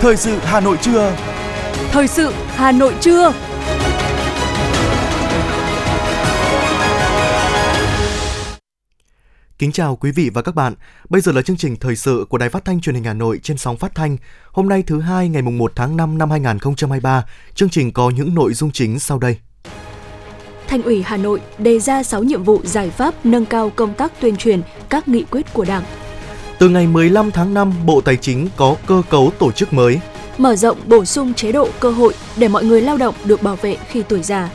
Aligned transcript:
Thời 0.00 0.16
sự 0.16 0.38
Hà 0.42 0.60
Nội 0.60 0.78
trưa. 0.82 1.16
Thời 1.90 2.08
sự 2.08 2.32
Hà 2.46 2.72
Nội 2.72 2.94
trưa. 3.00 3.32
Kính 9.58 9.72
chào 9.72 9.96
quý 9.96 10.10
vị 10.10 10.30
và 10.34 10.42
các 10.42 10.54
bạn. 10.54 10.74
Bây 11.08 11.20
giờ 11.20 11.32
là 11.32 11.42
chương 11.42 11.56
trình 11.56 11.76
thời 11.76 11.96
sự 11.96 12.26
của 12.28 12.38
Đài 12.38 12.48
Phát 12.48 12.64
thanh 12.64 12.80
Truyền 12.80 12.94
hình 12.94 13.04
Hà 13.04 13.14
Nội 13.14 13.40
trên 13.42 13.58
sóng 13.58 13.76
phát 13.76 13.94
thanh. 13.94 14.16
Hôm 14.52 14.68
nay 14.68 14.82
thứ 14.86 15.00
hai 15.00 15.28
ngày 15.28 15.42
mùng 15.42 15.58
1 15.58 15.72
tháng 15.76 15.96
5 15.96 16.18
năm 16.18 16.30
2023, 16.30 17.24
chương 17.54 17.70
trình 17.70 17.92
có 17.92 18.10
những 18.10 18.34
nội 18.34 18.54
dung 18.54 18.70
chính 18.72 18.98
sau 18.98 19.18
đây. 19.18 19.36
Thành 20.66 20.82
ủy 20.82 21.02
Hà 21.02 21.16
Nội 21.16 21.40
đề 21.58 21.78
ra 21.78 22.02
6 22.02 22.22
nhiệm 22.22 22.42
vụ 22.42 22.60
giải 22.64 22.90
pháp 22.90 23.26
nâng 23.26 23.46
cao 23.46 23.70
công 23.76 23.94
tác 23.94 24.20
tuyên 24.20 24.36
truyền 24.36 24.62
các 24.88 25.08
nghị 25.08 25.24
quyết 25.30 25.52
của 25.52 25.64
Đảng. 25.64 25.84
Từ 26.58 26.68
ngày 26.68 26.86
15 26.86 27.30
tháng 27.30 27.54
5, 27.54 27.72
Bộ 27.86 28.00
Tài 28.00 28.16
chính 28.16 28.48
có 28.56 28.76
cơ 28.86 29.02
cấu 29.10 29.32
tổ 29.38 29.52
chức 29.52 29.72
mới. 29.72 30.00
Mở 30.38 30.56
rộng 30.56 30.78
bổ 30.86 31.04
sung 31.04 31.34
chế 31.34 31.52
độ 31.52 31.68
cơ 31.80 31.90
hội 31.90 32.14
để 32.36 32.48
mọi 32.48 32.64
người 32.64 32.80
lao 32.80 32.96
động 32.96 33.14
được 33.24 33.42
bảo 33.42 33.56
vệ 33.56 33.76
khi 33.88 34.02
tuổi 34.02 34.22
già. 34.22 34.50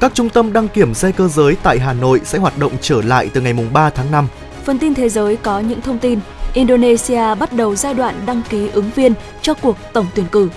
Các 0.00 0.14
trung 0.14 0.28
tâm 0.28 0.52
đăng 0.52 0.68
kiểm 0.68 0.94
xe 0.94 1.12
cơ 1.12 1.28
giới 1.28 1.56
tại 1.62 1.78
Hà 1.78 1.92
Nội 1.92 2.20
sẽ 2.24 2.38
hoạt 2.38 2.58
động 2.58 2.72
trở 2.80 3.02
lại 3.02 3.30
từ 3.34 3.40
ngày 3.40 3.54
3 3.72 3.90
tháng 3.90 4.10
5. 4.10 4.28
Phần 4.64 4.78
tin 4.78 4.94
thế 4.94 5.08
giới 5.08 5.36
có 5.36 5.60
những 5.60 5.80
thông 5.80 5.98
tin 5.98 6.20
Indonesia 6.54 7.34
bắt 7.34 7.52
đầu 7.52 7.76
giai 7.76 7.94
đoạn 7.94 8.14
đăng 8.26 8.42
ký 8.48 8.68
ứng 8.68 8.90
viên 8.94 9.12
cho 9.42 9.54
cuộc 9.54 9.76
tổng 9.92 10.06
tuyển 10.14 10.26
cử. 10.32 10.48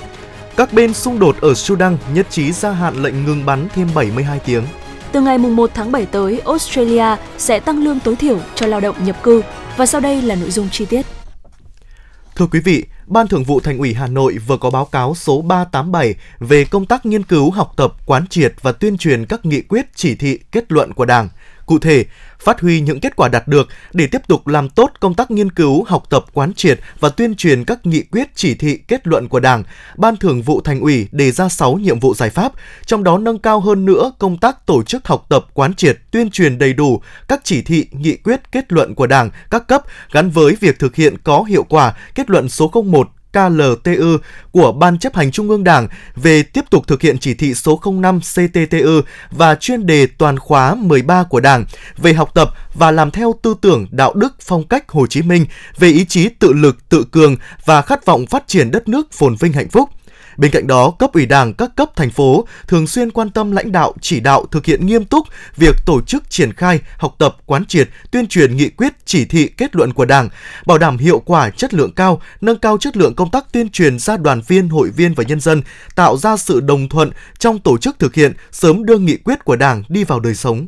Các 0.56 0.74
bên 0.74 0.94
xung 0.94 1.20
đột 1.20 1.36
ở 1.42 1.54
Sudan 1.54 1.98
nhất 2.14 2.28
trí 2.30 2.52
gia 2.52 2.72
hạn 2.72 3.04
lệnh 3.04 3.26
ngừng 3.26 3.46
bắn 3.46 3.68
thêm 3.76 3.88
72 3.96 4.40
tiếng. 4.40 4.64
Từ 5.12 5.22
ngày 5.22 5.38
1 5.38 5.72
tháng 5.74 5.92
7 5.92 6.06
tới, 6.06 6.42
Australia 6.46 7.06
sẽ 7.38 7.60
tăng 7.60 7.84
lương 7.84 8.00
tối 8.00 8.16
thiểu 8.16 8.40
cho 8.56 8.68
lao 8.68 8.80
động 8.80 8.96
nhập 9.06 9.24
cư. 9.24 9.42
Và 9.78 9.86
sau 9.86 10.02
đây 10.02 10.22
là 10.22 10.36
nội 10.36 10.52
dung 10.52 10.70
chi 10.70 10.86
tiết. 10.86 11.06
Thưa 12.36 12.48
quý 12.52 12.60
vị, 12.60 12.86
Ban 13.08 13.28
Thường 13.28 13.44
vụ 13.44 13.60
Thành 13.60 13.78
ủy 13.78 13.94
Hà 13.94 14.08
Nội 14.08 14.38
vừa 14.48 14.58
có 14.58 14.70
báo 14.70 14.86
cáo 14.86 15.16
số 15.16 15.42
387 15.42 16.16
về 16.40 16.66
công 16.66 16.86
tác 16.86 17.06
nghiên 17.06 17.24
cứu, 17.24 17.52
học 17.52 17.74
tập, 17.78 17.94
quán 18.06 18.28
triệt 18.28 18.54
và 18.62 18.72
tuyên 18.72 18.98
truyền 18.98 19.26
các 19.26 19.46
nghị 19.46 19.62
quyết, 19.62 19.86
chỉ 19.96 20.16
thị, 20.16 20.40
kết 20.52 20.72
luận 20.72 20.94
của 20.94 21.06
Đảng. 21.06 21.30
Cụ 21.66 21.80
thể, 21.80 22.06
phát 22.40 22.60
huy 22.62 22.82
những 22.82 23.00
kết 23.00 23.16
quả 23.16 23.28
đạt 23.28 23.48
được 23.48 23.68
để 23.94 24.08
tiếp 24.08 24.22
tục 24.28 24.48
làm 24.48 24.70
tốt 24.70 24.92
công 25.00 25.14
tác 25.14 25.32
nghiên 25.32 25.52
cứu, 25.52 25.84
học 25.84 26.04
tập, 26.10 26.26
quán 26.34 26.54
triệt 26.54 26.80
và 27.00 27.10
tuyên 27.10 27.36
truyền 27.36 27.66
các 27.66 27.86
nghị 27.86 28.04
quyết, 28.04 28.28
chỉ 28.36 28.56
thị, 28.56 28.78
kết 28.88 29.08
luận 29.08 29.28
của 29.28 29.40
Đảng, 29.40 29.64
Ban 29.98 30.18
Thường 30.18 30.42
vụ 30.42 30.62
Thành 30.62 30.80
ủy 30.80 31.08
đề 31.12 31.32
ra 31.32 31.50
6 31.50 31.74
nhiệm 31.74 32.00
vụ 32.00 32.14
giải 32.14 32.30
pháp, 32.30 32.52
trong 32.86 33.04
đó 33.04 33.18
nâng 33.18 33.40
cao 33.40 33.60
hơn 33.60 33.86
nữa 33.86 34.12
công 34.20 34.38
tác 34.38 34.66
tổ 34.66 34.84
chức 34.84 35.08
học 35.08 35.26
tập, 35.30 35.46
quán 35.54 35.74
triệt, 35.74 35.98
tuyên 36.12 36.30
truyền 36.30 36.58
đầy 36.58 36.74
đủ 36.74 37.02
các 37.28 37.42
chỉ 37.44 37.62
thị, 37.62 37.88
nghị 37.92 38.18
quyết, 38.18 38.52
kết 38.52 38.72
luận 38.74 38.96
của 38.96 39.08
Đảng, 39.08 39.30
các 39.50 39.68
cấp 39.68 39.84
gắn 40.12 40.30
với 40.30 40.56
việc 40.60 40.80
thực 40.80 40.96
hiện 40.96 41.18
có 41.24 41.44
hiệu 41.44 41.64
quả 41.64 41.94
kết 42.16 42.30
luận 42.30 42.50
số 42.50 42.72
01 42.86 43.10
KLTU 43.34 44.18
của 44.52 44.72
Ban 44.72 45.00
chấp 45.00 45.16
hành 45.16 45.32
Trung 45.32 45.50
ương 45.50 45.64
Đảng 45.64 45.88
về 46.16 46.44
tiếp 46.44 46.66
tục 46.70 46.88
thực 46.88 47.02
hiện 47.02 47.18
chỉ 47.18 47.34
thị 47.34 47.54
số 47.54 47.82
05 47.86 48.20
CTTU 48.20 49.02
và 49.32 49.56
chuyên 49.56 49.86
đề 49.86 50.08
toàn 50.18 50.40
khóa 50.40 50.76
13 50.76 51.24
của 51.24 51.40
Đảng 51.40 51.66
về 51.98 52.14
học 52.14 52.32
tập 52.34 52.50
và 52.74 52.92
làm 52.92 53.12
theo 53.12 53.36
tư 53.42 53.56
tưởng 53.62 53.88
đạo 53.92 54.14
đức 54.14 54.34
phong 54.42 54.68
cách 54.68 54.92
Hồ 54.92 55.08
Chí 55.08 55.22
Minh 55.22 55.46
về 55.78 55.88
ý 55.88 56.06
chí 56.06 56.30
tự 56.30 56.54
lực, 56.54 56.90
tự 56.90 57.06
cường 57.12 57.36
và 57.66 57.82
khát 57.82 58.06
vọng 58.06 58.26
phát 58.26 58.48
triển 58.48 58.72
đất 58.72 58.88
nước 58.88 59.12
phồn 59.12 59.36
vinh 59.36 59.54
hạnh 59.54 59.70
phúc. 59.70 59.90
Bên 60.42 60.52
cạnh 60.52 60.68
đó, 60.68 60.92
cấp 61.00 61.14
ủy 61.14 61.26
Đảng 61.26 61.54
các 61.54 61.72
cấp 61.76 61.96
thành 61.96 62.10
phố 62.10 62.48
thường 62.68 62.88
xuyên 62.88 63.12
quan 63.12 63.30
tâm 63.30 63.52
lãnh 63.52 63.72
đạo, 63.72 63.94
chỉ 64.02 64.20
đạo 64.20 64.46
thực 64.52 64.66
hiện 64.66 64.86
nghiêm 64.86 65.06
túc 65.06 65.28
việc 65.58 65.76
tổ 65.86 66.02
chức 66.02 66.30
triển 66.30 66.54
khai, 66.54 66.80
học 66.98 67.16
tập, 67.18 67.38
quán 67.46 67.66
triệt, 67.66 67.90
tuyên 68.12 68.28
truyền 68.28 68.58
nghị 68.58 68.70
quyết, 68.70 68.94
chỉ 69.06 69.26
thị, 69.26 69.48
kết 69.48 69.76
luận 69.76 69.94
của 69.94 70.06
Đảng, 70.06 70.30
bảo 70.66 70.78
đảm 70.78 70.98
hiệu 70.98 71.20
quả, 71.20 71.50
chất 71.50 71.74
lượng 71.74 71.92
cao, 71.92 72.22
nâng 72.42 72.60
cao 72.60 72.78
chất 72.78 72.98
lượng 72.98 73.16
công 73.16 73.32
tác 73.32 73.54
tuyên 73.54 73.70
truyền 73.70 74.00
ra 74.00 74.18
đoàn 74.18 74.42
viên, 74.48 74.70
hội 74.70 74.90
viên 74.90 75.14
và 75.14 75.24
nhân 75.24 75.40
dân, 75.40 75.62
tạo 75.96 76.18
ra 76.18 76.38
sự 76.38 76.60
đồng 76.60 76.90
thuận 76.90 77.12
trong 77.40 77.60
tổ 77.60 77.78
chức 77.78 78.00
thực 78.00 78.16
hiện, 78.16 78.34
sớm 78.52 78.86
đưa 78.86 78.98
nghị 78.98 79.18
quyết 79.18 79.46
của 79.46 79.56
Đảng 79.56 79.84
đi 79.90 80.04
vào 80.04 80.20
đời 80.20 80.36
sống 80.36 80.68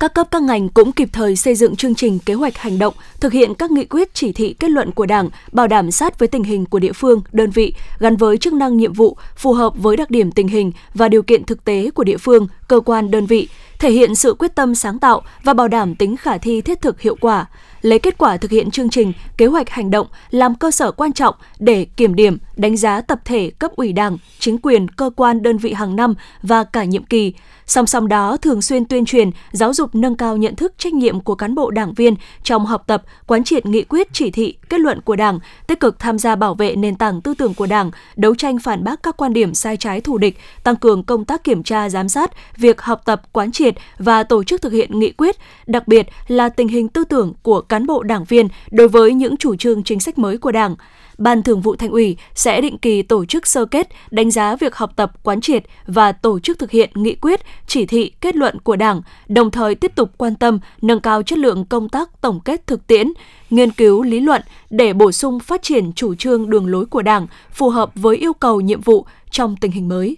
các 0.00 0.14
cấp 0.14 0.28
các 0.30 0.42
ngành 0.42 0.68
cũng 0.68 0.92
kịp 0.92 1.08
thời 1.12 1.36
xây 1.36 1.54
dựng 1.54 1.76
chương 1.76 1.94
trình 1.94 2.18
kế 2.18 2.34
hoạch 2.34 2.58
hành 2.58 2.78
động, 2.78 2.94
thực 3.20 3.32
hiện 3.32 3.54
các 3.54 3.70
nghị 3.70 3.84
quyết 3.84 4.14
chỉ 4.14 4.32
thị 4.32 4.54
kết 4.58 4.70
luận 4.70 4.90
của 4.90 5.06
Đảng, 5.06 5.28
bảo 5.52 5.66
đảm 5.66 5.90
sát 5.90 6.18
với 6.18 6.28
tình 6.28 6.44
hình 6.44 6.66
của 6.66 6.78
địa 6.78 6.92
phương, 6.92 7.22
đơn 7.32 7.50
vị, 7.50 7.74
gắn 7.98 8.16
với 8.16 8.38
chức 8.38 8.52
năng 8.52 8.76
nhiệm 8.76 8.92
vụ, 8.92 9.16
phù 9.36 9.52
hợp 9.52 9.72
với 9.76 9.96
đặc 9.96 10.10
điểm 10.10 10.32
tình 10.32 10.48
hình 10.48 10.72
và 10.94 11.08
điều 11.08 11.22
kiện 11.22 11.44
thực 11.44 11.64
tế 11.64 11.90
của 11.90 12.04
địa 12.04 12.16
phương, 12.16 12.46
cơ 12.68 12.80
quan, 12.80 13.10
đơn 13.10 13.26
vị, 13.26 13.48
thể 13.78 13.90
hiện 13.90 14.14
sự 14.14 14.34
quyết 14.38 14.54
tâm 14.54 14.74
sáng 14.74 14.98
tạo 14.98 15.22
và 15.44 15.54
bảo 15.54 15.68
đảm 15.68 15.94
tính 15.94 16.16
khả 16.16 16.38
thi 16.38 16.60
thiết 16.60 16.80
thực 16.80 17.00
hiệu 17.00 17.16
quả 17.20 17.46
lấy 17.82 17.98
kết 17.98 18.18
quả 18.18 18.36
thực 18.36 18.50
hiện 18.50 18.70
chương 18.70 18.90
trình, 18.90 19.12
kế 19.36 19.46
hoạch 19.46 19.70
hành 19.70 19.90
động 19.90 20.06
làm 20.30 20.54
cơ 20.54 20.70
sở 20.70 20.92
quan 20.92 21.12
trọng 21.12 21.34
để 21.58 21.84
kiểm 21.84 22.14
điểm, 22.14 22.38
đánh 22.56 22.76
giá 22.76 23.00
tập 23.00 23.20
thể 23.24 23.50
cấp 23.58 23.70
ủy 23.76 23.92
Đảng, 23.92 24.18
chính 24.38 24.58
quyền, 24.58 24.88
cơ 24.88 25.10
quan 25.16 25.42
đơn 25.42 25.56
vị 25.56 25.72
hàng 25.72 25.96
năm 25.96 26.14
và 26.42 26.64
cả 26.64 26.84
nhiệm 26.84 27.04
kỳ. 27.04 27.32
Song 27.70 27.86
song 27.86 28.08
đó, 28.08 28.36
thường 28.36 28.62
xuyên 28.62 28.84
tuyên 28.84 29.04
truyền, 29.04 29.30
giáo 29.52 29.72
dục 29.72 29.94
nâng 29.94 30.16
cao 30.16 30.36
nhận 30.36 30.56
thức 30.56 30.74
trách 30.78 30.92
nhiệm 30.92 31.20
của 31.20 31.34
cán 31.34 31.54
bộ 31.54 31.70
đảng 31.70 31.94
viên 31.94 32.14
trong 32.42 32.66
học 32.66 32.84
tập, 32.86 33.02
quán 33.26 33.44
triệt 33.44 33.66
nghị 33.66 33.82
quyết 33.82 34.08
chỉ 34.12 34.30
thị, 34.30 34.54
kết 34.68 34.80
luận 34.80 35.00
của 35.00 35.16
Đảng, 35.16 35.38
tích 35.66 35.80
cực 35.80 35.98
tham 35.98 36.18
gia 36.18 36.36
bảo 36.36 36.54
vệ 36.54 36.76
nền 36.76 36.96
tảng 36.96 37.20
tư 37.20 37.34
tưởng 37.34 37.54
của 37.54 37.66
Đảng, 37.66 37.90
đấu 38.16 38.34
tranh 38.34 38.58
phản 38.58 38.84
bác 38.84 39.02
các 39.02 39.16
quan 39.16 39.32
điểm 39.32 39.54
sai 39.54 39.76
trái 39.76 40.00
thù 40.00 40.18
địch, 40.18 40.38
tăng 40.64 40.76
cường 40.76 41.02
công 41.02 41.24
tác 41.24 41.44
kiểm 41.44 41.62
tra 41.62 41.88
giám 41.88 42.08
sát, 42.08 42.30
việc 42.56 42.80
học 42.80 43.02
tập, 43.04 43.22
quán 43.32 43.52
triệt 43.52 43.74
và 43.98 44.22
tổ 44.22 44.44
chức 44.44 44.62
thực 44.62 44.72
hiện 44.72 44.98
nghị 44.98 45.10
quyết, 45.10 45.36
đặc 45.66 45.88
biệt 45.88 46.06
là 46.28 46.48
tình 46.48 46.68
hình 46.68 46.88
tư 46.88 47.04
tưởng 47.04 47.32
của 47.42 47.60
cán 47.60 47.86
bộ 47.86 48.02
đảng 48.02 48.24
viên 48.24 48.48
đối 48.70 48.88
với 48.88 49.14
những 49.14 49.36
chủ 49.36 49.56
trương 49.56 49.82
chính 49.82 50.00
sách 50.00 50.18
mới 50.18 50.38
của 50.38 50.52
Đảng. 50.52 50.76
Ban 51.20 51.42
Thường 51.42 51.60
vụ 51.60 51.76
Thành 51.76 51.90
ủy 51.90 52.16
sẽ 52.34 52.60
định 52.60 52.78
kỳ 52.78 53.02
tổ 53.02 53.24
chức 53.24 53.46
sơ 53.46 53.64
kết, 53.64 53.88
đánh 54.10 54.30
giá 54.30 54.56
việc 54.56 54.74
học 54.74 54.92
tập, 54.96 55.12
quán 55.22 55.40
triệt 55.40 55.64
và 55.86 56.12
tổ 56.12 56.40
chức 56.40 56.58
thực 56.58 56.70
hiện 56.70 56.90
nghị 56.94 57.14
quyết, 57.14 57.40
chỉ 57.66 57.86
thị, 57.86 58.12
kết 58.20 58.36
luận 58.36 58.58
của 58.60 58.76
Đảng, 58.76 59.02
đồng 59.28 59.50
thời 59.50 59.74
tiếp 59.74 59.92
tục 59.94 60.10
quan 60.16 60.34
tâm 60.34 60.58
nâng 60.82 61.00
cao 61.00 61.22
chất 61.22 61.38
lượng 61.38 61.64
công 61.64 61.88
tác 61.88 62.20
tổng 62.20 62.40
kết 62.40 62.66
thực 62.66 62.86
tiễn, 62.86 63.12
nghiên 63.50 63.70
cứu 63.70 64.02
lý 64.02 64.20
luận 64.20 64.42
để 64.70 64.92
bổ 64.92 65.12
sung 65.12 65.40
phát 65.40 65.62
triển 65.62 65.92
chủ 65.92 66.14
trương 66.14 66.50
đường 66.50 66.66
lối 66.66 66.86
của 66.86 67.02
Đảng 67.02 67.26
phù 67.52 67.70
hợp 67.70 67.90
với 67.94 68.16
yêu 68.16 68.32
cầu 68.32 68.60
nhiệm 68.60 68.80
vụ 68.80 69.06
trong 69.30 69.56
tình 69.60 69.70
hình 69.70 69.88
mới. 69.88 70.16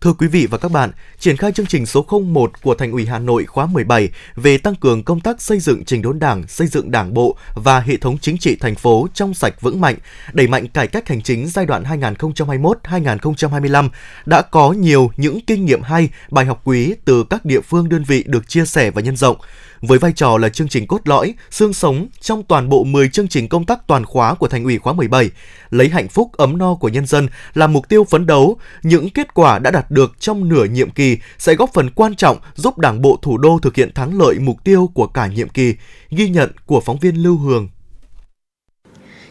Thưa 0.00 0.12
quý 0.12 0.26
vị 0.26 0.46
và 0.46 0.58
các 0.58 0.72
bạn, 0.72 0.90
triển 1.18 1.36
khai 1.36 1.52
chương 1.52 1.66
trình 1.66 1.86
số 1.86 2.06
01 2.22 2.62
của 2.62 2.74
Thành 2.74 2.92
ủy 2.92 3.06
Hà 3.06 3.18
Nội 3.18 3.44
khóa 3.44 3.66
17 3.66 4.08
về 4.36 4.58
tăng 4.58 4.74
cường 4.74 5.02
công 5.02 5.20
tác 5.20 5.42
xây 5.42 5.60
dựng 5.60 5.84
trình 5.84 6.02
đốn 6.02 6.18
Đảng, 6.18 6.48
xây 6.48 6.66
dựng 6.66 6.90
Đảng 6.90 7.14
bộ 7.14 7.36
và 7.54 7.80
hệ 7.80 7.96
thống 7.96 8.18
chính 8.18 8.38
trị 8.38 8.56
thành 8.56 8.74
phố 8.74 9.08
trong 9.14 9.34
sạch 9.34 9.60
vững 9.60 9.80
mạnh, 9.80 9.96
đẩy 10.32 10.46
mạnh 10.46 10.68
cải 10.68 10.86
cách 10.86 11.08
hành 11.08 11.22
chính 11.22 11.46
giai 11.46 11.66
đoạn 11.66 11.84
2021-2025 11.84 13.88
đã 14.26 14.42
có 14.42 14.72
nhiều 14.72 15.10
những 15.16 15.40
kinh 15.46 15.64
nghiệm 15.64 15.82
hay, 15.82 16.08
bài 16.30 16.44
học 16.44 16.60
quý 16.64 16.94
từ 17.04 17.24
các 17.30 17.44
địa 17.44 17.60
phương 17.60 17.88
đơn 17.88 18.04
vị 18.04 18.24
được 18.26 18.48
chia 18.48 18.66
sẻ 18.66 18.90
và 18.90 19.02
nhân 19.02 19.16
rộng 19.16 19.36
với 19.82 19.98
vai 19.98 20.12
trò 20.12 20.38
là 20.38 20.48
chương 20.48 20.68
trình 20.68 20.86
cốt 20.86 21.00
lõi, 21.04 21.34
xương 21.50 21.72
sống 21.72 22.06
trong 22.20 22.42
toàn 22.42 22.68
bộ 22.68 22.84
10 22.84 23.08
chương 23.08 23.28
trình 23.28 23.48
công 23.48 23.64
tác 23.64 23.86
toàn 23.86 24.04
khóa 24.04 24.34
của 24.34 24.48
Thành 24.48 24.64
ủy 24.64 24.78
khóa 24.78 24.92
17, 24.92 25.30
lấy 25.70 25.88
hạnh 25.88 26.08
phúc 26.08 26.32
ấm 26.32 26.58
no 26.58 26.74
của 26.74 26.88
nhân 26.88 27.06
dân 27.06 27.28
là 27.54 27.66
mục 27.66 27.88
tiêu 27.88 28.04
phấn 28.04 28.26
đấu, 28.26 28.56
những 28.82 29.10
kết 29.10 29.34
quả 29.34 29.58
đã 29.58 29.70
đạt 29.70 29.90
được 29.90 30.20
trong 30.20 30.48
nửa 30.48 30.64
nhiệm 30.64 30.90
kỳ 30.90 31.18
sẽ 31.38 31.54
góp 31.54 31.70
phần 31.74 31.90
quan 31.90 32.16
trọng 32.16 32.38
giúp 32.54 32.78
Đảng 32.78 33.02
bộ 33.02 33.18
thủ 33.22 33.38
đô 33.38 33.58
thực 33.62 33.76
hiện 33.76 33.94
thắng 33.94 34.18
lợi 34.18 34.38
mục 34.38 34.64
tiêu 34.64 34.90
của 34.94 35.06
cả 35.06 35.26
nhiệm 35.26 35.48
kỳ, 35.48 35.74
ghi 36.10 36.28
nhận 36.28 36.50
của 36.66 36.80
phóng 36.80 36.98
viên 36.98 37.22
Lưu 37.22 37.36
Hường. 37.36 37.68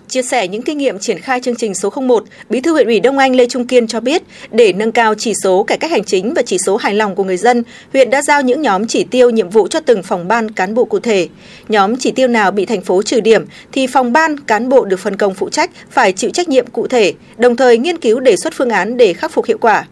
Chia 0.08 0.22
sẻ 0.22 0.48
những 0.48 0.62
kinh 0.62 0.78
nghiệm 0.78 1.00
triển 1.00 1.20
khai 1.20 1.40
chương 1.40 1.56
trình 1.56 1.74
số 1.74 1.90
01, 1.90 2.24
Bí 2.50 2.62
thư 2.62 2.74
huyện 2.74 2.88
ủy 2.88 3.00
Đông 3.00 3.18
Anh 3.18 3.36
Lê 3.36 3.46
Trung 3.48 3.68
Kiên 3.68 3.88
cho 3.88 4.00
biết, 4.00 4.24
để 4.52 4.74
nâng 4.74 4.92
cao 4.92 5.16
chỉ 5.16 5.34
số 5.44 5.64
cải 5.64 5.78
cách 5.78 5.92
hành 5.92 6.04
chính 6.04 6.34
và 6.34 6.42
chỉ 6.46 6.58
số 6.58 6.78
hài 6.78 6.94
lòng 6.94 7.16
của 7.16 7.24
người 7.24 7.38
dân, 7.38 7.64
huyện 7.94 8.10
đã 8.10 8.22
giao 8.22 8.42
những 8.42 8.62
nhóm 8.62 8.88
chỉ 8.88 9.04
tiêu 9.04 9.30
nhiệm 9.30 9.50
vụ 9.50 9.68
cho 9.68 9.80
từng 9.80 10.04
phòng 10.04 10.28
ban 10.28 10.52
cán 10.52 10.74
bộ 10.74 10.86
cụ 10.86 11.00
thể. 11.00 11.28
Nhóm 11.70 11.96
chỉ 11.98 12.12
tiêu 12.12 12.28
nào 12.28 12.52
bị 12.52 12.66
thành 12.66 12.82
phố 12.82 13.02
trừ 13.02 13.22
điểm 13.22 13.46
thì 13.72 13.88
phòng 13.88 14.14
ban 14.14 14.40
cán 14.40 14.70
bộ 14.70 14.86
được 14.86 15.00
phân 15.00 15.16
công 15.16 15.34
phụ 15.34 15.50
trách 15.50 15.72
phải 15.90 16.12
chịu 16.12 16.30
trách 16.30 16.50
nhiệm 16.50 16.68
cụ 16.68 16.88
thể, 16.88 17.14
đồng 17.38 17.56
thời 17.56 17.78
nghiên 17.78 17.98
cứu 17.98 18.20
đề 18.20 18.36
xuất 18.36 18.54
phương 18.54 18.70
án 18.70 18.98
để 18.98 19.14
khắc 19.14 19.32
phục 19.32 19.46
hiệu 19.46 19.58
quả. 19.58 19.86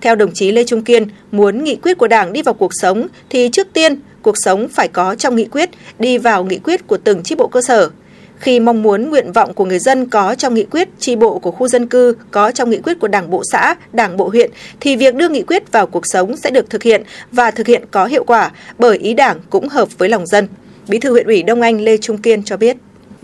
Theo 0.00 0.14
đồng 0.14 0.30
chí 0.34 0.52
Lê 0.52 0.64
Trung 0.64 0.84
Kiên, 0.84 1.06
muốn 1.32 1.64
nghị 1.64 1.76
quyết 1.76 1.98
của 1.98 2.08
Đảng 2.08 2.32
đi 2.32 2.42
vào 2.42 2.54
cuộc 2.54 2.70
sống 2.80 3.06
thì 3.30 3.48
trước 3.52 3.66
tiên 3.72 4.00
cuộc 4.22 4.34
sống 4.38 4.68
phải 4.68 4.88
có 4.88 5.14
trong 5.14 5.36
nghị 5.36 5.44
quyết, 5.44 5.70
đi 5.98 6.18
vào 6.18 6.44
nghị 6.44 6.58
quyết 6.58 6.86
của 6.86 6.96
từng 6.96 7.22
chi 7.22 7.34
bộ 7.34 7.46
cơ 7.46 7.62
sở 7.62 7.90
khi 8.38 8.60
mong 8.60 8.82
muốn 8.82 9.10
nguyện 9.10 9.32
vọng 9.32 9.54
của 9.54 9.64
người 9.64 9.78
dân 9.78 10.06
có 10.06 10.34
trong 10.34 10.54
nghị 10.54 10.64
quyết 10.64 10.88
tri 10.98 11.16
bộ 11.16 11.38
của 11.38 11.50
khu 11.50 11.68
dân 11.68 11.86
cư, 11.86 12.16
có 12.30 12.50
trong 12.50 12.70
nghị 12.70 12.78
quyết 12.78 13.00
của 13.00 13.08
Đảng 13.08 13.30
bộ 13.30 13.42
xã, 13.52 13.74
Đảng 13.92 14.16
bộ 14.16 14.28
huyện 14.28 14.50
thì 14.80 14.96
việc 14.96 15.14
đưa 15.14 15.28
nghị 15.28 15.42
quyết 15.42 15.72
vào 15.72 15.86
cuộc 15.86 16.06
sống 16.06 16.36
sẽ 16.36 16.50
được 16.50 16.70
thực 16.70 16.82
hiện 16.82 17.02
và 17.32 17.50
thực 17.50 17.66
hiện 17.66 17.84
có 17.90 18.06
hiệu 18.06 18.24
quả 18.24 18.50
bởi 18.78 18.98
ý 18.98 19.14
Đảng 19.14 19.40
cũng 19.50 19.68
hợp 19.68 19.88
với 19.98 20.08
lòng 20.08 20.26
dân. 20.26 20.48
Bí 20.88 20.98
thư 20.98 21.10
huyện 21.10 21.26
ủy 21.26 21.42
Đông 21.42 21.60
Anh 21.60 21.80
Lê 21.80 21.96
Trung 21.96 22.18
Kiên 22.18 22.42
cho 22.44 22.56
biết. 22.56 22.76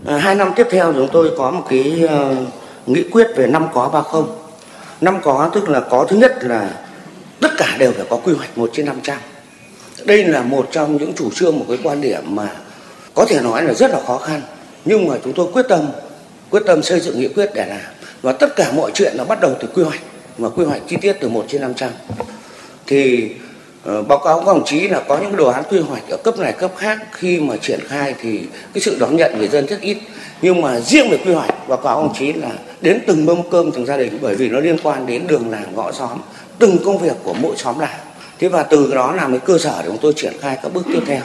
À, 0.05 0.17
hai 0.17 0.35
năm 0.35 0.51
tiếp 0.55 0.67
theo 0.71 0.93
chúng 0.93 1.09
tôi 1.11 1.31
có 1.37 1.51
một 1.51 1.63
cái 1.69 2.03
uh, 2.03 2.89
nghị 2.89 3.03
quyết 3.03 3.27
về 3.35 3.47
năm 3.47 3.67
có 3.73 3.89
ba 3.93 4.01
không. 4.01 4.37
Năm 5.01 5.17
có 5.23 5.49
tức 5.53 5.69
là 5.69 5.79
có 5.79 6.05
thứ 6.09 6.17
nhất 6.17 6.37
là 6.41 6.69
tất 7.41 7.49
cả 7.57 7.75
đều 7.79 7.91
phải 7.91 8.05
có 8.09 8.17
quy 8.17 8.33
hoạch 8.33 8.57
một 8.57 8.69
trên 8.73 8.85
năm 8.85 8.95
trăm. 9.03 9.17
Đây 10.05 10.25
là 10.25 10.41
một 10.41 10.67
trong 10.71 10.97
những 10.97 11.13
chủ 11.13 11.29
trương 11.31 11.59
một 11.59 11.65
cái 11.67 11.77
quan 11.83 12.01
điểm 12.01 12.23
mà 12.27 12.49
có 13.13 13.25
thể 13.25 13.41
nói 13.41 13.63
là 13.63 13.73
rất 13.73 13.91
là 13.91 13.99
khó 14.07 14.17
khăn 14.17 14.41
nhưng 14.85 15.07
mà 15.07 15.15
chúng 15.23 15.33
tôi 15.33 15.47
quyết 15.53 15.65
tâm 15.69 15.87
quyết 16.49 16.63
tâm 16.65 16.83
xây 16.83 16.99
dựng 16.99 17.19
nghị 17.19 17.27
quyết 17.27 17.49
để 17.53 17.65
làm. 17.69 17.79
Và 18.21 18.31
tất 18.31 18.55
cả 18.55 18.71
mọi 18.71 18.91
chuyện 18.93 19.13
nó 19.17 19.23
bắt 19.23 19.41
đầu 19.41 19.53
từ 19.59 19.67
quy 19.75 19.83
hoạch 19.83 20.01
và 20.37 20.49
quy 20.49 20.65
hoạch 20.65 20.81
chi 20.87 20.97
tiết 21.01 21.13
từ 21.19 21.29
1 21.29 21.45
trên 21.47 21.61
500 21.61 21.89
thì 22.87 23.29
uh, 23.89 24.07
báo 24.07 24.17
cáo 24.17 24.39
các 24.39 24.45
đồng 24.45 24.65
chí 24.65 24.87
là 24.87 24.99
có 25.07 25.17
những 25.17 25.35
đồ 25.35 25.47
án 25.47 25.63
quy 25.69 25.79
hoạch 25.79 26.03
ở 26.09 26.17
cấp 26.17 26.39
này 26.39 26.51
cấp 26.51 26.71
khác. 26.77 26.97
Khi 27.11 27.39
mà 27.39 27.57
triển 27.57 27.79
khai 27.87 28.15
thì 28.21 28.39
cái 28.73 28.81
sự 28.81 28.97
đón 28.99 29.15
nhận 29.15 29.37
người 29.37 29.47
dân 29.47 29.65
rất 29.65 29.81
ít. 29.81 29.97
Nhưng 30.41 30.61
mà 30.61 30.79
riêng 30.79 31.09
về 31.09 31.17
quy 31.25 31.33
hoạch 31.33 31.67
báo 31.67 31.77
cáo 31.77 31.95
các 31.95 32.01
đồng 32.01 32.15
chí 32.19 32.33
là 32.33 32.51
đến 32.81 32.99
từng 33.07 33.25
mâm 33.25 33.49
cơm 33.51 33.71
từng 33.71 33.85
gia 33.85 33.97
đình 33.97 34.17
bởi 34.21 34.35
vì 34.35 34.49
nó 34.49 34.59
liên 34.59 34.77
quan 34.83 35.05
đến 35.05 35.27
đường 35.27 35.49
làng 35.51 35.75
ngõ 35.75 35.91
xóm 35.91 36.17
từng 36.59 36.77
công 36.85 36.97
việc 36.97 37.15
của 37.23 37.33
mỗi 37.33 37.55
xóm 37.57 37.79
làng. 37.79 37.99
Thế 38.39 38.47
và 38.47 38.63
từ 38.63 38.93
đó 38.93 39.13
làm 39.13 39.31
cái 39.31 39.39
cơ 39.45 39.57
sở 39.57 39.75
để 39.81 39.87
chúng 39.87 39.97
tôi 39.97 40.13
triển 40.15 40.33
khai 40.41 40.57
các 40.63 40.73
bước 40.73 40.85
tiếp 40.93 41.01
theo. 41.05 41.21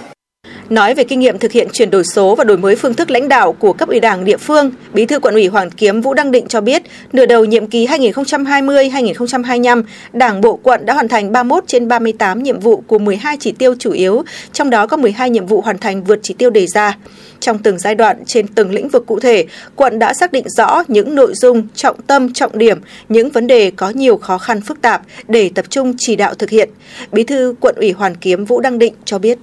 Nói 0.71 0.95
về 0.95 1.05
kinh 1.05 1.21
nghiệm 1.21 1.39
thực 1.39 1.53
hiện 1.53 1.69
chuyển 1.73 1.91
đổi 1.91 2.05
số 2.05 2.35
và 2.35 2.45
đổi 2.45 2.57
mới 2.57 2.77
phương 2.77 2.95
thức 2.95 3.11
lãnh 3.11 3.29
đạo 3.29 3.53
của 3.53 3.73
cấp 3.73 3.89
ủy 3.89 4.01
Đảng 4.01 4.25
địa 4.25 4.37
phương, 4.37 4.71
Bí 4.93 5.07
thư 5.07 5.19
Quận 5.21 5.35
ủy 5.35 5.47
Hoàng 5.47 5.71
Kiếm 5.71 6.01
Vũ 6.01 6.15
Đăng 6.15 6.31
Định 6.31 6.47
cho 6.49 6.61
biết, 6.61 6.83
nửa 7.13 7.27
đầu 7.27 7.45
nhiệm 7.45 7.67
kỳ 7.67 7.87
2020-2025, 7.87 9.83
Đảng 10.13 10.41
bộ 10.41 10.57
quận 10.63 10.87
đã 10.87 10.95
hoàn 10.95 11.09
thành 11.09 11.33
31 11.33 11.65
trên 11.67 11.89
38 11.89 12.43
nhiệm 12.43 12.61
vụ 12.61 12.83
của 12.87 12.99
12 12.99 13.37
chỉ 13.41 13.53
tiêu 13.53 13.75
chủ 13.79 13.93
yếu, 13.93 14.23
trong 14.53 14.71
đó 14.71 14.87
có 14.87 14.97
12 14.97 15.31
nhiệm 15.31 15.47
vụ 15.47 15.61
hoàn 15.61 15.79
thành 15.79 16.05
vượt 16.05 16.19
chỉ 16.23 16.35
tiêu 16.35 16.51
đề 16.51 16.67
ra. 16.67 16.97
Trong 17.41 17.59
từng 17.59 17.79
giai 17.79 17.95
đoạn 17.95 18.25
trên 18.27 18.47
từng 18.47 18.71
lĩnh 18.71 18.89
vực 18.89 19.07
cụ 19.07 19.21
thể, 19.21 19.45
quận 19.77 19.99
đã 19.99 20.15
xác 20.15 20.33
định 20.33 20.49
rõ 20.49 20.83
những 20.89 21.15
nội 21.15 21.35
dung, 21.35 21.69
trọng 21.75 22.03
tâm, 22.03 22.33
trọng 22.33 22.59
điểm, 22.59 22.79
những 23.09 23.31
vấn 23.31 23.47
đề 23.47 23.71
có 23.71 23.91
nhiều 23.91 24.17
khó 24.17 24.39
khăn 24.39 24.61
phức 24.61 24.83
tạp 24.83 25.03
để 25.29 25.51
tập 25.55 25.65
trung 25.71 25.95
chỉ 25.99 26.17
đạo 26.17 26.35
thực 26.35 26.51
hiện. 26.51 26.71
Bí 27.13 27.25
thư 27.25 27.55
Quận 27.61 27.75
ủy 27.79 27.93
Hoàn 27.93 28.15
Kiếm 28.15 28.45
Vũ 28.45 28.61
Đăng 28.61 28.79
Định 28.79 28.95
cho 29.05 29.19
biết. 29.19 29.39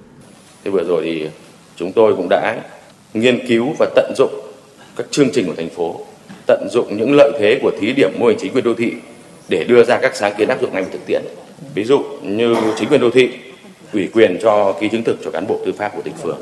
Thế 0.68 0.72
vừa 0.72 0.84
rồi 0.84 1.02
thì 1.04 1.28
chúng 1.76 1.92
tôi 1.92 2.14
cũng 2.16 2.26
đã 2.28 2.56
nghiên 3.14 3.46
cứu 3.46 3.74
và 3.78 3.86
tận 3.94 4.12
dụng 4.16 4.30
các 4.96 5.06
chương 5.10 5.30
trình 5.32 5.46
của 5.46 5.54
thành 5.56 5.68
phố, 5.68 6.00
tận 6.46 6.68
dụng 6.70 6.96
những 6.96 7.14
lợi 7.16 7.32
thế 7.38 7.58
của 7.62 7.70
thí 7.80 7.92
điểm 7.92 8.10
mô 8.18 8.26
hình 8.26 8.38
chính 8.40 8.52
quyền 8.52 8.64
đô 8.64 8.74
thị 8.74 8.92
để 9.48 9.64
đưa 9.64 9.84
ra 9.84 9.98
các 10.02 10.16
sáng 10.16 10.32
kiến 10.38 10.48
áp 10.48 10.60
dụng 10.60 10.72
ngay 10.72 10.82
vào 10.82 10.90
thực 10.92 11.06
tiễn. 11.06 11.22
Ví 11.74 11.84
dụ 11.84 12.04
như 12.22 12.56
chính 12.78 12.88
quyền 12.88 13.00
đô 13.00 13.10
thị 13.10 13.30
ủy 13.92 14.08
quyền 14.14 14.38
cho 14.42 14.72
ký 14.80 14.88
chứng 14.88 15.04
thực 15.04 15.16
cho 15.24 15.30
cán 15.30 15.46
bộ 15.46 15.58
tư 15.66 15.72
pháp 15.72 15.92
của 15.96 16.02
tỉnh 16.02 16.14
phường 16.22 16.38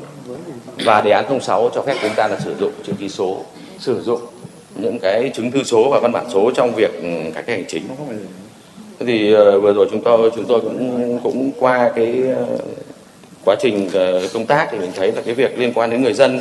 và 0.85 1.01
đề 1.01 1.11
án 1.11 1.39
06 1.41 1.69
cho 1.75 1.81
phép 1.81 1.95
chúng 2.01 2.13
ta 2.15 2.27
là 2.27 2.39
sử 2.39 2.55
dụng 2.59 2.71
chữ 2.83 2.93
ký 2.99 3.09
số, 3.09 3.45
sử 3.79 4.01
dụng 4.01 4.21
những 4.75 4.99
cái 4.99 5.31
chứng 5.33 5.51
thư 5.51 5.63
số 5.63 5.89
và 5.91 5.99
văn 5.99 6.11
bản 6.11 6.25
số 6.33 6.51
trong 6.55 6.75
việc 6.75 6.93
ừ, 7.01 7.09
cải 7.33 7.43
cách 7.43 7.55
hành 7.55 7.65
chính. 7.67 7.83
Thế 8.99 9.05
thì 9.05 9.33
ờ, 9.33 9.59
vừa 9.59 9.73
rồi 9.73 9.87
chúng 9.91 10.01
tôi 10.03 10.31
chúng 10.35 10.45
tôi 10.45 10.61
cũng 10.61 11.19
cũng 11.23 11.51
qua 11.59 11.91
cái 11.95 12.23
ờ, 12.35 12.45
quá 13.47 13.55
trình 13.59 13.89
ờ, 13.93 14.27
công 14.33 14.45
tác 14.45 14.67
thì 14.71 14.77
mình 14.77 14.91
thấy 14.95 15.11
là 15.11 15.21
cái 15.25 15.33
việc 15.33 15.59
liên 15.59 15.73
quan 15.73 15.89
đến 15.89 16.03
người 16.03 16.13
dân 16.13 16.39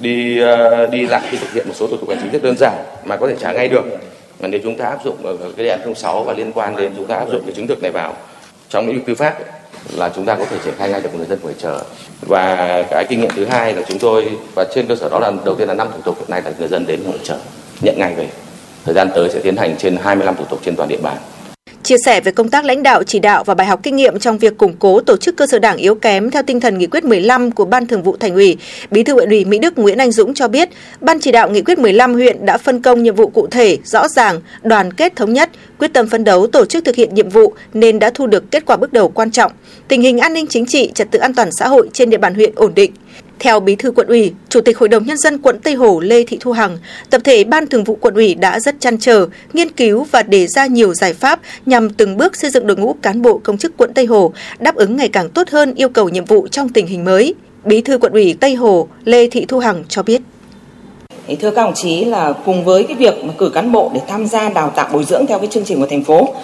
đi 0.00 0.40
ờ, 0.40 0.86
đi 0.86 1.06
lại 1.06 1.22
khi 1.30 1.38
thực 1.38 1.52
hiện 1.52 1.68
một 1.68 1.74
số 1.76 1.86
thủ 1.86 1.96
tục 1.96 2.08
hành 2.08 2.18
chính 2.22 2.32
rất 2.32 2.42
đơn 2.42 2.56
giản 2.58 2.74
mà 3.04 3.16
có 3.16 3.28
thể 3.28 3.34
trả 3.40 3.52
ngay 3.52 3.68
được. 3.68 3.84
Mà 4.40 4.48
nếu 4.48 4.60
chúng 4.64 4.78
ta 4.78 4.84
áp 4.84 5.04
dụng 5.04 5.16
cái 5.56 5.66
đề 5.66 5.70
án 5.70 5.94
06 5.94 6.24
và 6.24 6.32
liên 6.32 6.52
quan 6.52 6.76
đến 6.76 6.92
chúng 6.96 7.06
ta 7.06 7.14
áp 7.14 7.28
dụng 7.32 7.42
cái 7.44 7.54
chứng 7.54 7.66
thực 7.66 7.82
này 7.82 7.90
vào 7.90 8.16
trong 8.68 8.86
lĩnh 8.86 8.96
vực 8.96 9.06
tư 9.06 9.14
pháp 9.14 9.34
là 9.96 10.10
chúng 10.14 10.24
ta 10.24 10.34
có 10.34 10.44
thể 10.44 10.56
triển 10.64 10.74
khai 10.78 10.90
ngay 10.90 11.00
được 11.00 11.14
người 11.14 11.26
dân 11.26 11.38
phải 11.42 11.54
chờ 11.58 11.80
và 12.20 12.82
cái 12.90 13.04
kinh 13.08 13.20
nghiệm 13.20 13.30
thứ 13.36 13.44
hai 13.44 13.74
là 13.74 13.82
chúng 13.88 13.98
tôi, 13.98 14.30
và 14.54 14.64
trên 14.74 14.86
cơ 14.86 14.96
sở 14.96 15.08
đó 15.08 15.18
là 15.18 15.32
đầu 15.44 15.54
tiên 15.54 15.68
là 15.68 15.74
năm 15.74 15.88
thủ 15.94 16.00
tục, 16.04 16.18
hiện 16.18 16.30
nay 16.30 16.42
là 16.44 16.52
người 16.58 16.68
dân 16.68 16.86
đến 16.86 17.00
ngồi 17.04 17.18
chờ 17.22 17.38
nhận 17.82 17.98
ngay 17.98 18.14
về. 18.14 18.28
Thời 18.84 18.94
gian 18.94 19.08
tới 19.14 19.30
sẽ 19.30 19.40
tiến 19.40 19.56
hành 19.56 19.76
trên 19.76 19.96
25 19.96 20.36
thủ 20.36 20.44
tục 20.50 20.60
trên 20.64 20.76
toàn 20.76 20.88
địa 20.88 20.98
bàn. 21.02 21.16
Chia 21.84 21.96
sẻ 22.04 22.20
về 22.20 22.32
công 22.32 22.48
tác 22.48 22.64
lãnh 22.64 22.82
đạo 22.82 23.02
chỉ 23.02 23.18
đạo 23.18 23.44
và 23.44 23.54
bài 23.54 23.66
học 23.66 23.80
kinh 23.82 23.96
nghiệm 23.96 24.18
trong 24.18 24.38
việc 24.38 24.58
củng 24.58 24.74
cố 24.78 25.00
tổ 25.00 25.16
chức 25.16 25.36
cơ 25.36 25.46
sở 25.46 25.58
đảng 25.58 25.76
yếu 25.76 25.94
kém 25.94 26.30
theo 26.30 26.42
tinh 26.42 26.60
thần 26.60 26.78
nghị 26.78 26.86
quyết 26.86 27.04
15 27.04 27.50
của 27.50 27.64
Ban 27.64 27.86
Thường 27.86 28.02
vụ 28.02 28.16
Thành 28.16 28.34
ủy, 28.34 28.56
Bí 28.90 29.02
thư 29.02 29.12
huyện 29.12 29.28
ủy 29.28 29.44
Mỹ 29.44 29.58
Đức 29.58 29.78
Nguyễn 29.78 29.98
Anh 29.98 30.12
Dũng 30.12 30.34
cho 30.34 30.48
biết, 30.48 30.68
Ban 31.00 31.20
chỉ 31.20 31.32
đạo 31.32 31.50
nghị 31.50 31.62
quyết 31.62 31.78
15 31.78 32.14
huyện 32.14 32.46
đã 32.46 32.58
phân 32.58 32.82
công 32.82 33.02
nhiệm 33.02 33.14
vụ 33.14 33.26
cụ 33.28 33.46
thể, 33.50 33.78
rõ 33.84 34.08
ràng, 34.08 34.40
đoàn 34.62 34.92
kết 34.92 35.16
thống 35.16 35.32
nhất, 35.32 35.50
quyết 35.78 35.92
tâm 35.92 36.08
phấn 36.08 36.24
đấu 36.24 36.46
tổ 36.46 36.64
chức 36.64 36.84
thực 36.84 36.96
hiện 36.96 37.14
nhiệm 37.14 37.28
vụ 37.28 37.52
nên 37.74 37.98
đã 37.98 38.10
thu 38.14 38.26
được 38.26 38.50
kết 38.50 38.66
quả 38.66 38.76
bước 38.76 38.92
đầu 38.92 39.08
quan 39.08 39.30
trọng. 39.30 39.52
Tình 39.88 40.02
hình 40.02 40.18
an 40.18 40.32
ninh 40.32 40.46
chính 40.46 40.66
trị, 40.66 40.90
trật 40.94 41.10
tự 41.10 41.18
an 41.18 41.34
toàn 41.34 41.48
xã 41.52 41.68
hội 41.68 41.88
trên 41.92 42.10
địa 42.10 42.18
bàn 42.18 42.34
huyện 42.34 42.52
ổn 42.54 42.72
định. 42.74 42.92
Theo 43.38 43.60
Bí 43.60 43.76
thư 43.76 43.90
quận 43.90 44.06
ủy, 44.06 44.32
Chủ 44.48 44.60
tịch 44.60 44.78
Hội 44.78 44.88
đồng 44.88 45.06
Nhân 45.06 45.18
dân 45.18 45.38
quận 45.38 45.58
Tây 45.58 45.74
Hồ 45.74 46.00
Lê 46.00 46.24
Thị 46.24 46.38
Thu 46.40 46.52
Hằng, 46.52 46.78
tập 47.10 47.20
thể 47.24 47.44
Ban 47.44 47.66
Thường 47.66 47.84
vụ 47.84 47.98
quận 48.00 48.14
ủy 48.14 48.34
đã 48.34 48.60
rất 48.60 48.80
chăn 48.80 48.98
trở, 48.98 49.26
nghiên 49.52 49.70
cứu 49.70 50.06
và 50.10 50.22
đề 50.22 50.46
ra 50.46 50.66
nhiều 50.66 50.94
giải 50.94 51.14
pháp 51.14 51.40
nhằm 51.66 51.90
từng 51.90 52.16
bước 52.16 52.36
xây 52.36 52.50
dựng 52.50 52.66
đội 52.66 52.76
ngũ 52.76 52.96
cán 53.02 53.22
bộ 53.22 53.40
công 53.44 53.58
chức 53.58 53.76
quận 53.76 53.94
Tây 53.94 54.06
Hồ 54.06 54.32
đáp 54.58 54.74
ứng 54.74 54.96
ngày 54.96 55.08
càng 55.08 55.30
tốt 55.30 55.48
hơn 55.50 55.74
yêu 55.74 55.88
cầu 55.88 56.08
nhiệm 56.08 56.24
vụ 56.24 56.48
trong 56.48 56.68
tình 56.68 56.86
hình 56.86 57.04
mới. 57.04 57.34
Bí 57.64 57.80
thư 57.80 57.98
quận 57.98 58.12
ủy 58.12 58.36
Tây 58.40 58.54
Hồ 58.54 58.88
Lê 59.04 59.28
Thị 59.28 59.44
Thu 59.48 59.58
Hằng 59.58 59.84
cho 59.88 60.02
biết. 60.02 60.22
Thưa 61.40 61.50
các 61.50 61.62
đồng 61.64 61.74
chí 61.74 62.04
là 62.04 62.32
cùng 62.44 62.64
với 62.64 62.84
cái 62.84 62.96
việc 62.96 63.24
mà 63.24 63.32
cử 63.38 63.50
cán 63.54 63.72
bộ 63.72 63.90
để 63.94 64.00
tham 64.08 64.26
gia 64.26 64.48
đào 64.48 64.72
tạo 64.76 64.88
bồi 64.92 65.04
dưỡng 65.04 65.26
theo 65.26 65.38
cái 65.38 65.48
chương 65.50 65.64
trình 65.64 65.80
của 65.80 65.86
thành 65.90 66.04
phố 66.04 66.34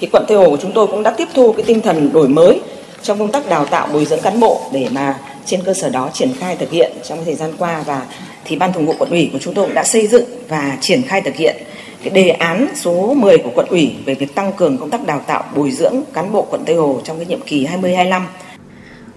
thì 0.00 0.08
quận 0.12 0.24
Tây 0.28 0.36
Hồ 0.38 0.50
của 0.50 0.58
chúng 0.62 0.72
tôi 0.74 0.86
cũng 0.86 1.02
đã 1.02 1.10
tiếp 1.10 1.28
thu 1.34 1.52
cái 1.52 1.64
tinh 1.66 1.80
thần 1.80 2.12
đổi 2.12 2.28
mới 2.28 2.60
trong 3.02 3.18
công 3.18 3.32
tác 3.32 3.48
đào 3.48 3.64
tạo 3.64 3.88
bồi 3.92 4.04
dưỡng 4.04 4.20
cán 4.20 4.40
bộ 4.40 4.60
để 4.72 4.88
mà 4.92 5.18
trên 5.46 5.62
cơ 5.62 5.74
sở 5.74 5.88
đó 5.88 6.10
triển 6.12 6.32
khai 6.40 6.56
thực 6.56 6.70
hiện 6.70 6.92
trong 7.08 7.24
thời 7.24 7.34
gian 7.34 7.52
qua 7.58 7.82
và 7.86 8.06
thì 8.44 8.56
ban 8.56 8.72
thường 8.72 8.86
vụ 8.86 8.94
quận 8.98 9.10
ủy 9.10 9.30
của 9.32 9.38
chúng 9.38 9.54
tôi 9.54 9.64
cũng 9.64 9.74
đã 9.74 9.84
xây 9.84 10.06
dựng 10.06 10.24
và 10.48 10.78
triển 10.80 11.02
khai 11.02 11.20
thực 11.20 11.36
hiện 11.36 11.56
cái 12.02 12.10
đề 12.10 12.28
án 12.28 12.66
số 12.74 13.14
10 13.14 13.38
của 13.38 13.50
quận 13.54 13.66
ủy 13.70 13.94
về 14.04 14.14
việc 14.14 14.34
tăng 14.34 14.52
cường 14.52 14.78
công 14.78 14.90
tác 14.90 15.06
đào 15.06 15.20
tạo 15.26 15.44
bồi 15.56 15.70
dưỡng 15.70 16.02
cán 16.12 16.32
bộ 16.32 16.46
quận 16.50 16.62
Tây 16.66 16.76
Hồ 16.76 17.00
trong 17.04 17.16
cái 17.16 17.26
nhiệm 17.26 17.40
kỳ 17.40 17.64
2025 17.64 18.26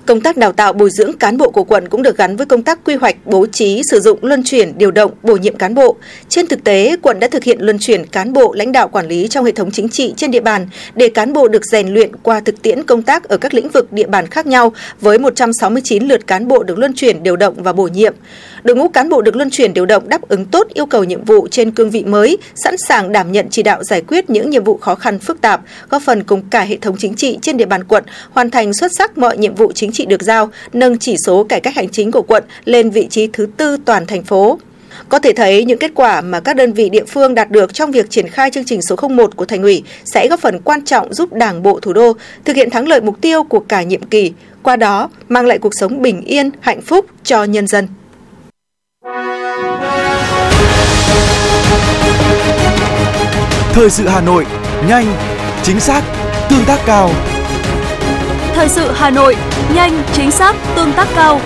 Công 0.05 0.21
tác 0.21 0.37
đào 0.37 0.51
tạo 0.51 0.73
bồi 0.73 0.89
dưỡng 0.89 1.13
cán 1.13 1.37
bộ 1.37 1.49
của 1.49 1.63
quận 1.63 1.89
cũng 1.89 2.03
được 2.03 2.17
gắn 2.17 2.35
với 2.35 2.45
công 2.45 2.63
tác 2.63 2.79
quy 2.85 2.95
hoạch, 2.95 3.15
bố 3.25 3.45
trí, 3.45 3.81
sử 3.91 3.99
dụng 3.99 4.19
luân 4.21 4.43
chuyển, 4.43 4.77
điều 4.77 4.91
động, 4.91 5.11
bổ 5.23 5.35
nhiệm 5.35 5.55
cán 5.55 5.75
bộ. 5.75 5.95
Trên 6.29 6.47
thực 6.47 6.63
tế, 6.63 6.95
quận 7.01 7.19
đã 7.19 7.27
thực 7.27 7.43
hiện 7.43 7.57
luân 7.61 7.77
chuyển 7.79 8.05
cán 8.05 8.33
bộ 8.33 8.53
lãnh 8.53 8.71
đạo 8.71 8.87
quản 8.87 9.07
lý 9.07 9.27
trong 9.27 9.45
hệ 9.45 9.51
thống 9.51 9.71
chính 9.71 9.89
trị 9.89 10.13
trên 10.17 10.31
địa 10.31 10.39
bàn 10.39 10.67
để 10.95 11.09
cán 11.09 11.33
bộ 11.33 11.47
được 11.47 11.65
rèn 11.65 11.87
luyện 11.87 12.15
qua 12.15 12.39
thực 12.39 12.61
tiễn 12.61 12.83
công 12.83 13.01
tác 13.01 13.23
ở 13.23 13.37
các 13.37 13.53
lĩnh 13.53 13.69
vực 13.69 13.93
địa 13.93 14.07
bàn 14.07 14.27
khác 14.27 14.47
nhau 14.47 14.73
với 15.01 15.19
169 15.19 16.07
lượt 16.07 16.27
cán 16.27 16.47
bộ 16.47 16.63
được 16.63 16.77
luân 16.77 16.93
chuyển, 16.93 17.23
điều 17.23 17.35
động 17.35 17.53
và 17.57 17.73
bổ 17.73 17.87
nhiệm. 17.87 18.13
Đội 18.63 18.75
ngũ 18.75 18.87
cán 18.87 19.09
bộ 19.09 19.21
được 19.21 19.35
luân 19.35 19.49
chuyển 19.49 19.73
điều 19.73 19.85
động 19.85 20.09
đáp 20.09 20.21
ứng 20.21 20.45
tốt 20.45 20.67
yêu 20.73 20.85
cầu 20.85 21.03
nhiệm 21.03 21.23
vụ 21.23 21.47
trên 21.51 21.71
cương 21.71 21.89
vị 21.89 22.03
mới, 22.03 22.37
sẵn 22.55 22.75
sàng 22.77 23.11
đảm 23.11 23.31
nhận 23.31 23.47
chỉ 23.49 23.63
đạo 23.63 23.83
giải 23.83 24.01
quyết 24.07 24.29
những 24.29 24.49
nhiệm 24.49 24.63
vụ 24.63 24.77
khó 24.77 24.95
khăn 24.95 25.19
phức 25.19 25.41
tạp, 25.41 25.61
góp 25.89 26.01
phần 26.01 26.23
cùng 26.23 26.41
cả 26.49 26.61
hệ 26.61 26.77
thống 26.77 26.95
chính 26.99 27.15
trị 27.15 27.37
trên 27.41 27.57
địa 27.57 27.65
bàn 27.65 27.83
quận 27.83 28.03
hoàn 28.31 28.49
thành 28.49 28.73
xuất 28.73 28.91
sắc 28.97 29.17
mọi 29.17 29.37
nhiệm 29.37 29.55
vụ 29.55 29.71
chính 29.71 29.92
trị 29.93 30.05
được 30.05 30.23
giao, 30.23 30.49
nâng 30.73 30.97
chỉ 30.97 31.15
số 31.25 31.43
cải 31.43 31.59
cách 31.59 31.75
hành 31.75 31.89
chính 31.89 32.11
của 32.11 32.21
quận 32.21 32.43
lên 32.65 32.89
vị 32.89 33.07
trí 33.09 33.27
thứ 33.27 33.47
tư 33.57 33.77
toàn 33.85 34.05
thành 34.05 34.23
phố. 34.23 34.59
Có 35.09 35.19
thể 35.19 35.33
thấy 35.33 35.65
những 35.65 35.79
kết 35.79 35.91
quả 35.95 36.21
mà 36.21 36.39
các 36.39 36.55
đơn 36.55 36.73
vị 36.73 36.89
địa 36.89 37.05
phương 37.07 37.35
đạt 37.35 37.51
được 37.51 37.73
trong 37.73 37.91
việc 37.91 38.09
triển 38.09 38.27
khai 38.27 38.51
chương 38.51 38.65
trình 38.65 38.81
số 38.81 38.95
01 39.09 39.35
của 39.35 39.45
thành 39.45 39.61
ủy 39.63 39.83
sẽ 40.05 40.27
góp 40.27 40.39
phần 40.39 40.59
quan 40.63 40.85
trọng 40.85 41.13
giúp 41.13 41.33
Đảng 41.33 41.63
bộ 41.63 41.79
thủ 41.79 41.93
đô 41.93 42.13
thực 42.45 42.55
hiện 42.55 42.69
thắng 42.69 42.87
lợi 42.87 43.01
mục 43.01 43.21
tiêu 43.21 43.43
của 43.43 43.59
cả 43.59 43.83
nhiệm 43.83 44.03
kỳ, 44.03 44.31
qua 44.63 44.75
đó 44.75 45.09
mang 45.29 45.45
lại 45.45 45.59
cuộc 45.59 45.73
sống 45.79 46.01
bình 46.01 46.21
yên, 46.21 46.49
hạnh 46.59 46.81
phúc 46.81 47.05
cho 47.23 47.43
nhân 47.43 47.67
dân. 47.67 47.87
Thời 53.73 53.89
sự 53.89 54.07
Hà 54.07 54.21
Nội, 54.21 54.45
nhanh, 54.89 55.05
chính 55.63 55.79
xác, 55.79 56.03
tương 56.49 56.65
tác 56.65 56.79
cao. 56.85 57.09
Thời 58.63 58.69
sự 58.69 58.91
Hà 58.93 59.09
Nội, 59.09 59.35
nhanh, 59.75 60.03
chính 60.13 60.31
xác, 60.31 60.55
tương 60.75 60.93
tác 60.93 61.07
cao. 61.15 61.39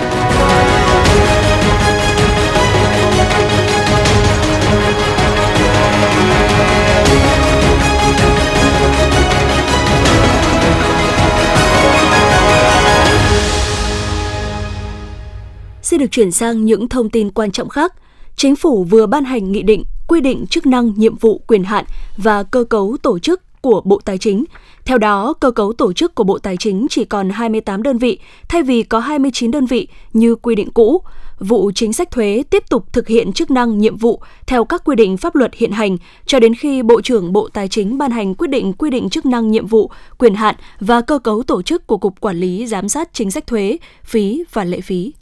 Xin 15.82 16.00
được 16.00 16.12
chuyển 16.12 16.32
sang 16.32 16.66
những 16.66 16.90
thông 16.90 17.10
tin 17.10 17.32
quan 17.32 17.52
trọng 17.52 17.70
khác. 17.70 17.94
Chính 18.36 18.56
phủ 18.56 18.84
vừa 18.84 19.06
ban 19.06 19.26
hành 19.26 19.52
nghị 19.52 19.64
định 19.64 19.84
quy 20.08 20.22
định 20.22 20.48
chức 20.48 20.66
năng, 20.66 20.94
nhiệm 20.98 21.18
vụ, 21.18 21.42
quyền 21.48 21.64
hạn 21.64 21.86
và 22.18 22.44
cơ 22.44 22.64
cấu 22.64 22.98
tổ 23.04 23.20
chức 23.20 23.42
của 23.62 23.82
Bộ 23.86 24.02
Tài 24.06 24.18
chính. 24.18 24.46
Theo 24.88 24.98
đó, 24.98 25.34
cơ 25.34 25.52
cấu 25.52 25.74
tổ 25.74 25.94
chức 25.94 26.16
của 26.16 26.24
Bộ 26.24 26.38
Tài 26.38 26.58
chính 26.58 26.88
chỉ 26.90 27.06
còn 27.06 27.30
28 27.30 27.84
đơn 27.84 27.98
vị 27.98 28.20
thay 28.50 28.64
vì 28.64 28.84
có 28.84 29.00
29 29.00 29.52
đơn 29.52 29.66
vị 29.66 29.88
như 30.14 30.36
quy 30.36 30.56
định 30.56 30.72
cũ. 30.72 31.02
Vụ 31.40 31.72
chính 31.76 31.94
sách 31.94 32.12
thuế 32.12 32.44
tiếp 32.50 32.64
tục 32.70 32.94
thực 32.94 33.08
hiện 33.08 33.34
chức 33.34 33.52
năng 33.52 33.78
nhiệm 33.78 33.98
vụ 33.98 34.22
theo 34.48 34.66
các 34.66 34.82
quy 34.86 34.96
định 34.96 35.18
pháp 35.18 35.36
luật 35.36 35.54
hiện 35.56 35.72
hành 35.72 35.98
cho 36.26 36.40
đến 36.40 36.56
khi 36.56 36.82
Bộ 36.82 37.02
trưởng 37.02 37.34
Bộ 37.34 37.50
Tài 37.54 37.68
chính 37.68 37.98
ban 37.98 38.12
hành 38.12 38.36
quyết 38.36 38.48
định 38.48 38.74
quy 38.74 38.90
định 38.90 39.10
chức 39.10 39.26
năng 39.26 39.52
nhiệm 39.52 39.68
vụ, 39.68 39.92
quyền 40.18 40.36
hạn 40.36 40.56
và 40.80 41.02
cơ 41.02 41.20
cấu 41.20 41.44
tổ 41.44 41.62
chức 41.62 41.88
của 41.88 41.98
Cục 41.98 42.22
Quản 42.22 42.38
lý 42.38 42.68
Giám 42.68 42.90
sát 42.90 43.10
Chính 43.14 43.32
sách 43.32 43.48
thuế, 43.48 43.78
phí 44.04 44.44
và 44.54 44.64
lệ 44.64 44.82
phí. 44.82 45.14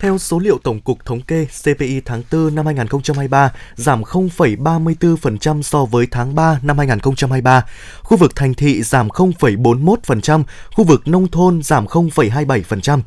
Theo 0.00 0.18
số 0.18 0.38
liệu 0.38 0.58
Tổng 0.58 0.80
cục 0.80 1.04
Thống 1.04 1.20
kê, 1.20 1.46
CPI 1.62 2.00
tháng 2.04 2.22
4 2.32 2.54
năm 2.54 2.66
2023 2.66 3.52
giảm 3.76 4.02
0,34% 4.02 5.62
so 5.62 5.84
với 5.84 6.06
tháng 6.10 6.34
3 6.34 6.58
năm 6.62 6.78
2023. 6.78 7.64
Khu 8.02 8.16
vực 8.16 8.36
thành 8.36 8.54
thị 8.54 8.82
giảm 8.82 9.08
0,41%, 9.08 10.42
khu 10.74 10.84
vực 10.84 11.08
nông 11.08 11.28
thôn 11.28 11.62
giảm 11.62 11.86
0,27%. 11.86 13.00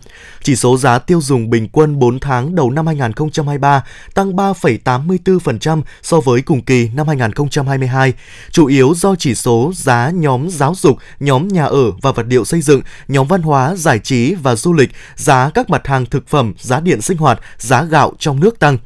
Chỉ 0.43 0.55
số 0.55 0.77
giá 0.77 0.99
tiêu 0.99 1.21
dùng 1.21 1.49
bình 1.49 1.67
quân 1.71 1.99
4 1.99 2.19
tháng 2.19 2.55
đầu 2.55 2.71
năm 2.71 2.87
2023 2.87 3.83
tăng 4.13 4.35
3,84% 4.35 5.81
so 6.01 6.19
với 6.19 6.41
cùng 6.41 6.61
kỳ 6.61 6.89
năm 6.93 7.07
2022, 7.07 8.13
chủ 8.51 8.65
yếu 8.65 8.93
do 8.95 9.15
chỉ 9.15 9.35
số 9.35 9.71
giá 9.75 10.09
nhóm 10.09 10.49
giáo 10.49 10.75
dục, 10.77 10.97
nhóm 11.19 11.47
nhà 11.47 11.65
ở 11.65 11.91
và 12.01 12.11
vật 12.11 12.25
liệu 12.29 12.45
xây 12.45 12.61
dựng, 12.61 12.81
nhóm 13.07 13.27
văn 13.27 13.41
hóa, 13.41 13.75
giải 13.75 13.99
trí 13.99 14.35
và 14.35 14.55
du 14.55 14.73
lịch, 14.73 14.91
giá 15.15 15.49
các 15.53 15.69
mặt 15.69 15.87
hàng 15.87 16.05
thực 16.05 16.27
phẩm, 16.27 16.53
giá 16.59 16.80
điện 16.81 17.01
sinh 17.01 17.17
hoạt, 17.17 17.39
giá 17.57 17.83
gạo 17.83 18.13
trong 18.19 18.39
nước 18.39 18.59
tăng. 18.59 18.77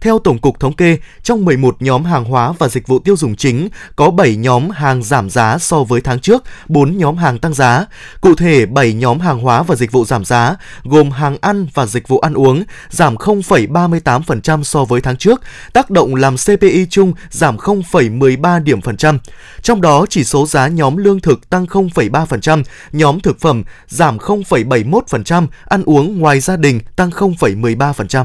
Theo 0.00 0.18
Tổng 0.18 0.38
cục 0.38 0.60
Thống 0.60 0.72
kê, 0.72 0.98
trong 1.22 1.44
11 1.44 1.76
nhóm 1.82 2.04
hàng 2.04 2.24
hóa 2.24 2.52
và 2.58 2.68
dịch 2.68 2.88
vụ 2.88 2.98
tiêu 2.98 3.16
dùng 3.16 3.36
chính, 3.36 3.68
có 3.96 4.10
7 4.10 4.36
nhóm 4.36 4.70
hàng 4.70 5.02
giảm 5.02 5.30
giá 5.30 5.58
so 5.58 5.82
với 5.82 6.00
tháng 6.00 6.20
trước, 6.20 6.44
4 6.68 6.98
nhóm 6.98 7.16
hàng 7.16 7.38
tăng 7.38 7.54
giá. 7.54 7.86
Cụ 8.20 8.34
thể, 8.34 8.66
7 8.66 8.92
nhóm 8.92 9.20
hàng 9.20 9.38
hóa 9.38 9.62
và 9.62 9.76
dịch 9.76 9.92
vụ 9.92 10.04
giảm 10.04 10.24
giá, 10.24 10.56
gồm 10.84 11.10
hàng 11.10 11.36
ăn 11.40 11.66
và 11.74 11.86
dịch 11.86 12.08
vụ 12.08 12.18
ăn 12.18 12.34
uống, 12.34 12.62
giảm 12.90 13.14
0,38% 13.14 14.62
so 14.62 14.84
với 14.84 15.00
tháng 15.00 15.16
trước, 15.16 15.40
tác 15.72 15.90
động 15.90 16.14
làm 16.14 16.36
CPI 16.36 16.86
chung 16.90 17.12
giảm 17.30 17.56
0,13 17.56 18.62
điểm 18.62 18.80
phần 18.80 18.96
trăm. 18.96 19.18
Trong 19.62 19.80
đó, 19.80 20.06
chỉ 20.08 20.24
số 20.24 20.46
giá 20.46 20.68
nhóm 20.68 20.96
lương 20.96 21.20
thực 21.20 21.50
tăng 21.50 21.64
0,3%, 21.64 22.62
nhóm 22.92 23.20
thực 23.20 23.40
phẩm 23.40 23.62
giảm 23.88 24.18
0,71%, 24.18 25.46
ăn 25.64 25.82
uống 25.84 26.18
ngoài 26.18 26.40
gia 26.40 26.56
đình 26.56 26.80
tăng 26.96 27.10
0,13%. 27.10 28.24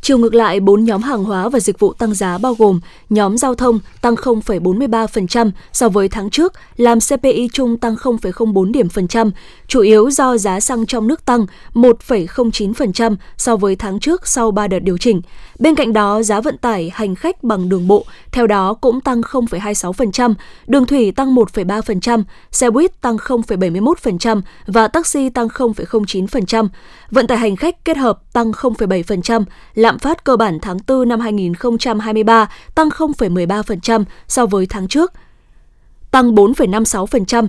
Chiều 0.00 0.18
ngược 0.18 0.34
lại, 0.34 0.60
4 0.60 0.84
nhóm 0.84 1.02
hàng 1.02 1.24
hóa 1.24 1.48
và 1.48 1.60
dịch 1.60 1.78
vụ 1.78 1.92
tăng 1.92 2.14
giá 2.14 2.38
bao 2.38 2.54
gồm 2.54 2.80
nhóm 3.10 3.38
giao 3.38 3.54
thông 3.54 3.80
tăng 4.00 4.14
0,43% 4.14 5.50
so 5.72 5.88
với 5.88 6.08
tháng 6.08 6.30
trước, 6.30 6.52
làm 6.76 6.98
CPI 7.00 7.48
chung 7.52 7.76
tăng 7.76 7.94
0,04 7.94 8.72
điểm 8.72 8.88
phần 8.88 9.08
trăm, 9.08 9.30
chủ 9.66 9.80
yếu 9.80 10.10
do 10.10 10.38
giá 10.38 10.60
xăng 10.60 10.86
trong 10.86 11.08
nước 11.08 11.24
tăng 11.24 11.46
1,09% 11.74 13.16
so 13.36 13.56
với 13.56 13.76
tháng 13.76 14.00
trước 14.00 14.26
sau 14.26 14.50
3 14.50 14.66
đợt 14.66 14.78
điều 14.78 14.98
chỉnh. 14.98 15.22
Bên 15.58 15.74
cạnh 15.74 15.92
đó, 15.92 16.22
giá 16.22 16.40
vận 16.40 16.58
tải 16.58 16.90
hành 16.94 17.14
khách 17.14 17.44
bằng 17.44 17.68
đường 17.68 17.88
bộ 17.88 18.04
theo 18.32 18.46
đó 18.46 18.74
cũng 18.74 19.00
tăng 19.00 19.20
0,26%, 19.20 20.34
đường 20.66 20.86
thủy 20.86 21.12
tăng 21.12 21.34
1,3%, 21.34 22.22
xe 22.50 22.70
buýt 22.70 23.00
tăng 23.00 23.16
0,71% 23.16 24.40
và 24.66 24.88
taxi 24.88 25.30
tăng 25.30 25.48
0,09%. 25.48 26.68
Vận 27.10 27.26
tải 27.26 27.38
hành 27.38 27.56
khách 27.56 27.84
kết 27.84 27.96
hợp 27.96 28.18
tăng 28.32 28.50
0,7%, 28.50 29.44
lạm 29.74 29.98
phát 29.98 30.24
cơ 30.24 30.36
bản 30.36 30.58
tháng 30.62 30.78
4 30.86 31.08
năm 31.08 31.20
2023 31.20 32.48
tăng 32.74 32.88
0,13% 32.88 34.04
so 34.28 34.46
với 34.46 34.66
tháng 34.66 34.88
trước, 34.88 35.12
tăng 36.10 36.34
4,56% 36.34 37.48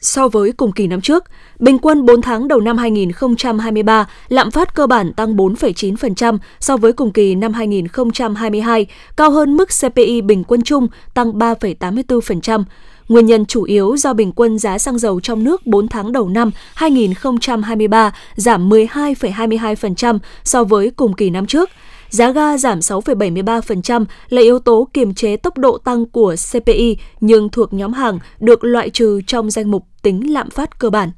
so 0.00 0.28
với 0.28 0.52
cùng 0.52 0.72
kỳ 0.72 0.86
năm 0.86 1.00
trước. 1.00 1.24
Bình 1.58 1.78
quân 1.78 2.06
4 2.06 2.22
tháng 2.22 2.48
đầu 2.48 2.60
năm 2.60 2.78
2023, 2.78 4.08
lạm 4.28 4.50
phát 4.50 4.74
cơ 4.74 4.86
bản 4.86 5.12
tăng 5.12 5.36
4,9% 5.36 6.38
so 6.60 6.76
với 6.76 6.92
cùng 6.92 7.12
kỳ 7.12 7.34
năm 7.34 7.52
2022, 7.52 8.86
cao 9.16 9.30
hơn 9.30 9.56
mức 9.56 9.68
CPI 9.80 10.22
bình 10.22 10.44
quân 10.44 10.62
chung 10.62 10.88
tăng 11.14 11.32
3,84%. 11.32 12.64
Nguyên 13.08 13.26
nhân 13.26 13.46
chủ 13.46 13.62
yếu 13.62 13.96
do 13.96 14.12
bình 14.12 14.32
quân 14.32 14.58
giá 14.58 14.78
xăng 14.78 14.98
dầu 14.98 15.20
trong 15.20 15.44
nước 15.44 15.66
4 15.66 15.88
tháng 15.88 16.12
đầu 16.12 16.28
năm 16.28 16.50
2023 16.74 18.12
giảm 18.36 18.68
12,22% 18.68 20.18
so 20.44 20.64
với 20.64 20.90
cùng 20.90 21.12
kỳ 21.12 21.30
năm 21.30 21.46
trước. 21.46 21.70
Giá 22.10 22.30
ga 22.30 22.58
giảm 22.58 22.78
6,73% 22.78 24.04
là 24.28 24.42
yếu 24.42 24.58
tố 24.58 24.88
kiềm 24.94 25.14
chế 25.14 25.36
tốc 25.36 25.58
độ 25.58 25.78
tăng 25.78 26.06
của 26.06 26.34
CPI 26.52 26.96
nhưng 27.20 27.48
thuộc 27.48 27.72
nhóm 27.72 27.92
hàng 27.92 28.18
được 28.40 28.64
loại 28.64 28.90
trừ 28.90 29.20
trong 29.26 29.50
danh 29.50 29.70
mục 29.70 29.86
tính 30.02 30.32
lạm 30.32 30.50
phát 30.50 30.78
cơ 30.78 30.90
bản. 30.90 31.10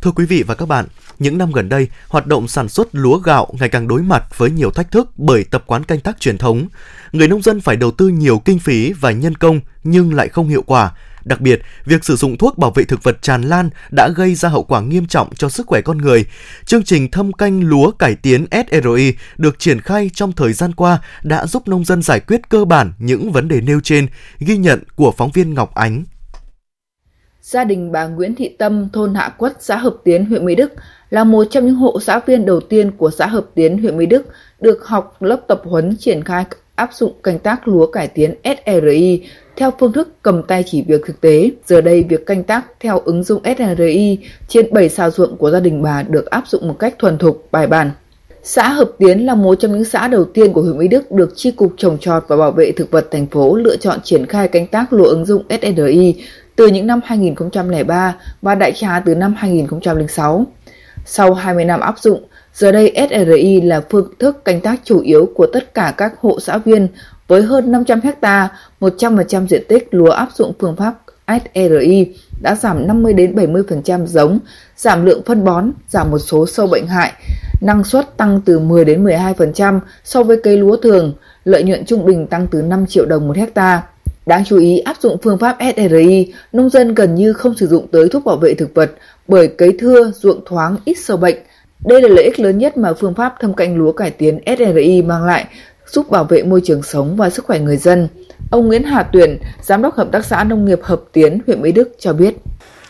Thưa 0.00 0.10
quý 0.10 0.26
vị 0.26 0.42
và 0.46 0.54
các 0.54 0.66
bạn, 0.66 0.86
những 1.18 1.38
năm 1.38 1.52
gần 1.52 1.68
đây, 1.68 1.88
hoạt 2.08 2.26
động 2.26 2.48
sản 2.48 2.68
xuất 2.68 2.88
lúa 2.92 3.18
gạo 3.18 3.46
ngày 3.60 3.68
càng 3.68 3.88
đối 3.88 4.02
mặt 4.02 4.24
với 4.36 4.50
nhiều 4.50 4.70
thách 4.70 4.90
thức 4.90 5.10
bởi 5.16 5.44
tập 5.44 5.64
quán 5.66 5.84
canh 5.84 6.00
tác 6.00 6.20
truyền 6.20 6.38
thống. 6.38 6.66
Người 7.12 7.28
nông 7.28 7.42
dân 7.42 7.60
phải 7.60 7.76
đầu 7.76 7.90
tư 7.90 8.08
nhiều 8.08 8.38
kinh 8.44 8.58
phí 8.58 8.92
và 8.92 9.10
nhân 9.10 9.34
công 9.34 9.60
nhưng 9.84 10.14
lại 10.14 10.28
không 10.28 10.48
hiệu 10.48 10.62
quả. 10.62 10.92
Đặc 11.28 11.40
biệt, 11.40 11.62
việc 11.84 12.04
sử 12.04 12.16
dụng 12.16 12.38
thuốc 12.38 12.58
bảo 12.58 12.70
vệ 12.70 12.84
thực 12.84 13.02
vật 13.02 13.22
tràn 13.22 13.42
lan 13.42 13.70
đã 13.90 14.08
gây 14.16 14.34
ra 14.34 14.48
hậu 14.48 14.62
quả 14.62 14.80
nghiêm 14.80 15.06
trọng 15.06 15.34
cho 15.34 15.48
sức 15.48 15.66
khỏe 15.66 15.80
con 15.80 15.98
người. 15.98 16.24
Chương 16.66 16.82
trình 16.82 17.10
thâm 17.10 17.32
canh 17.32 17.62
lúa 17.62 17.90
cải 17.90 18.14
tiến 18.14 18.46
SRI 18.50 19.14
được 19.36 19.58
triển 19.58 19.80
khai 19.80 20.10
trong 20.14 20.32
thời 20.32 20.52
gian 20.52 20.72
qua 20.72 20.98
đã 21.22 21.46
giúp 21.46 21.68
nông 21.68 21.84
dân 21.84 22.02
giải 22.02 22.20
quyết 22.20 22.48
cơ 22.48 22.64
bản 22.64 22.92
những 22.98 23.32
vấn 23.32 23.48
đề 23.48 23.60
nêu 23.60 23.80
trên, 23.80 24.06
ghi 24.38 24.56
nhận 24.56 24.82
của 24.96 25.12
phóng 25.16 25.30
viên 25.34 25.54
Ngọc 25.54 25.74
Ánh 25.74 26.04
gia 27.42 27.64
đình 27.64 27.92
bà 27.92 28.06
Nguyễn 28.06 28.34
Thị 28.34 28.48
Tâm, 28.58 28.88
thôn 28.92 29.14
Hạ 29.14 29.28
Quất, 29.38 29.52
xã 29.60 29.76
Hợp 29.76 29.96
Tiến, 30.04 30.24
huyện 30.24 30.44
Mỹ 30.44 30.54
Đức 30.54 30.72
là 31.10 31.24
một 31.24 31.44
trong 31.50 31.66
những 31.66 31.74
hộ 31.74 32.00
xã 32.00 32.20
viên 32.26 32.46
đầu 32.46 32.60
tiên 32.60 32.90
của 32.90 33.10
xã 33.10 33.26
Hợp 33.26 33.46
Tiến, 33.54 33.78
huyện 33.78 33.96
Mỹ 33.96 34.06
Đức 34.06 34.26
được 34.60 34.86
học 34.86 35.22
lớp 35.22 35.40
tập 35.48 35.62
huấn 35.64 35.96
triển 35.96 36.24
khai 36.24 36.44
áp 36.78 36.90
dụng 36.92 37.12
canh 37.22 37.38
tác 37.38 37.68
lúa 37.68 37.86
cải 37.86 38.08
tiến 38.08 38.34
SRI 38.44 39.22
theo 39.58 39.72
phương 39.78 39.92
thức 39.92 40.08
cầm 40.22 40.42
tay 40.42 40.64
chỉ 40.66 40.82
việc 40.82 41.00
thực 41.06 41.20
tế. 41.20 41.50
Giờ 41.66 41.80
đây, 41.80 42.02
việc 42.08 42.26
canh 42.26 42.44
tác 42.44 42.66
theo 42.80 42.98
ứng 42.98 43.22
dụng 43.22 43.42
SRI 43.58 44.18
trên 44.48 44.66
7 44.72 44.88
sao 44.88 45.10
ruộng 45.10 45.36
của 45.36 45.50
gia 45.50 45.60
đình 45.60 45.82
bà 45.82 46.02
được 46.02 46.30
áp 46.30 46.48
dụng 46.48 46.68
một 46.68 46.76
cách 46.78 46.94
thuần 46.98 47.18
thục, 47.18 47.48
bài 47.52 47.66
bản. 47.66 47.90
Xã 48.42 48.68
Hợp 48.68 48.90
Tiến 48.98 49.26
là 49.26 49.34
một 49.34 49.54
trong 49.54 49.72
những 49.72 49.84
xã 49.84 50.08
đầu 50.08 50.24
tiên 50.24 50.52
của 50.52 50.62
huyện 50.62 50.78
Mỹ 50.78 50.88
Đức 50.88 51.12
được 51.12 51.32
Chi 51.36 51.50
cục 51.50 51.72
trồng 51.76 51.98
trọt 51.98 52.24
và 52.28 52.36
bảo 52.36 52.52
vệ 52.52 52.72
thực 52.72 52.90
vật 52.90 53.08
thành 53.10 53.26
phố 53.26 53.56
lựa 53.56 53.76
chọn 53.76 53.98
triển 54.02 54.26
khai 54.26 54.48
canh 54.48 54.66
tác 54.66 54.92
lúa 54.92 55.04
ứng 55.04 55.24
dụng 55.24 55.42
SRI 55.62 56.14
từ 56.56 56.66
những 56.66 56.86
năm 56.86 57.00
2003 57.04 58.16
và 58.42 58.54
đại 58.54 58.72
trà 58.72 59.00
từ 59.00 59.14
năm 59.14 59.34
2006. 59.38 60.46
Sau 61.06 61.34
20 61.34 61.64
năm 61.64 61.80
áp 61.80 61.98
dụng, 61.98 62.22
giờ 62.54 62.72
đây 62.72 63.08
SRI 63.10 63.60
là 63.60 63.82
phương 63.90 64.12
thức 64.18 64.44
canh 64.44 64.60
tác 64.60 64.80
chủ 64.84 65.00
yếu 65.00 65.30
của 65.34 65.46
tất 65.52 65.74
cả 65.74 65.94
các 65.96 66.12
hộ 66.20 66.40
xã 66.40 66.58
viên 66.58 66.88
với 67.28 67.42
hơn 67.42 67.72
500 67.72 68.00
hecta, 68.00 68.48
100% 68.80 69.46
diện 69.46 69.62
tích 69.68 69.88
lúa 69.90 70.10
áp 70.10 70.28
dụng 70.34 70.52
phương 70.58 70.76
pháp 70.76 70.94
SRI 71.28 72.14
đã 72.42 72.54
giảm 72.54 72.86
50 72.86 73.12
đến 73.12 73.34
70% 73.34 74.06
giống, 74.06 74.38
giảm 74.76 75.06
lượng 75.06 75.22
phân 75.26 75.44
bón, 75.44 75.70
giảm 75.88 76.10
một 76.10 76.18
số 76.18 76.46
sâu 76.46 76.66
bệnh 76.66 76.86
hại, 76.86 77.12
năng 77.60 77.84
suất 77.84 78.16
tăng 78.16 78.40
từ 78.44 78.58
10 78.58 78.84
đến 78.84 79.04
12% 79.04 79.80
so 80.04 80.22
với 80.22 80.40
cây 80.42 80.56
lúa 80.56 80.76
thường, 80.76 81.14
lợi 81.44 81.62
nhuận 81.62 81.84
trung 81.84 82.06
bình 82.06 82.26
tăng 82.26 82.46
từ 82.50 82.62
5 82.62 82.86
triệu 82.86 83.06
đồng 83.06 83.28
một 83.28 83.36
hecta. 83.36 83.82
Đáng 84.26 84.44
chú 84.44 84.58
ý, 84.58 84.78
áp 84.78 84.96
dụng 85.00 85.16
phương 85.22 85.38
pháp 85.38 85.56
SRI, 85.76 86.32
nông 86.52 86.70
dân 86.70 86.94
gần 86.94 87.14
như 87.14 87.32
không 87.32 87.54
sử 87.56 87.66
dụng 87.66 87.86
tới 87.92 88.08
thuốc 88.08 88.24
bảo 88.24 88.36
vệ 88.36 88.54
thực 88.54 88.74
vật 88.74 88.90
bởi 89.28 89.48
cấy 89.48 89.76
thưa, 89.78 90.12
ruộng 90.14 90.40
thoáng, 90.46 90.76
ít 90.84 90.94
sâu 90.94 91.16
bệnh. 91.16 91.36
Đây 91.84 92.02
là 92.02 92.08
lợi 92.08 92.24
ích 92.24 92.40
lớn 92.40 92.58
nhất 92.58 92.76
mà 92.76 92.92
phương 92.92 93.14
pháp 93.14 93.34
thâm 93.40 93.54
canh 93.54 93.76
lúa 93.76 93.92
cải 93.92 94.10
tiến 94.10 94.40
SRI 94.46 95.02
mang 95.02 95.24
lại, 95.24 95.46
giúp 95.90 96.10
bảo 96.10 96.24
vệ 96.24 96.42
môi 96.42 96.60
trường 96.64 96.82
sống 96.82 97.16
và 97.16 97.30
sức 97.30 97.44
khỏe 97.44 97.58
người 97.58 97.76
dân. 97.76 98.08
Ông 98.50 98.66
Nguyễn 98.66 98.82
Hà 98.82 99.02
Tuyển, 99.02 99.38
Giám 99.62 99.82
đốc 99.82 99.94
Hợp 99.94 100.08
tác 100.12 100.24
xã 100.24 100.44
Nông 100.44 100.64
nghiệp 100.64 100.78
Hợp 100.82 101.00
Tiến, 101.12 101.38
huyện 101.46 101.62
Mỹ 101.62 101.72
Đức 101.72 101.96
cho 101.98 102.12
biết. 102.12 102.34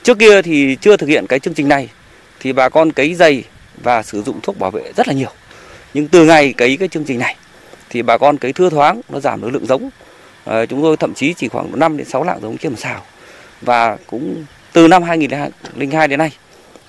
Trước 0.02 0.18
kia 0.18 0.42
thì 0.42 0.76
chưa 0.80 0.96
thực 0.96 1.06
hiện 1.06 1.26
cái 1.26 1.38
chương 1.38 1.54
trình 1.54 1.68
này, 1.68 1.88
thì 2.40 2.52
bà 2.52 2.68
con 2.68 2.92
cấy 2.92 3.14
dày 3.14 3.44
và 3.82 4.02
sử 4.02 4.22
dụng 4.22 4.40
thuốc 4.42 4.58
bảo 4.58 4.70
vệ 4.70 4.92
rất 4.96 5.08
là 5.08 5.14
nhiều. 5.14 5.30
Nhưng 5.94 6.08
từ 6.08 6.24
ngày 6.24 6.52
cấy 6.52 6.76
cái 6.76 6.88
chương 6.88 7.04
trình 7.04 7.18
này, 7.18 7.36
thì 7.90 8.02
bà 8.02 8.18
con 8.18 8.38
cấy 8.38 8.52
thưa 8.52 8.70
thoáng, 8.70 9.00
nó 9.08 9.20
giảm 9.20 9.40
được 9.40 9.50
lượng 9.50 9.66
giống 9.66 9.90
À, 10.48 10.66
chúng 10.66 10.82
tôi 10.82 10.96
thậm 10.96 11.14
chí 11.14 11.34
chỉ 11.34 11.48
khoảng 11.48 11.78
5 11.78 11.96
đến 11.96 12.06
6 12.08 12.24
lạng 12.24 12.38
giống 12.42 12.58
trên 12.58 12.72
một 12.72 12.78
xào 12.78 13.02
và 13.62 13.96
cũng 14.06 14.44
từ 14.72 14.88
năm 14.88 15.02
2002 15.02 16.08
đến 16.08 16.18
nay 16.18 16.30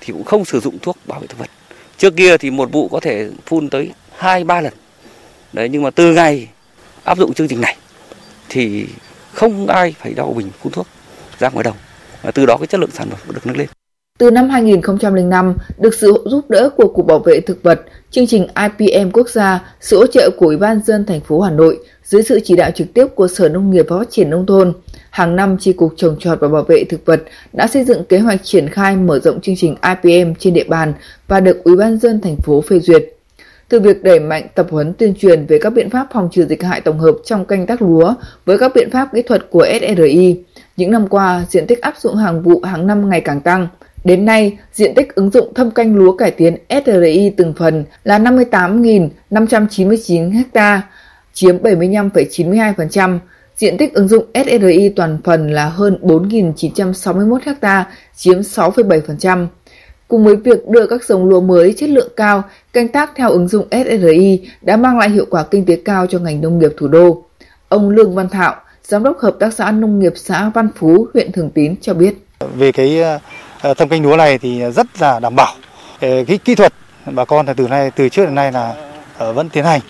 thì 0.00 0.12
cũng 0.12 0.24
không 0.24 0.44
sử 0.44 0.60
dụng 0.60 0.78
thuốc 0.82 0.96
bảo 1.06 1.20
vệ 1.20 1.26
thực 1.26 1.38
vật. 1.38 1.50
Trước 1.98 2.16
kia 2.16 2.36
thì 2.36 2.50
một 2.50 2.72
vụ 2.72 2.88
có 2.88 3.00
thể 3.00 3.28
phun 3.46 3.68
tới 3.70 3.90
2 4.16 4.44
3 4.44 4.60
lần. 4.60 4.72
Đấy 5.52 5.68
nhưng 5.68 5.82
mà 5.82 5.90
từ 5.90 6.12
ngày 6.12 6.48
áp 7.04 7.18
dụng 7.18 7.34
chương 7.34 7.48
trình 7.48 7.60
này 7.60 7.76
thì 8.48 8.86
không 9.34 9.66
ai 9.66 9.94
phải 9.98 10.14
đau 10.14 10.34
bình 10.36 10.50
phun 10.62 10.72
thuốc 10.72 10.86
ra 11.38 11.48
ngoài 11.48 11.64
đồng 11.64 11.76
và 12.22 12.30
từ 12.30 12.46
đó 12.46 12.56
cái 12.56 12.66
chất 12.66 12.80
lượng 12.80 12.90
sản 12.92 13.10
phẩm 13.10 13.34
được 13.34 13.46
nâng 13.46 13.56
lên. 13.56 13.68
Từ 14.18 14.30
năm 14.30 14.48
2005, 14.48 15.54
được 15.78 15.94
sự 15.94 16.22
giúp 16.26 16.50
đỡ 16.50 16.70
của 16.76 16.88
Cục 16.88 17.06
Bảo 17.06 17.18
vệ 17.18 17.40
Thực 17.40 17.62
vật, 17.62 17.80
chương 18.10 18.26
trình 18.26 18.46
IPM 18.78 19.10
quốc 19.10 19.28
gia, 19.28 19.74
sự 19.80 19.98
hỗ 19.98 20.06
trợ 20.06 20.30
của 20.38 20.46
Ủy 20.46 20.56
ban 20.56 20.80
dân 20.86 21.06
thành 21.06 21.20
phố 21.20 21.40
Hà 21.40 21.50
Nội 21.50 21.78
dưới 22.04 22.22
sự 22.22 22.40
chỉ 22.44 22.56
đạo 22.56 22.70
trực 22.74 22.94
tiếp 22.94 23.06
của 23.14 23.28
Sở 23.28 23.48
Nông 23.48 23.70
nghiệp 23.70 23.86
và 23.88 23.98
Phát 23.98 24.10
triển 24.10 24.30
Nông 24.30 24.46
thôn, 24.46 24.72
hàng 25.10 25.36
năm 25.36 25.58
Tri 25.58 25.72
Cục 25.72 25.94
Trồng 25.96 26.16
trọt 26.20 26.40
và 26.40 26.48
Bảo 26.48 26.62
vệ 26.62 26.84
Thực 26.84 27.04
vật 27.04 27.22
đã 27.52 27.66
xây 27.66 27.84
dựng 27.84 28.04
kế 28.04 28.18
hoạch 28.18 28.40
triển 28.44 28.68
khai 28.68 28.96
mở 28.96 29.18
rộng 29.18 29.40
chương 29.40 29.56
trình 29.56 29.76
IPM 29.82 30.34
trên 30.38 30.54
địa 30.54 30.64
bàn 30.64 30.92
và 31.28 31.40
được 31.40 31.64
Ủy 31.64 31.76
ban 31.76 31.98
dân 31.98 32.20
thành 32.20 32.36
phố 32.36 32.60
phê 32.60 32.78
duyệt. 32.78 33.19
Từ 33.70 33.80
việc 33.80 34.02
đẩy 34.02 34.20
mạnh 34.20 34.46
tập 34.54 34.66
huấn 34.70 34.94
tuyên 34.94 35.14
truyền 35.20 35.46
về 35.46 35.58
các 35.58 35.70
biện 35.70 35.90
pháp 35.90 36.06
phòng 36.12 36.28
trừ 36.32 36.46
dịch 36.46 36.62
hại 36.62 36.80
tổng 36.80 36.98
hợp 36.98 37.14
trong 37.24 37.44
canh 37.44 37.66
tác 37.66 37.82
lúa 37.82 38.14
với 38.44 38.58
các 38.58 38.72
biện 38.74 38.90
pháp 38.90 39.08
kỹ 39.14 39.22
thuật 39.22 39.50
của 39.50 39.66
SRI, 39.80 40.44
những 40.76 40.90
năm 40.90 41.08
qua 41.08 41.44
diện 41.50 41.66
tích 41.66 41.80
áp 41.80 41.94
dụng 41.98 42.16
hàng 42.16 42.42
vụ 42.42 42.60
hàng 42.64 42.86
năm 42.86 43.08
ngày 43.08 43.20
càng 43.20 43.40
tăng– 43.40 43.68
Đến 44.04 44.24
nay, 44.24 44.58
diện 44.72 44.94
tích 44.94 45.14
ứng 45.14 45.30
dụng 45.30 45.54
thâm 45.54 45.70
canh 45.70 45.96
lúa 45.96 46.16
cải 46.16 46.30
tiến 46.30 46.56
SRI 46.68 47.30
từng 47.36 47.54
phần 47.58 47.84
là 48.04 48.18
58.599 48.18 50.42
ha, 50.54 50.82
chiếm 51.32 51.58
75,92%. 51.58 53.18
Diện 53.56 53.78
tích 53.78 53.94
ứng 53.94 54.08
dụng 54.08 54.24
SRI 54.34 54.92
toàn 54.96 55.18
phần 55.24 55.50
là 55.50 55.68
hơn 55.68 55.98
4.961 56.02 57.38
ha, 57.62 57.84
chiếm 58.16 58.40
6,7%. 58.40 59.46
Cùng 60.10 60.24
với 60.24 60.36
việc 60.36 60.68
đưa 60.68 60.86
các 60.86 61.04
giống 61.04 61.28
lúa 61.28 61.40
mới 61.40 61.74
chất 61.78 61.88
lượng 61.88 62.08
cao 62.16 62.42
canh 62.72 62.88
tác 62.88 63.10
theo 63.16 63.30
ứng 63.30 63.48
dụng 63.48 63.68
SRI 63.70 64.48
đã 64.62 64.76
mang 64.76 64.98
lại 64.98 65.10
hiệu 65.10 65.26
quả 65.30 65.44
kinh 65.50 65.64
tế 65.64 65.76
cao 65.84 66.06
cho 66.06 66.18
ngành 66.18 66.40
nông 66.40 66.58
nghiệp 66.58 66.70
thủ 66.78 66.88
đô. 66.88 67.24
Ông 67.68 67.90
Lương 67.90 68.14
Văn 68.14 68.28
Thạo, 68.28 68.54
Giám 68.82 69.02
đốc 69.02 69.18
Hợp 69.18 69.36
tác 69.40 69.54
xã 69.54 69.70
Nông 69.70 70.00
nghiệp 70.00 70.12
xã 70.16 70.50
Văn 70.54 70.68
Phú, 70.76 71.06
huyện 71.14 71.32
Thường 71.32 71.50
Tín 71.50 71.74
cho 71.80 71.94
biết. 71.94 72.14
Về 72.56 72.72
cái 72.72 73.02
ờ, 73.60 73.74
thâm 73.74 73.88
canh 73.88 74.02
lúa 74.02 74.16
này 74.16 74.38
thì 74.38 74.62
rất 74.70 74.86
là 75.00 75.20
đảm 75.20 75.36
bảo. 75.36 75.54
Ờ, 76.00 76.24
cái 76.28 76.38
kỹ 76.38 76.54
thuật 76.54 76.72
bà 77.06 77.24
con 77.24 77.46
từ 77.56 77.68
nay 77.68 77.90
từ 77.96 78.08
trước 78.08 78.24
đến 78.24 78.34
nay 78.34 78.52
là 78.52 78.74
ờ, 79.18 79.32
vẫn 79.32 79.48
tiến 79.48 79.64
hành. 79.64 79.80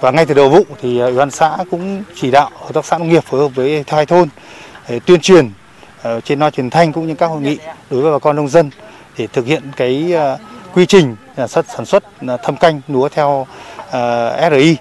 Và 0.00 0.10
ngay 0.10 0.26
từ 0.26 0.34
đầu 0.34 0.48
vụ 0.48 0.62
thì 0.82 0.98
ủy 0.98 1.14
ban 1.14 1.30
xã 1.30 1.56
cũng 1.70 2.02
chỉ 2.14 2.30
đạo 2.30 2.50
hợp 2.54 2.74
tác 2.74 2.84
xã 2.84 2.98
nông 2.98 3.08
nghiệp 3.08 3.24
phối 3.24 3.40
hợp 3.40 3.48
với 3.54 3.84
hai 3.86 4.06
thôn 4.06 4.28
để 4.88 5.00
tuyên 5.06 5.20
truyền 5.20 5.50
trên 6.24 6.38
loa 6.38 6.50
truyền 6.50 6.70
thanh 6.70 6.92
cũng 6.92 7.06
như 7.06 7.14
các 7.14 7.26
hội 7.26 7.40
nghị 7.40 7.58
đối 7.90 8.02
với 8.02 8.12
bà 8.12 8.18
con 8.18 8.36
nông 8.36 8.48
dân 8.48 8.70
để 9.18 9.26
thực 9.32 9.46
hiện 9.46 9.62
cái 9.76 10.12
ờ, 10.12 10.38
quy 10.74 10.86
trình 10.86 11.16
ờ, 11.36 11.46
sản 11.46 11.64
xuất 11.64 11.66
sản 11.76 11.86
xuất 11.86 12.04
thâm 12.42 12.56
canh 12.56 12.80
lúa 12.88 13.08
theo 13.08 13.46
SRI. 14.40 14.76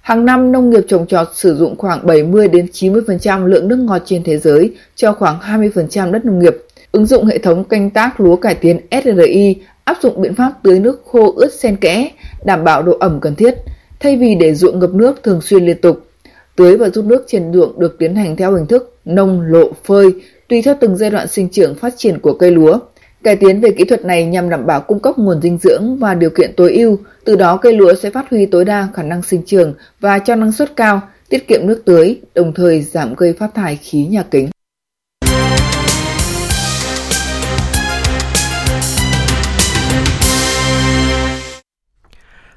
Hàng 0.00 0.24
năm 0.24 0.52
nông 0.52 0.70
nghiệp 0.70 0.84
trồng 0.88 1.06
trọt 1.06 1.28
sử 1.34 1.56
dụng 1.56 1.76
khoảng 1.76 2.06
70 2.06 2.48
đến 2.48 2.66
90% 2.72 3.46
lượng 3.46 3.68
nước 3.68 3.76
ngọt 3.76 4.02
trên 4.04 4.24
thế 4.24 4.38
giới 4.38 4.74
cho 4.94 5.12
khoảng 5.12 5.38
20% 5.38 6.10
đất 6.12 6.24
nông 6.24 6.38
nghiệp. 6.38 6.56
Ứng 6.92 7.06
dụng 7.06 7.24
hệ 7.24 7.38
thống 7.38 7.64
canh 7.64 7.90
tác 7.90 8.20
lúa 8.20 8.36
cải 8.36 8.54
tiến 8.54 8.80
SRI 8.90 9.56
áp 9.84 9.96
dụng 10.02 10.20
biện 10.22 10.34
pháp 10.34 10.52
tưới 10.62 10.80
nước 10.80 11.02
khô 11.06 11.34
ướt 11.36 11.52
xen 11.52 11.76
kẽ, 11.76 12.10
đảm 12.44 12.64
bảo 12.64 12.82
độ 12.82 12.96
ẩm 13.00 13.20
cần 13.20 13.34
thiết, 13.34 13.54
thay 14.00 14.16
vì 14.16 14.34
để 14.34 14.54
ruộng 14.54 14.78
ngập 14.78 14.90
nước 14.90 15.22
thường 15.22 15.40
xuyên 15.40 15.66
liên 15.66 15.80
tục. 15.80 16.06
Tưới 16.56 16.76
và 16.76 16.88
rút 16.88 17.04
nước 17.04 17.24
trên 17.28 17.52
ruộng 17.52 17.80
được 17.80 17.96
tiến 17.98 18.14
hành 18.14 18.36
theo 18.36 18.54
hình 18.54 18.66
thức 18.66 18.96
nông 19.04 19.40
lộ 19.40 19.72
phơi, 19.84 20.10
tùy 20.48 20.62
theo 20.62 20.74
từng 20.80 20.96
giai 20.96 21.10
đoạn 21.10 21.28
sinh 21.28 21.48
trưởng 21.48 21.74
phát 21.74 21.94
triển 21.96 22.18
của 22.18 22.32
cây 22.32 22.50
lúa. 22.50 22.78
Cải 23.22 23.36
tiến 23.36 23.60
về 23.60 23.70
kỹ 23.70 23.84
thuật 23.84 24.04
này 24.04 24.24
nhằm 24.24 24.50
đảm 24.50 24.66
bảo 24.66 24.80
cung 24.80 25.00
cấp 25.00 25.18
nguồn 25.18 25.42
dinh 25.42 25.58
dưỡng 25.62 25.96
và 25.96 26.14
điều 26.14 26.30
kiện 26.30 26.52
tối 26.56 26.72
ưu, 26.72 26.98
từ 27.24 27.36
đó 27.36 27.56
cây 27.56 27.72
lúa 27.72 27.94
sẽ 27.94 28.10
phát 28.10 28.30
huy 28.30 28.46
tối 28.46 28.64
đa 28.64 28.88
khả 28.94 29.02
năng 29.02 29.22
sinh 29.22 29.42
trưởng 29.46 29.74
và 30.00 30.18
cho 30.18 30.34
năng 30.34 30.52
suất 30.52 30.76
cao, 30.76 31.00
tiết 31.28 31.48
kiệm 31.48 31.66
nước 31.66 31.82
tưới, 31.84 32.20
đồng 32.34 32.52
thời 32.54 32.82
giảm 32.82 33.14
gây 33.14 33.32
phát 33.32 33.54
thải 33.54 33.76
khí 33.76 34.06
nhà 34.06 34.24
kính. 34.30 34.48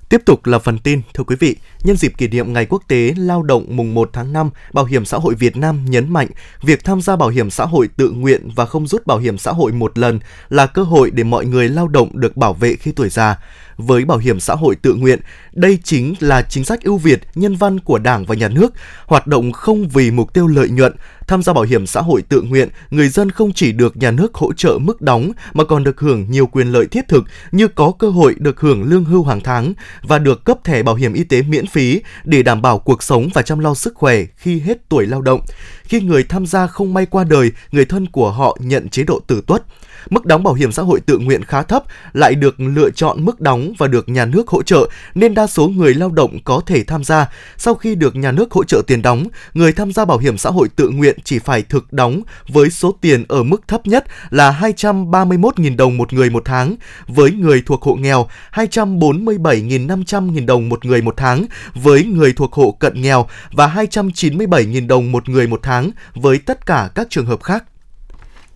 Tiếp 0.10 0.22
tục 0.26 0.46
là 0.46 0.60
phần 0.60 0.78
tin, 0.78 1.02
thưa 1.14 1.24
quý 1.24 1.36
vị, 1.40 1.56
nhân 1.84 1.96
dịp 1.96 2.14
kỷ 2.18 2.28
niệm 2.28 2.54
Ngày 2.54 2.66
Quốc 2.66 2.84
tế 2.88 3.14
Lao 3.18 3.44
động 3.44 3.66
mùng 3.70 3.94
1 3.94 4.10
tháng 4.14 4.34
5, 4.34 4.50
Bảo 4.74 4.86
hiểm 4.86 5.06
xã 5.06 5.18
hội 5.18 5.36
Việt 5.36 5.58
Nam 5.58 5.86
nhấn 5.86 6.14
mạnh 6.14 6.28
việc 6.62 6.84
tham 6.84 7.02
gia 7.02 7.16
bảo 7.16 7.30
hiểm 7.30 7.50
xã 7.50 7.66
hội 7.66 7.90
tự 7.98 8.12
nguyện 8.12 8.50
và 8.56 8.66
không 8.66 8.88
rút 8.88 9.08
bảo 9.08 9.18
hiểm 9.18 9.38
xã 9.38 9.52
hội 9.52 9.72
một 9.72 9.98
lần 9.98 10.20
là 10.50 10.66
cơ 10.66 10.84
hội 10.84 11.12
để 11.12 11.24
mọi 11.24 11.46
người 11.46 11.70
lao 11.70 11.88
động 11.88 12.10
được 12.14 12.38
bảo 12.38 12.54
vệ 12.54 12.76
khi 12.76 12.92
tuổi 12.92 13.10
già 13.10 13.40
với 13.78 14.06
bảo 14.06 14.18
hiểm 14.18 14.40
xã 14.40 14.56
hội 14.56 14.76
tự 14.76 14.94
nguyện. 14.94 15.20
Đây 15.54 15.80
chính 15.84 16.16
là 16.20 16.42
chính 16.42 16.66
sách 16.66 16.84
ưu 16.84 16.98
việt, 16.98 17.22
nhân 17.36 17.56
văn 17.56 17.80
của 17.80 18.00
Đảng 18.00 18.26
và 18.26 18.36
Nhà 18.36 18.48
nước, 18.48 18.74
hoạt 19.06 19.28
động 19.28 19.52
không 19.52 19.90
vì 19.90 20.12
mục 20.12 20.34
tiêu 20.34 20.48
lợi 20.48 20.70
nhuận. 20.70 20.94
Tham 21.28 21.44
gia 21.44 21.54
bảo 21.54 21.64
hiểm 21.64 21.88
xã 21.88 22.02
hội 22.02 22.22
tự 22.22 22.42
nguyện, 22.42 22.70
người 22.90 23.10
dân 23.10 23.32
không 23.32 23.54
chỉ 23.54 23.72
được 23.72 23.98
nhà 23.98 24.12
nước 24.12 24.36
hỗ 24.36 24.54
trợ 24.54 24.78
mức 24.82 25.02
đóng 25.02 25.32
mà 25.54 25.64
còn 25.64 25.84
được 25.84 26.00
hưởng 26.00 26.32
nhiều 26.32 26.48
quyền 26.48 26.68
lợi 26.68 26.88
thiết 26.88 27.08
thực 27.08 27.24
như 27.52 27.68
có 27.68 27.92
cơ 28.00 28.10
hội 28.10 28.36
được 28.38 28.60
hưởng 28.60 28.84
lương 28.84 29.06
hưu 29.06 29.24
hàng 29.24 29.42
tháng 29.42 29.74
và 30.02 30.20
được 30.20 30.46
cấp 30.46 30.58
thẻ 30.64 30.84
bảo 30.84 30.96
hiểm 30.96 31.14
y 31.14 31.24
tế 31.24 31.42
miễn 31.42 31.68
phí 31.68 32.02
để 32.24 32.44
đảm 32.44 32.62
bảo 32.62 32.80
cuộc 32.80 33.04
sống 33.04 33.30
và 33.34 33.42
chăm 33.42 33.60
lo 33.60 33.74
sức 33.74 33.96
khỏe 33.96 34.24
khi 34.38 34.60
hết 34.60 34.90
tuổi 34.90 35.06
lao 35.06 35.22
động. 35.22 35.42
Khi 35.84 36.02
người 36.02 36.24
tham 36.24 36.46
gia 36.46 36.68
không 36.68 36.94
may 36.94 37.06
qua 37.06 37.24
đời, 37.24 37.52
người 37.72 37.86
thân 37.86 38.08
của 38.08 38.32
họ 38.32 38.58
nhận 38.60 38.90
chế 38.90 39.04
độ 39.04 39.20
tử 39.28 39.42
tuất 39.48 39.64
mức 40.10 40.26
đóng 40.26 40.44
bảo 40.44 40.54
hiểm 40.54 40.72
xã 40.72 40.84
hội 40.84 41.00
tự 41.00 41.18
nguyện 41.18 41.44
khá 41.44 41.64
thấp, 41.64 41.84
lại 42.14 42.36
được 42.36 42.60
lựa 42.60 42.90
chọn 42.90 43.26
mức 43.26 43.42
đóng 43.42 43.74
và 43.78 43.88
được 43.88 44.10
nhà 44.10 44.26
nước 44.26 44.48
hỗ 44.48 44.64
trợ 44.64 44.90
nên 45.16 45.34
đa 45.34 45.48
số 45.48 45.68
người 45.68 45.94
lao 45.94 46.10
động 46.10 46.40
có 46.44 46.62
thể 46.66 46.84
tham 46.84 47.04
gia. 47.04 47.30
Sau 47.58 47.76
khi 47.76 47.96
được 47.96 48.16
nhà 48.16 48.32
nước 48.32 48.52
hỗ 48.52 48.64
trợ 48.64 48.82
tiền 48.88 49.02
đóng, 49.02 49.28
người 49.54 49.74
tham 49.74 49.92
gia 49.92 50.06
bảo 50.06 50.18
hiểm 50.18 50.38
xã 50.38 50.50
hội 50.50 50.70
tự 50.76 50.90
nguyện 50.90 51.18
chỉ 51.24 51.40
phải 51.40 51.62
thực 51.62 51.94
đóng 51.94 52.22
với 52.48 52.70
số 52.70 52.98
tiền 53.02 53.26
ở 53.28 53.44
mức 53.44 53.68
thấp 53.68 53.88
nhất 53.88 54.06
là 54.30 54.60
231.000 54.62 55.76
đồng 55.76 55.98
một 55.98 56.14
người 56.14 56.30
một 56.30 56.46
tháng, 56.46 56.76
với 57.08 57.32
người 57.32 57.64
thuộc 57.66 57.82
hộ 57.82 57.96
nghèo 57.96 58.28
247.500.000 58.52 60.46
đồng 60.46 60.70
một 60.70 60.86
người 60.86 61.02
một 61.02 61.14
tháng, 61.18 61.46
với 61.74 62.04
người 62.04 62.34
thuộc 62.34 62.54
hộ 62.54 62.72
cận 62.80 63.02
nghèo 63.02 63.28
và 63.52 63.68
297.000 63.68 64.88
đồng 64.88 65.12
một 65.12 65.30
người 65.30 65.48
một 65.48 65.60
tháng 65.64 65.92
với 66.14 66.38
tất 66.38 66.66
cả 66.66 66.90
các 66.96 67.08
trường 67.10 67.26
hợp 67.26 67.44
khác 67.44 67.64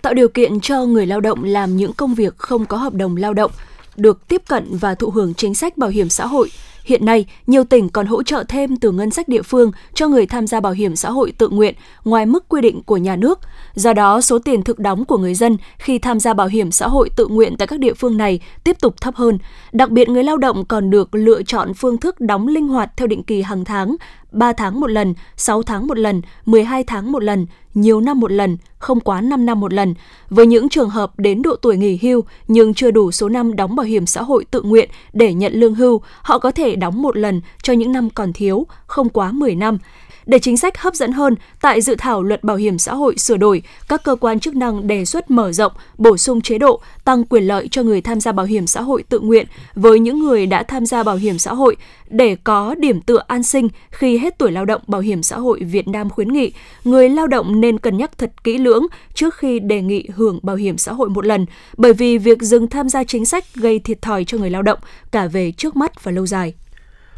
tạo 0.02 0.14
điều 0.14 0.30
kiện 0.30 0.60
cho 0.60 0.86
người 0.86 1.06
lao 1.06 1.22
động 1.22 1.44
làm 1.44 1.78
những 1.78 1.94
công 1.94 2.14
việc 2.14 2.38
không 2.38 2.66
có 2.66 2.78
hợp 2.78 2.94
đồng 2.94 3.16
lao 3.16 3.34
động 3.34 3.52
được 3.96 4.28
tiếp 4.28 4.42
cận 4.48 4.78
và 4.78 4.96
thụ 4.96 5.10
hưởng 5.10 5.34
chính 5.34 5.56
sách 5.56 5.78
bảo 5.78 5.90
hiểm 5.90 6.10
xã 6.10 6.26
hội. 6.26 6.50
Hiện 6.84 7.06
nay, 7.06 7.26
nhiều 7.48 7.64
tỉnh 7.64 7.90
còn 7.90 8.06
hỗ 8.06 8.24
trợ 8.24 8.44
thêm 8.48 8.78
từ 8.78 8.92
ngân 8.92 9.12
sách 9.12 9.28
địa 9.28 9.42
phương 9.42 9.72
cho 9.94 10.08
người 10.08 10.26
tham 10.26 10.48
gia 10.48 10.60
bảo 10.60 10.74
hiểm 10.74 10.96
xã 10.96 11.10
hội 11.10 11.32
tự 11.38 11.50
nguyện 11.50 11.76
ngoài 12.04 12.26
mức 12.26 12.46
quy 12.50 12.62
định 12.62 12.82
của 12.84 12.98
nhà 12.98 13.16
nước. 13.16 13.40
Do 13.76 13.94
đó, 13.94 14.22
số 14.22 14.40
tiền 14.40 14.64
thực 14.64 14.80
đóng 14.80 15.06
của 15.06 15.18
người 15.18 15.36
dân 15.36 15.58
khi 15.78 16.00
tham 16.00 16.20
gia 16.20 16.34
bảo 16.34 16.48
hiểm 16.48 16.72
xã 16.72 16.88
hội 16.88 17.10
tự 17.10 17.28
nguyện 17.28 17.58
tại 17.58 17.68
các 17.68 17.80
địa 17.80 17.94
phương 17.94 18.18
này 18.18 18.40
tiếp 18.64 18.78
tục 18.82 19.02
thấp 19.02 19.16
hơn. 19.16 19.38
Đặc 19.72 19.90
biệt, 19.90 20.10
người 20.10 20.24
lao 20.24 20.38
động 20.38 20.66
còn 20.66 20.90
được 20.90 21.16
lựa 21.16 21.44
chọn 21.44 21.74
phương 21.74 21.98
thức 21.98 22.20
đóng 22.22 22.48
linh 22.48 22.68
hoạt 22.68 22.92
theo 22.98 23.08
định 23.08 23.24
kỳ 23.24 23.42
hàng 23.42 23.66
tháng 23.66 23.96
3 24.32 24.54
tháng 24.54 24.80
một 24.80 24.88
lần, 24.88 25.14
6 25.38 25.64
tháng 25.64 25.88
một 25.88 25.98
lần, 25.98 26.22
12 26.46 26.84
tháng 26.84 27.12
một 27.12 27.24
lần, 27.24 27.46
nhiều 27.74 28.02
năm 28.02 28.20
một 28.20 28.32
lần, 28.32 28.58
không 28.80 29.00
quá 29.00 29.22
5 29.22 29.46
năm 29.46 29.60
một 29.60 29.74
lần. 29.74 29.94
Với 30.30 30.46
những 30.46 30.70
trường 30.70 30.90
hợp 30.90 31.20
đến 31.20 31.42
độ 31.42 31.56
tuổi 31.56 31.78
nghỉ 31.78 32.00
hưu 32.02 32.24
nhưng 32.48 32.74
chưa 32.74 32.92
đủ 32.92 33.12
số 33.12 33.30
năm 33.30 33.56
đóng 33.56 33.76
bảo 33.76 33.86
hiểm 33.86 34.06
xã 34.06 34.22
hội 34.22 34.46
tự 34.52 34.62
nguyện 34.62 34.90
để 35.14 35.34
nhận 35.34 35.54
lương 35.54 35.76
hưu, 35.76 36.02
họ 36.22 36.40
có 36.40 36.52
thể 36.52 36.76
đóng 36.76 37.02
một 37.02 37.18
lần 37.18 37.42
cho 37.64 37.74
những 37.74 37.92
năm 37.92 38.10
còn 38.10 38.34
thiếu, 38.34 38.68
không 38.88 39.10
quá 39.10 39.32
10 39.32 39.56
năm. 39.56 39.78
Để 40.30 40.40
chính 40.40 40.58
sách 40.58 40.78
hấp 40.78 40.96
dẫn 40.96 41.12
hơn, 41.12 41.36
tại 41.62 41.82
dự 41.82 41.96
thảo 41.98 42.24
luật 42.24 42.44
bảo 42.44 42.58
hiểm 42.58 42.78
xã 42.78 42.94
hội 42.94 43.18
sửa 43.18 43.38
đổi, 43.38 43.62
các 43.88 44.04
cơ 44.04 44.16
quan 44.16 44.40
chức 44.40 44.56
năng 44.56 44.88
đề 44.88 45.06
xuất 45.06 45.32
mở 45.32 45.52
rộng, 45.52 45.72
bổ 45.98 46.18
sung 46.18 46.42
chế 46.42 46.58
độ, 46.58 46.82
tăng 47.06 47.24
quyền 47.24 47.44
lợi 47.44 47.68
cho 47.72 47.84
người 47.84 48.02
tham 48.02 48.20
gia 48.20 48.32
bảo 48.32 48.46
hiểm 48.46 48.68
xã 48.68 48.82
hội 48.82 49.04
tự 49.04 49.20
nguyện 49.20 49.46
với 49.76 50.00
những 50.00 50.20
người 50.20 50.46
đã 50.46 50.64
tham 50.64 50.86
gia 50.86 51.04
bảo 51.04 51.16
hiểm 51.16 51.40
xã 51.40 51.54
hội 51.54 51.76
để 52.10 52.36
có 52.44 52.76
điểm 52.76 53.02
tựa 53.02 53.22
an 53.28 53.44
sinh 53.44 53.68
khi 53.92 54.18
hết 54.18 54.38
tuổi 54.38 54.52
lao 54.52 54.66
động. 54.66 54.82
Bảo 54.88 55.02
hiểm 55.02 55.24
xã 55.24 55.40
hội 55.40 55.60
Việt 55.60 55.88
Nam 55.88 56.10
khuyến 56.10 56.34
nghị 56.34 56.52
người 56.84 57.10
lao 57.10 57.28
động 57.28 57.62
nên 57.62 57.80
cân 57.80 57.98
nhắc 57.98 58.18
thật 58.18 58.32
kỹ 58.44 58.58
lưỡng 58.58 58.88
trước 59.14 59.36
khi 59.36 59.60
đề 59.60 59.82
nghị 59.82 60.08
hưởng 60.16 60.40
bảo 60.44 60.56
hiểm 60.56 60.78
xã 60.78 60.94
hội 60.94 61.10
một 61.10 61.26
lần, 61.26 61.46
bởi 61.78 61.94
vì 61.94 62.18
việc 62.18 62.42
dừng 62.42 62.68
tham 62.68 62.90
gia 62.90 63.04
chính 63.04 63.26
sách 63.26 63.56
gây 63.56 63.80
thiệt 63.80 64.02
thòi 64.02 64.26
cho 64.26 64.38
người 64.38 64.50
lao 64.50 64.62
động 64.62 64.80
cả 65.12 65.28
về 65.28 65.52
trước 65.52 65.76
mắt 65.76 66.04
và 66.04 66.12
lâu 66.12 66.26
dài. 66.26 66.54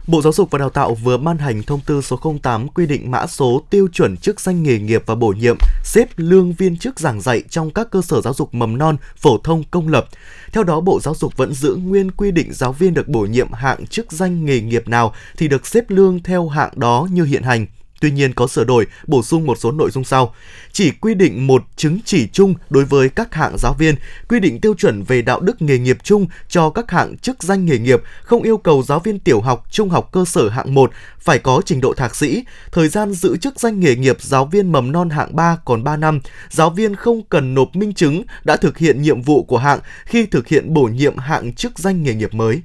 Bộ 0.08 0.22
Giáo 0.22 0.34
dục 0.34 0.52
và 0.52 0.60
Đào 0.60 0.70
tạo 0.70 0.94
vừa 0.94 1.18
ban 1.18 1.38
hành 1.38 1.64
thông 1.64 1.80
tư 1.86 2.02
số 2.02 2.20
08 2.42 2.68
quy 2.68 2.86
định 2.86 3.12
mã 3.12 3.28
số 3.28 3.64
tiêu 3.70 3.88
chuẩn 3.94 4.18
chức 4.18 4.40
danh 4.40 4.64
nghề 4.64 4.80
nghiệp 4.80 5.04
và 5.06 5.16
bổ 5.16 5.28
nhiệm, 5.28 5.58
xếp 5.84 6.10
lương 6.18 6.54
viên 6.54 6.78
chức 6.78 7.00
giảng 7.00 7.22
dạy 7.22 7.44
trong 7.50 7.72
các 7.72 7.92
cơ 7.92 8.02
sở 8.02 8.22
giáo 8.22 8.34
dục 8.34 8.54
mầm 8.54 8.78
non, 8.78 8.98
phổ 9.18 9.38
thông 9.38 9.64
công 9.72 9.88
lập. 9.88 10.08
Theo 10.54 10.64
đó, 10.64 10.80
Bộ 10.80 11.00
Giáo 11.00 11.16
dục 11.16 11.38
vẫn 11.38 11.54
giữ 11.54 11.76
nguyên 11.76 12.12
quy 12.12 12.32
định 12.32 12.54
giáo 12.54 12.74
viên 12.74 12.94
được 12.94 13.08
bổ 13.08 13.22
nhiệm 13.22 13.52
hạng 13.52 13.88
chức 13.88 14.12
danh 14.12 14.46
nghề 14.46 14.62
nghiệp 14.62 14.88
nào 14.88 15.14
thì 15.38 15.48
được 15.48 15.68
xếp 15.68 15.86
lương 15.88 16.24
theo 16.24 16.48
hạng 16.48 16.72
đó 16.76 17.08
như 17.12 17.24
hiện 17.24 17.44
hành. 17.44 17.66
Tuy 18.02 18.12
nhiên 18.12 18.34
có 18.34 18.48
sửa 18.48 18.64
đổi, 18.64 18.88
bổ 19.08 19.24
sung 19.24 19.46
một 19.46 19.58
số 19.60 19.72
nội 19.72 19.92
dung 19.92 20.04
sau. 20.04 20.34
Chỉ 20.72 20.92
quy 20.92 21.14
định 21.14 21.48
một 21.48 21.64
chứng 21.76 22.00
chỉ 22.06 22.28
chung 22.28 22.54
đối 22.70 22.86
với 22.86 23.10
các 23.10 23.34
hạng 23.34 23.56
giáo 23.58 23.74
viên, 23.80 23.96
quy 24.30 24.40
định 24.40 24.62
tiêu 24.62 24.74
chuẩn 24.74 25.04
về 25.04 25.22
đạo 25.22 25.40
đức 25.40 25.62
nghề 25.62 25.78
nghiệp 25.78 25.98
chung 26.04 26.28
cho 26.48 26.70
các 26.70 26.92
hạng 26.92 27.18
chức 27.18 27.44
danh 27.44 27.66
nghề 27.66 27.78
nghiệp, 27.78 28.02
không 28.24 28.44
yêu 28.44 28.58
cầu 28.58 28.84
giáo 28.84 29.00
viên 29.00 29.20
tiểu 29.20 29.42
học, 29.42 29.66
trung 29.72 29.90
học 29.90 30.10
cơ 30.12 30.26
sở 30.26 30.50
hạng 30.50 30.74
1 30.74 30.92
phải 31.20 31.40
có 31.40 31.62
trình 31.66 31.82
độ 31.82 31.94
thạc 31.94 32.16
sĩ, 32.16 32.44
thời 32.72 32.88
gian 32.88 33.14
giữ 33.14 33.38
chức 33.38 33.60
danh 33.60 33.80
nghề 33.80 33.96
nghiệp 33.96 34.22
giáo 34.22 34.46
viên 34.46 34.72
mầm 34.72 34.92
non 34.92 35.10
hạng 35.10 35.36
3 35.36 35.58
còn 35.66 35.84
3 35.84 35.98
năm, 35.98 36.20
giáo 36.50 36.70
viên 36.70 36.96
không 36.96 37.22
cần 37.30 37.54
nộp 37.54 37.76
minh 37.76 37.94
chứng 37.94 38.24
đã 38.44 38.58
thực 38.58 38.78
hiện 38.78 39.02
nhiệm 39.02 39.22
vụ 39.22 39.44
của 39.44 39.58
hạng 39.58 39.80
khi 40.06 40.26
thực 40.26 40.48
hiện 40.48 40.74
bổ 40.74 40.84
nhiệm 40.84 41.18
hạng 41.18 41.54
chức 41.54 41.80
danh 41.80 42.04
nghề 42.04 42.14
nghiệp 42.14 42.34
mới. 42.34 42.62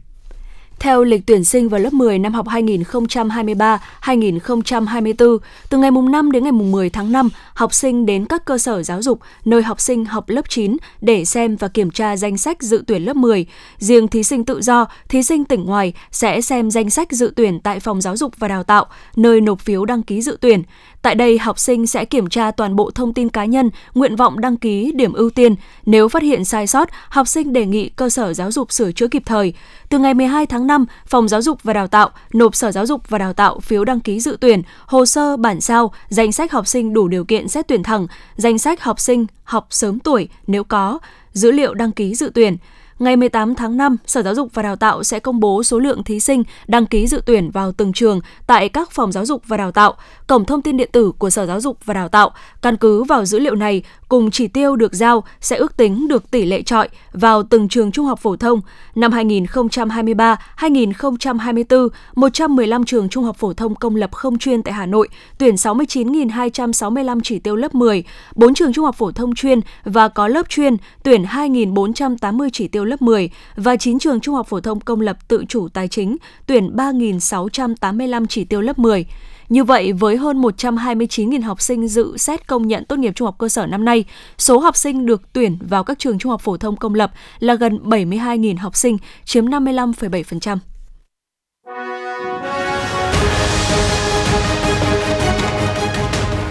Theo 0.79 1.05
lịch 1.05 1.27
tuyển 1.27 1.45
sinh 1.45 1.69
vào 1.69 1.81
lớp 1.81 1.93
10 1.93 2.19
năm 2.19 2.35
học 2.35 2.47
2023-2024, 2.47 5.39
từ 5.71 5.79
ngày 5.79 5.91
mùng 5.91 6.11
5 6.11 6.33
đến 6.33 6.43
ngày 6.43 6.53
mùng 6.53 6.73
10 6.73 6.91
tháng 6.91 7.13
5, 7.13 7.29
học 7.55 7.75
sinh 7.75 8.07
đến 8.07 8.25
các 8.25 8.45
cơ 8.45 8.59
sở 8.59 8.83
giáo 8.83 9.03
dục 9.03 9.21
nơi 9.45 9.63
học 9.63 9.81
sinh 9.81 10.05
học 10.05 10.29
lớp 10.29 10.49
9 10.49 10.77
để 11.01 11.25
xem 11.25 11.57
và 11.57 11.69
kiểm 11.69 11.91
tra 11.91 12.17
danh 12.17 12.37
sách 12.37 12.63
dự 12.63 12.85
tuyển 12.87 13.05
lớp 13.05 13.17
10. 13.17 13.47
Riêng 13.79 14.09
thí 14.09 14.23
sinh 14.23 14.45
tự 14.45 14.63
do, 14.63 14.87
thí 15.09 15.23
sinh 15.23 15.45
tỉnh 15.45 15.65
ngoài 15.65 15.93
sẽ 16.11 16.41
xem 16.41 16.71
danh 16.71 16.91
sách 16.91 17.13
dự 17.13 17.33
tuyển 17.37 17.61
tại 17.61 17.81
phòng 17.81 18.01
giáo 18.01 18.17
dục 18.17 18.33
và 18.39 18.49
đào 18.49 18.63
tạo, 18.63 18.87
nơi 19.17 19.41
nộp 19.41 19.61
phiếu 19.61 19.85
đăng 19.85 20.03
ký 20.03 20.23
dự 20.23 20.39
tuyển. 20.41 20.63
Tại 21.07 21.15
đây, 21.15 21.39
học 21.39 21.59
sinh 21.59 21.87
sẽ 21.87 22.05
kiểm 22.05 22.29
tra 22.29 22.51
toàn 22.51 22.77
bộ 22.77 22.91
thông 22.91 23.15
tin 23.15 23.29
cá 23.29 23.45
nhân, 23.45 23.71
nguyện 23.95 24.17
vọng 24.17 24.41
đăng 24.41 24.57
ký, 24.57 24.93
điểm 24.95 25.13
ưu 25.13 25.31
tiên. 25.31 25.55
Nếu 25.87 26.09
phát 26.09 26.23
hiện 26.23 26.45
sai 26.45 26.67
sót, 26.67 26.89
học 27.09 27.29
sinh 27.29 27.53
đề 27.53 27.67
nghị 27.67 27.89
cơ 27.89 28.09
sở 28.09 28.35
giáo 28.35 28.53
dục 28.53 28.73
sửa 28.73 28.93
chữa 28.93 29.09
kịp 29.09 29.23
thời. 29.27 29.53
Từ 29.89 29.99
ngày 29.99 30.15
12 30.15 30.47
tháng 30.47 30.67
5, 30.67 30.87
Phòng 31.07 31.29
Giáo 31.29 31.43
dục 31.43 31.63
và 31.63 31.73
Đào 31.73 31.87
tạo 31.87 32.11
nộp 32.33 32.57
Sở 32.57 32.73
Giáo 32.73 32.87
dục 32.87 33.09
và 33.09 33.19
Đào 33.19 33.33
tạo 33.33 33.61
phiếu 33.61 33.85
đăng 33.85 34.01
ký 34.01 34.21
dự 34.21 34.37
tuyển, 34.41 34.63
hồ 34.87 35.07
sơ 35.07 35.37
bản 35.37 35.61
sao, 35.61 35.93
danh 36.09 36.33
sách 36.33 36.53
học 36.53 36.67
sinh 36.67 36.93
đủ 36.93 37.09
điều 37.09 37.25
kiện 37.25 37.49
xét 37.49 37.69
tuyển 37.69 37.83
thẳng, 37.83 38.07
danh 38.37 38.59
sách 38.59 38.83
học 38.83 39.01
sinh 39.01 39.27
học 39.45 39.67
sớm 39.71 39.99
tuổi 39.99 40.29
nếu 40.47 40.65
có, 40.65 40.99
dữ 41.33 41.51
liệu 41.51 41.75
đăng 41.75 41.93
ký 41.93 42.15
dự 42.15 42.31
tuyển. 42.35 42.57
Ngày 42.99 43.17
18 43.17 43.55
tháng 43.55 43.77
5, 43.77 43.97
Sở 44.07 44.23
Giáo 44.23 44.35
dục 44.35 44.49
và 44.55 44.63
Đào 44.63 44.77
tạo 44.77 45.03
sẽ 45.03 45.21
công 45.21 45.41
bố 45.41 45.63
số 45.63 45.79
lượng 45.79 46.05
thí 46.05 46.21
sinh 46.21 46.43
đăng 46.67 46.87
ký 46.87 47.07
dự 47.07 47.23
tuyển 47.27 47.51
vào 47.51 47.73
từng 47.73 47.93
trường 47.93 48.21
tại 48.47 48.69
các 48.69 48.91
phòng 48.91 49.13
giáo 49.13 49.27
dục 49.27 49.43
và 49.47 49.57
đào 49.57 49.73
tạo, 49.73 49.95
cổng 50.27 50.45
thông 50.45 50.63
tin 50.63 50.77
điện 50.77 50.91
tử 50.93 51.13
của 51.19 51.31
Sở 51.31 51.47
Giáo 51.47 51.61
dục 51.61 51.79
và 51.85 51.95
Đào 51.95 52.09
tạo. 52.09 52.31
Căn 52.63 52.77
cứ 52.77 53.05
vào 53.05 53.25
dữ 53.25 53.39
liệu 53.39 53.55
này, 53.55 53.83
cùng 54.09 54.31
chỉ 54.31 54.49
tiêu 54.49 54.77
được 54.77 54.95
giao 54.95 55.25
sẽ 55.41 55.57
ước 55.57 55.77
tính 55.77 56.09
được 56.09 56.31
tỷ 56.31 56.45
lệ 56.45 56.63
trọi 56.63 56.89
vào 57.13 57.43
từng 57.43 57.69
trường 57.69 57.93
trung 57.93 58.07
học 58.07 58.19
phổ 58.19 58.37
thông. 58.37 58.61
Năm 58.95 59.13
2023-2024, 59.13 61.89
115 62.15 62.85
trường 62.85 63.09
trung 63.09 63.25
học 63.25 63.37
phổ 63.37 63.53
thông 63.53 63.75
công 63.75 63.97
lập 63.97 64.13
không 64.13 64.39
chuyên 64.39 64.63
tại 64.63 64.75
Hà 64.75 64.87
Nội 64.87 65.09
tuyển 65.39 65.55
69.265 65.55 67.21
chỉ 67.25 67.39
tiêu 67.39 67.57
lớp 67.57 67.75
10, 67.75 68.05
4 68.35 68.55
trường 68.55 68.73
trung 68.73 68.85
học 68.85 68.95
phổ 68.99 69.13
thông 69.13 69.35
chuyên 69.35 69.61
và 69.85 70.09
có 70.09 70.29
lớp 70.29 70.49
chuyên 70.49 70.77
tuyển 71.03 71.23
2.480 71.23 72.49
chỉ 72.53 72.69
tiêu 72.69 72.86
lớp 72.87 73.03
10 73.03 73.31
và 73.57 73.77
9 73.77 73.99
trường 73.99 74.21
trung 74.21 74.35
học 74.35 74.47
phổ 74.49 74.61
thông 74.61 74.81
công 74.81 75.01
lập 75.01 75.29
tự 75.29 75.45
chủ 75.49 75.69
tài 75.69 75.89
chính 75.89 76.17
tuyển 76.47 76.77
3.685 76.77 78.27
chỉ 78.27 78.45
tiêu 78.45 78.61
lớp 78.61 78.79
10. 78.79 79.07
Như 79.49 79.65
vậy, 79.65 79.93
với 79.93 80.17
hơn 80.17 80.43
129.000 80.43 81.43
học 81.43 81.61
sinh 81.61 81.89
dự 81.89 82.17
xét 82.17 82.47
công 82.47 82.69
nhận 82.69 82.85
tốt 82.85 82.99
nghiệp 82.99 83.13
trung 83.15 83.27
học 83.27 83.35
cơ 83.39 83.49
sở 83.49 83.67
năm 83.67 83.85
nay, 83.85 84.05
số 84.39 84.59
học 84.59 84.77
sinh 84.77 85.07
được 85.07 85.23
tuyển 85.33 85.59
vào 85.69 85.85
các 85.85 85.99
trường 85.99 86.19
trung 86.19 86.31
học 86.31 86.41
phổ 86.41 86.57
thông 86.57 86.77
công 86.77 86.95
lập 86.95 87.13
là 87.39 87.55
gần 87.55 87.79
72.000 87.85 88.59
học 88.59 88.77
sinh, 88.77 88.99
chiếm 89.25 89.47
55,7%. 89.47 90.59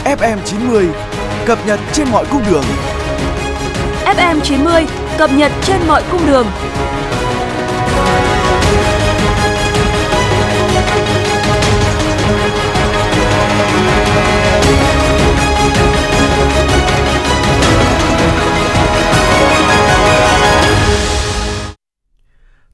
FM 0.05 0.37
90 0.45 0.87
cập 1.45 1.59
nhật 1.67 1.79
trên 1.93 2.07
mọi 2.11 2.25
cung 2.31 2.41
đường. 2.49 2.63
FM 4.05 4.39
90 4.39 4.85
cập 5.17 5.29
nhật 5.33 5.51
trên 5.63 5.87
mọi 5.87 6.03
cung 6.11 6.27
đường. 6.27 6.47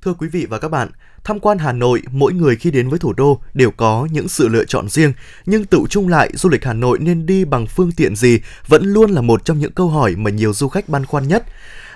Thưa 0.02 0.14
quý 0.14 0.28
vị 0.28 0.46
và 0.50 0.60
các 0.60 0.68
bạn, 0.68 0.90
tham 1.24 1.40
quan 1.40 1.58
Hà 1.58 1.72
Nội, 1.72 2.02
mỗi 2.12 2.34
người 2.34 2.56
khi 2.56 2.72
đến 2.72 2.90
với 2.90 3.00
thủ 3.00 3.14
đô 3.14 3.42
đều 3.54 3.72
có 3.72 4.08
những 4.12 4.28
sự 4.28 4.48
lựa 4.48 4.66
chọn 4.66 4.90
riêng, 4.90 5.14
nhưng 5.46 5.66
tự 5.66 5.80
chung 5.90 6.08
lại 6.08 6.32
du 6.34 6.50
lịch 6.50 6.66
Hà 6.66 6.74
Nội 6.74 7.00
nên 7.02 7.26
đi 7.26 7.46
bằng 7.46 7.68
phương 7.68 7.92
tiện 7.92 8.16
gì 8.16 8.40
vẫn 8.68 8.86
luôn 8.86 9.12
là 9.12 9.22
một 9.22 9.46
trong 9.46 9.60
những 9.60 9.72
câu 9.72 9.88
hỏi 9.88 10.16
mà 10.16 10.30
nhiều 10.30 10.54
du 10.54 10.68
khách 10.68 10.90
băn 10.90 11.06
khoăn 11.06 11.28
nhất. 11.28 11.44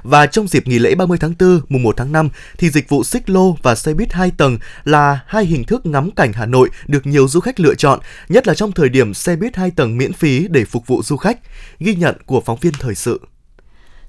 Và 0.08 0.26
trong 0.26 0.48
dịp 0.48 0.68
nghỉ 0.68 0.80
lễ 0.80 0.96
30 0.96 1.18
tháng 1.22 1.34
4, 1.40 1.62
mùng 1.70 1.84
1 1.84 1.98
tháng 1.98 2.12
5 2.12 2.30
thì 2.58 2.70
dịch 2.70 2.90
vụ 2.90 3.04
xích 3.04 3.30
lô 3.30 3.56
và 3.64 3.76
xe 3.76 3.94
buýt 3.94 4.14
2 4.14 4.32
tầng 4.38 4.58
là 4.84 5.20
hai 5.28 5.46
hình 5.46 5.64
thức 5.64 5.86
ngắm 5.86 6.12
cảnh 6.12 6.34
Hà 6.34 6.46
Nội 6.46 6.70
được 6.88 7.06
nhiều 7.06 7.28
du 7.28 7.40
khách 7.40 7.60
lựa 7.60 7.76
chọn, 7.76 8.00
nhất 8.30 8.48
là 8.48 8.54
trong 8.54 8.72
thời 8.72 8.90
điểm 8.90 9.14
xe 9.14 9.36
buýt 9.36 9.56
2 9.56 9.72
tầng 9.72 9.98
miễn 9.98 10.14
phí 10.14 10.48
để 10.48 10.66
phục 10.66 10.88
vụ 10.88 11.04
du 11.04 11.18
khách. 11.18 11.40
Ghi 11.80 11.96
nhận 11.96 12.16
của 12.26 12.42
phóng 12.42 12.58
viên 12.62 12.74
thời 12.80 12.96
sự. 12.96 13.22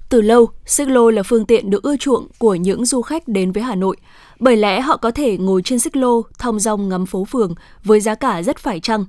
Từ 0.08 0.20
lâu, 0.20 0.48
xích 0.66 0.88
lô 0.88 1.10
là 1.10 1.22
phương 1.22 1.46
tiện 1.46 1.70
được 1.70 1.82
ưa 1.82 1.96
chuộng 1.96 2.28
của 2.38 2.54
những 2.54 2.84
du 2.84 3.02
khách 3.02 3.28
đến 3.28 3.52
với 3.52 3.62
Hà 3.62 3.74
Nội. 3.74 3.96
Bởi 4.40 4.56
lẽ 4.56 4.80
họ 4.80 4.96
có 4.96 5.10
thể 5.10 5.36
ngồi 5.38 5.62
trên 5.62 5.78
xích 5.78 5.96
lô, 5.96 6.22
thong 6.38 6.60
dong 6.60 6.88
ngắm 6.88 7.06
phố 7.06 7.24
phường 7.24 7.54
với 7.84 8.00
giá 8.00 8.14
cả 8.14 8.42
rất 8.42 8.58
phải 8.58 8.80
chăng. 8.80 9.04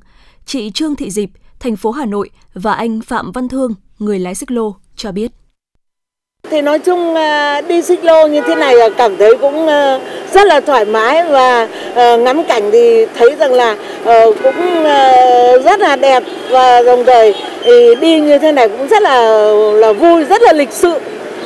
Chị 0.45 0.71
Trương 0.71 0.95
Thị 0.95 1.11
Dịp, 1.11 1.29
thành 1.59 1.75
phố 1.75 1.91
Hà 1.91 2.05
Nội 2.05 2.29
và 2.53 2.73
anh 2.73 3.01
Phạm 3.01 3.31
Văn 3.31 3.47
Thương, 3.47 3.73
người 3.99 4.19
lái 4.19 4.35
xích 4.35 4.51
lô, 4.51 4.75
cho 4.95 5.11
biết. 5.11 5.31
Thì 6.51 6.61
nói 6.61 6.79
chung 6.79 7.15
à, 7.15 7.61
đi 7.61 7.81
xích 7.81 8.05
lô 8.05 8.27
như 8.27 8.41
thế 8.47 8.55
này 8.55 8.79
à, 8.79 8.89
cảm 8.97 9.17
thấy 9.17 9.35
cũng 9.41 9.67
à, 9.67 9.99
rất 10.33 10.47
là 10.47 10.59
thoải 10.59 10.85
mái 10.85 11.23
và 11.23 11.67
ngắm 12.17 12.43
cảnh 12.43 12.71
thì 12.71 13.05
thấy 13.17 13.35
rằng 13.39 13.53
là 13.53 13.75
ờ, 14.03 14.31
cũng 14.43 14.83
rất 15.63 15.79
là 15.79 15.95
đẹp 15.95 16.23
và 16.49 16.81
đồng 16.81 17.05
thời 17.05 17.33
thì 17.63 17.95
đi 17.95 18.19
như 18.19 18.37
thế 18.39 18.51
này 18.51 18.69
cũng 18.69 18.87
rất 18.87 19.01
là 19.01 19.45
là 19.73 19.93
vui, 19.93 20.23
rất 20.23 20.41
là 20.41 20.53
lịch 20.53 20.71
sự. 20.71 20.93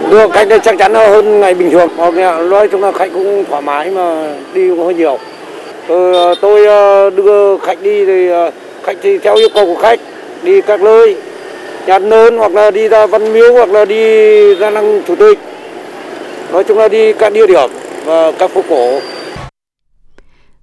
được 0.10 0.32
khách 0.34 0.48
đây 0.48 0.60
chắc 0.60 0.76
chắn 0.78 0.94
hơn 0.94 1.40
ngày 1.40 1.54
bình 1.54 1.72
thường. 1.72 1.90
Nói 2.50 2.68
chung 2.68 2.84
là 2.84 2.92
khách 2.92 3.10
cũng 3.14 3.46
thoải 3.50 3.62
mái 3.62 3.90
mà 3.90 4.34
đi 4.54 4.70
cũng 4.70 4.86
hơi 4.86 4.94
nhiều. 4.94 5.18
Ờ, 5.88 6.36
tôi 6.42 6.66
ờ, 6.66 7.10
đưa 7.10 7.58
khách 7.58 7.82
đi 7.82 8.06
thì 8.06 8.30
khách 8.84 8.98
thì 9.02 9.18
theo 9.18 9.36
yêu 9.36 9.50
cầu 9.54 9.66
của 9.66 9.82
khách 9.82 10.00
đi 10.44 10.62
các 10.62 10.82
nơi 10.82 11.16
nhà 11.88 12.00
Nơn 12.00 12.38
hoặc 12.38 12.52
là 12.52 12.72
đi 12.72 12.88
ra 12.88 13.08
văn 13.08 13.34
miếu 13.34 13.54
hoặc 13.54 13.70
là 13.70 13.86
đi 13.86 14.56
ra 14.56 14.70
lăng 14.70 15.02
chủ 15.08 15.16
tịch 15.16 15.40
nói 16.52 16.64
chung 16.64 16.78
là 16.78 16.88
đi 16.88 17.14
các 17.14 17.34
địa 17.34 17.48
điểm 17.48 17.70
và 18.06 18.32
các 18.32 18.52
phố 18.52 18.62
cổ 18.70 19.00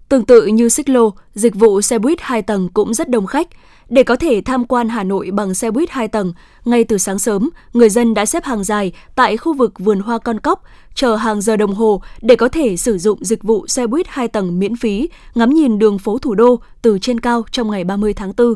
Tương 0.09 0.25
tự 0.25 0.47
như 0.47 0.69
xích 0.69 0.89
lô, 0.89 1.13
dịch 1.35 1.55
vụ 1.55 1.81
xe 1.81 1.99
buýt 1.99 2.21
2 2.21 2.43
tầng 2.43 2.69
cũng 2.75 2.95
rất 2.95 3.09
đông 3.09 3.27
khách. 3.27 3.49
Để 3.89 4.03
có 4.03 4.17
thể 4.17 4.43
tham 4.45 4.65
quan 4.65 4.89
Hà 4.89 5.05
Nội 5.05 5.31
bằng 5.33 5.55
xe 5.55 5.71
buýt 5.71 5.91
2 5.91 6.09
tầng, 6.09 6.33
ngay 6.65 6.85
từ 6.85 6.99
sáng 6.99 7.19
sớm, 7.19 7.51
người 7.73 7.89
dân 7.89 8.15
đã 8.15 8.27
xếp 8.27 8.45
hàng 8.45 8.65
dài 8.65 8.93
tại 9.15 9.37
khu 9.37 9.55
vực 9.55 9.79
vườn 9.79 10.01
hoa 10.01 10.19
con 10.19 10.41
cóc, 10.41 10.63
chờ 10.95 11.17
hàng 11.17 11.41
giờ 11.41 11.57
đồng 11.57 11.75
hồ 11.75 12.03
để 12.23 12.37
có 12.37 12.49
thể 12.49 12.77
sử 12.77 12.99
dụng 12.99 13.25
dịch 13.25 13.43
vụ 13.43 13.67
xe 13.67 13.87
buýt 13.87 14.07
2 14.09 14.29
tầng 14.29 14.59
miễn 14.59 14.77
phí, 14.77 15.09
ngắm 15.35 15.51
nhìn 15.51 15.79
đường 15.79 15.99
phố 15.99 16.19
thủ 16.19 16.35
đô 16.35 16.61
từ 16.83 16.99
trên 16.99 17.21
cao 17.21 17.45
trong 17.53 17.71
ngày 17.71 17.85
30 17.85 18.15
tháng 18.15 18.33
4. 18.37 18.55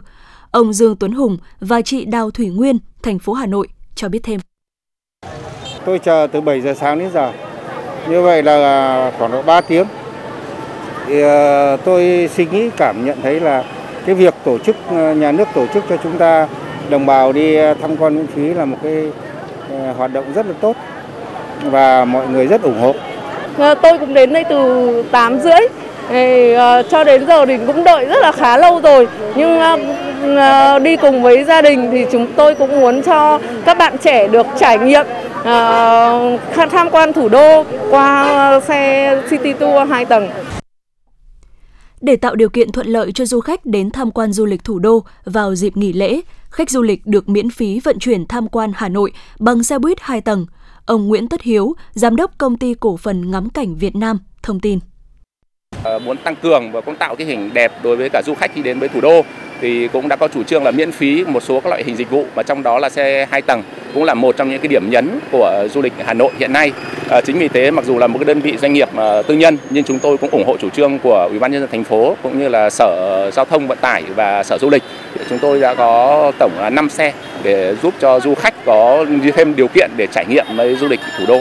Ông 0.53 0.73
Dương 0.73 0.97
Tuấn 0.97 1.13
Hùng 1.13 1.37
và 1.61 1.83
chị 1.83 2.05
Đào 2.05 2.31
Thủy 2.31 2.49
Nguyên, 2.49 2.79
thành 3.03 3.19
phố 3.19 3.33
Hà 3.33 3.47
Nội 3.47 3.69
cho 3.95 4.09
biết 4.09 4.21
thêm. 4.23 4.41
Tôi 5.85 5.99
chờ 5.99 6.27
từ 6.33 6.41
7 6.41 6.61
giờ 6.61 6.75
sáng 6.75 6.99
đến 6.99 7.11
giờ. 7.15 7.33
Như 8.09 8.23
vậy 8.23 8.43
là 8.43 9.13
khoảng 9.19 9.33
độ 9.33 9.43
3 9.43 9.61
tiếng. 9.61 9.87
Thì 11.07 11.23
tôi 11.85 12.31
suy 12.35 12.47
nghĩ 12.47 12.71
cảm 12.77 13.05
nhận 13.05 13.23
thấy 13.23 13.41
là 13.41 13.65
cái 14.07 14.15
việc 14.15 14.35
tổ 14.45 14.59
chức 14.59 14.77
nhà 14.93 15.33
nước 15.33 15.49
tổ 15.55 15.67
chức 15.75 15.85
cho 15.89 15.97
chúng 15.97 16.19
ta 16.19 16.49
đồng 16.91 17.07
bào 17.07 17.33
đi 17.33 17.57
tham 17.81 17.97
quan 17.97 18.17
miễn 18.17 18.27
phí 18.27 18.55
là 18.55 18.65
một 18.65 18.79
cái 18.83 19.13
hoạt 19.97 20.13
động 20.13 20.25
rất 20.35 20.47
là 20.47 20.55
tốt 20.61 20.77
và 21.65 22.05
mọi 22.05 22.29
người 22.29 22.47
rất 22.47 22.63
ủng 22.63 22.81
hộ. 22.81 22.95
Tôi 23.83 23.99
cũng 23.99 24.15
đến 24.15 24.33
đây 24.33 24.45
từ 24.51 25.03
8 25.11 25.41
rưỡi 25.41 25.61
thì, 26.13 26.55
uh, 26.55 26.87
cho 26.91 27.05
đến 27.05 27.27
giờ 27.27 27.47
thì 27.47 27.59
cũng 27.67 27.85
đợi 27.85 28.05
rất 28.05 28.19
là 28.21 28.33
khá 28.33 28.59
lâu 28.59 28.81
rồi 28.81 29.09
nhưng 29.37 29.59
uh, 29.59 29.81
uh, 30.25 30.83
đi 30.83 30.97
cùng 30.97 31.23
với 31.23 31.45
gia 31.45 31.63
đình 31.63 31.89
thì 31.93 32.07
chúng 32.13 32.27
tôi 32.37 32.55
cũng 32.55 32.81
muốn 32.81 33.03
cho 33.03 33.41
các 33.65 33.79
bạn 33.79 33.97
trẻ 34.03 34.29
được 34.29 34.47
trải 34.59 34.79
nghiệm 34.79 35.07
uh, 35.41 36.71
tham 36.71 36.91
quan 36.91 37.13
thủ 37.13 37.29
đô 37.29 37.65
qua 37.91 38.61
xe 38.61 39.23
City 39.31 39.53
Tour 39.53 39.89
2 39.91 40.05
tầng. 40.05 40.31
Để 42.01 42.17
tạo 42.17 42.35
điều 42.35 42.49
kiện 42.49 42.73
thuận 42.73 42.87
lợi 42.87 43.13
cho 43.13 43.25
du 43.25 43.41
khách 43.41 43.67
đến 43.67 43.91
tham 43.91 44.11
quan 44.11 44.33
du 44.33 44.47
lịch 44.47 44.65
thủ 44.65 44.79
đô 44.79 45.05
vào 45.25 45.55
dịp 45.55 45.77
nghỉ 45.77 45.93
lễ, 45.93 46.21
khách 46.51 46.71
du 46.71 46.83
lịch 46.83 47.07
được 47.07 47.29
miễn 47.29 47.51
phí 47.51 47.81
vận 47.81 47.99
chuyển 47.99 48.27
tham 48.27 48.49
quan 48.49 48.73
Hà 48.75 48.89
Nội 48.89 49.13
bằng 49.39 49.63
xe 49.63 49.79
buýt 49.79 50.01
2 50.01 50.21
tầng. 50.21 50.47
Ông 50.87 51.09
Nguyễn 51.09 51.29
Tất 51.29 51.43
Hiếu, 51.43 51.75
giám 51.93 52.17
đốc 52.17 52.39
công 52.39 52.59
ty 52.59 52.75
cổ 52.75 52.97
phần 52.97 53.31
ngắm 53.31 53.51
cảnh 53.51 53.75
Việt 53.75 53.97
Nam, 53.97 54.19
thông 54.43 54.61
tin. 54.61 54.79
Ờ, 55.83 55.99
muốn 55.99 56.17
tăng 56.17 56.37
cường 56.37 56.73
và 56.73 56.81
cũng 56.81 56.97
tạo 56.97 57.17
cái 57.17 57.27
hình 57.27 57.51
đẹp 57.55 57.73
đối 57.83 57.97
với 57.97 58.09
cả 58.09 58.23
du 58.27 58.35
khách 58.35 58.51
khi 58.55 58.63
đến 58.63 58.79
với 58.79 58.89
thủ 58.89 59.01
đô 59.01 59.23
thì 59.61 59.89
cũng 59.89 60.09
đã 60.09 60.17
có 60.17 60.29
chủ 60.29 60.43
trương 60.43 60.65
là 60.65 60.71
miễn 60.71 60.93
phí 60.93 61.25
một 61.25 61.43
số 61.43 61.61
các 61.61 61.69
loại 61.69 61.85
hình 61.85 61.97
dịch 61.97 62.11
vụ 62.11 62.27
và 62.35 62.43
trong 62.43 62.63
đó 62.63 62.79
là 62.79 62.89
xe 62.89 63.27
hai 63.31 63.43
tầng 63.43 63.63
cũng 63.95 64.05
là 64.05 64.15
một 64.15 64.37
trong 64.37 64.51
những 64.51 64.61
cái 64.61 64.69
điểm 64.69 64.91
nhấn 64.91 65.19
của 65.33 65.69
du 65.75 65.83
lịch 65.83 65.93
Hà 66.05 66.15
Nội 66.15 66.31
hiện 66.39 66.53
nay. 66.53 66.73
À, 67.11 67.21
chính 67.21 67.39
vì 67.39 67.49
thế 67.49 67.71
mặc 67.71 67.85
dù 67.85 67.99
là 67.99 68.07
một 68.07 68.19
cái 68.19 68.25
đơn 68.25 68.41
vị 68.41 68.57
doanh 68.57 68.73
nghiệp 68.73 68.89
à, 68.97 69.23
tư 69.23 69.35
nhân 69.35 69.59
nhưng 69.71 69.85
chúng 69.85 69.99
tôi 69.99 70.17
cũng 70.17 70.31
ủng 70.31 70.45
hộ 70.47 70.57
chủ 70.57 70.71
trương 70.71 70.99
của 70.99 71.27
Ủy 71.31 71.39
ban 71.39 71.53
nhân 71.53 71.61
dân 71.61 71.71
thành 71.71 71.85
phố 71.85 72.17
cũng 72.23 72.39
như 72.39 72.49
là 72.49 72.71
Sở 72.71 73.31
Giao 73.33 73.45
thông 73.45 73.69
Vận 73.69 73.79
tải 73.79 74.03
và 74.17 74.43
Sở 74.43 74.59
Du 74.59 74.71
lịch. 74.71 74.83
Chúng 75.29 75.39
tôi 75.39 75.61
đã 75.61 75.75
có 75.75 76.33
tổng 76.39 76.53
5 76.73 76.91
xe 76.91 77.13
để 77.43 77.75
giúp 77.83 77.95
cho 78.01 78.21
du 78.21 78.35
khách 78.35 78.55
có 78.65 79.05
thêm 79.37 79.57
điều 79.57 79.69
kiện 79.69 79.91
để 79.97 80.07
trải 80.07 80.25
nghiệm 80.29 80.47
với 80.57 80.77
du 80.77 80.89
lịch 80.89 81.01
thủ 81.19 81.25
đô. 81.29 81.41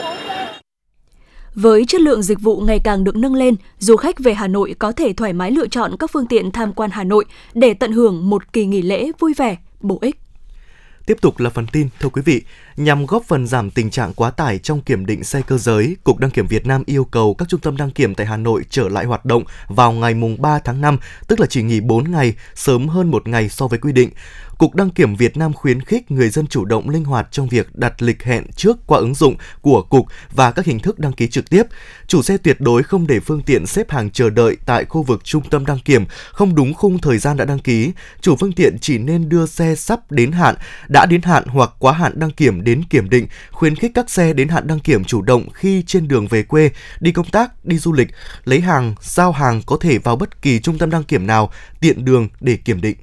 Với 1.55 1.85
chất 1.85 2.01
lượng 2.01 2.21
dịch 2.21 2.41
vụ 2.41 2.61
ngày 2.61 2.79
càng 2.79 3.03
được 3.03 3.15
nâng 3.15 3.35
lên, 3.35 3.55
du 3.79 3.95
khách 3.95 4.19
về 4.19 4.33
Hà 4.33 4.47
Nội 4.47 4.75
có 4.79 4.91
thể 4.91 5.13
thoải 5.13 5.33
mái 5.33 5.51
lựa 5.51 5.67
chọn 5.67 5.97
các 5.99 6.11
phương 6.13 6.27
tiện 6.27 6.51
tham 6.51 6.73
quan 6.73 6.89
Hà 6.93 7.03
Nội 7.03 7.25
để 7.53 7.73
tận 7.73 7.91
hưởng 7.91 8.29
một 8.29 8.53
kỳ 8.53 8.65
nghỉ 8.65 8.81
lễ 8.81 9.11
vui 9.19 9.33
vẻ, 9.37 9.57
bổ 9.79 9.97
ích. 10.01 10.15
Tiếp 11.05 11.17
tục 11.21 11.39
là 11.39 11.49
phần 11.49 11.67
tin, 11.71 11.89
thưa 11.99 12.09
quý 12.09 12.21
vị, 12.25 12.41
nhằm 12.77 13.05
góp 13.05 13.23
phần 13.23 13.47
giảm 13.47 13.69
tình 13.69 13.89
trạng 13.89 14.13
quá 14.13 14.31
tải 14.31 14.57
trong 14.57 14.81
kiểm 14.81 15.05
định 15.05 15.23
xe 15.23 15.41
cơ 15.41 15.57
giới, 15.57 15.95
Cục 16.03 16.17
Đăng 16.17 16.31
kiểm 16.31 16.47
Việt 16.47 16.65
Nam 16.65 16.83
yêu 16.85 17.03
cầu 17.03 17.33
các 17.33 17.49
trung 17.49 17.59
tâm 17.59 17.77
đăng 17.77 17.91
kiểm 17.91 18.15
tại 18.15 18.27
Hà 18.27 18.37
Nội 18.37 18.63
trở 18.69 18.89
lại 18.89 19.05
hoạt 19.05 19.25
động 19.25 19.43
vào 19.67 19.91
ngày 19.91 20.13
mùng 20.13 20.41
3 20.41 20.59
tháng 20.59 20.81
5, 20.81 20.97
tức 21.27 21.39
là 21.39 21.45
chỉ 21.45 21.63
nghỉ 21.63 21.79
4 21.79 22.11
ngày, 22.11 22.33
sớm 22.55 22.87
hơn 22.87 23.11
một 23.11 23.27
ngày 23.27 23.49
so 23.49 23.67
với 23.67 23.79
quy 23.79 23.91
định. 23.91 24.09
Cục 24.61 24.75
Đăng 24.75 24.89
kiểm 24.89 25.15
Việt 25.15 25.37
Nam 25.37 25.53
khuyến 25.53 25.81
khích 25.81 26.11
người 26.11 26.29
dân 26.29 26.47
chủ 26.47 26.65
động 26.65 26.89
linh 26.89 27.03
hoạt 27.03 27.27
trong 27.31 27.47
việc 27.47 27.75
đặt 27.75 28.01
lịch 28.01 28.23
hẹn 28.23 28.43
trước 28.55 28.77
qua 28.87 28.99
ứng 28.99 29.13
dụng 29.13 29.35
của 29.61 29.81
cục 29.89 30.05
và 30.31 30.51
các 30.51 30.65
hình 30.65 30.79
thức 30.79 30.99
đăng 30.99 31.13
ký 31.13 31.27
trực 31.27 31.49
tiếp. 31.49 31.63
Chủ 32.07 32.21
xe 32.21 32.37
tuyệt 32.37 32.61
đối 32.61 32.83
không 32.83 33.07
để 33.07 33.19
phương 33.19 33.41
tiện 33.41 33.65
xếp 33.65 33.91
hàng 33.91 34.09
chờ 34.11 34.29
đợi 34.29 34.57
tại 34.65 34.85
khu 34.85 35.03
vực 35.03 35.23
trung 35.23 35.43
tâm 35.49 35.65
đăng 35.65 35.79
kiểm 35.79 36.05
không 36.31 36.55
đúng 36.55 36.73
khung 36.73 36.99
thời 36.99 37.17
gian 37.17 37.37
đã 37.37 37.45
đăng 37.45 37.59
ký. 37.59 37.91
Chủ 38.21 38.35
phương 38.35 38.51
tiện 38.51 38.77
chỉ 38.81 38.97
nên 38.97 39.29
đưa 39.29 39.45
xe 39.45 39.75
sắp 39.75 40.11
đến 40.11 40.31
hạn, 40.31 40.55
đã 40.87 41.05
đến 41.05 41.21
hạn 41.21 41.43
hoặc 41.47 41.69
quá 41.79 41.93
hạn 41.93 42.19
đăng 42.19 42.31
kiểm 42.31 42.63
đến 42.63 42.83
kiểm 42.89 43.09
định, 43.09 43.27
khuyến 43.51 43.75
khích 43.75 43.91
các 43.95 44.09
xe 44.09 44.33
đến 44.33 44.47
hạn 44.47 44.67
đăng 44.67 44.79
kiểm 44.79 45.03
chủ 45.03 45.21
động 45.21 45.49
khi 45.53 45.83
trên 45.87 46.07
đường 46.07 46.27
về 46.27 46.43
quê, 46.43 46.69
đi 46.99 47.11
công 47.11 47.29
tác, 47.29 47.65
đi 47.65 47.77
du 47.77 47.93
lịch, 47.93 48.09
lấy 48.45 48.59
hàng, 48.59 48.95
giao 49.01 49.31
hàng 49.31 49.61
có 49.65 49.77
thể 49.81 49.97
vào 49.97 50.15
bất 50.15 50.41
kỳ 50.41 50.59
trung 50.59 50.77
tâm 50.77 50.89
đăng 50.89 51.03
kiểm 51.03 51.27
nào, 51.27 51.51
tiện 51.79 52.05
đường 52.05 52.27
để 52.41 52.55
kiểm 52.55 52.81
định. 52.81 52.97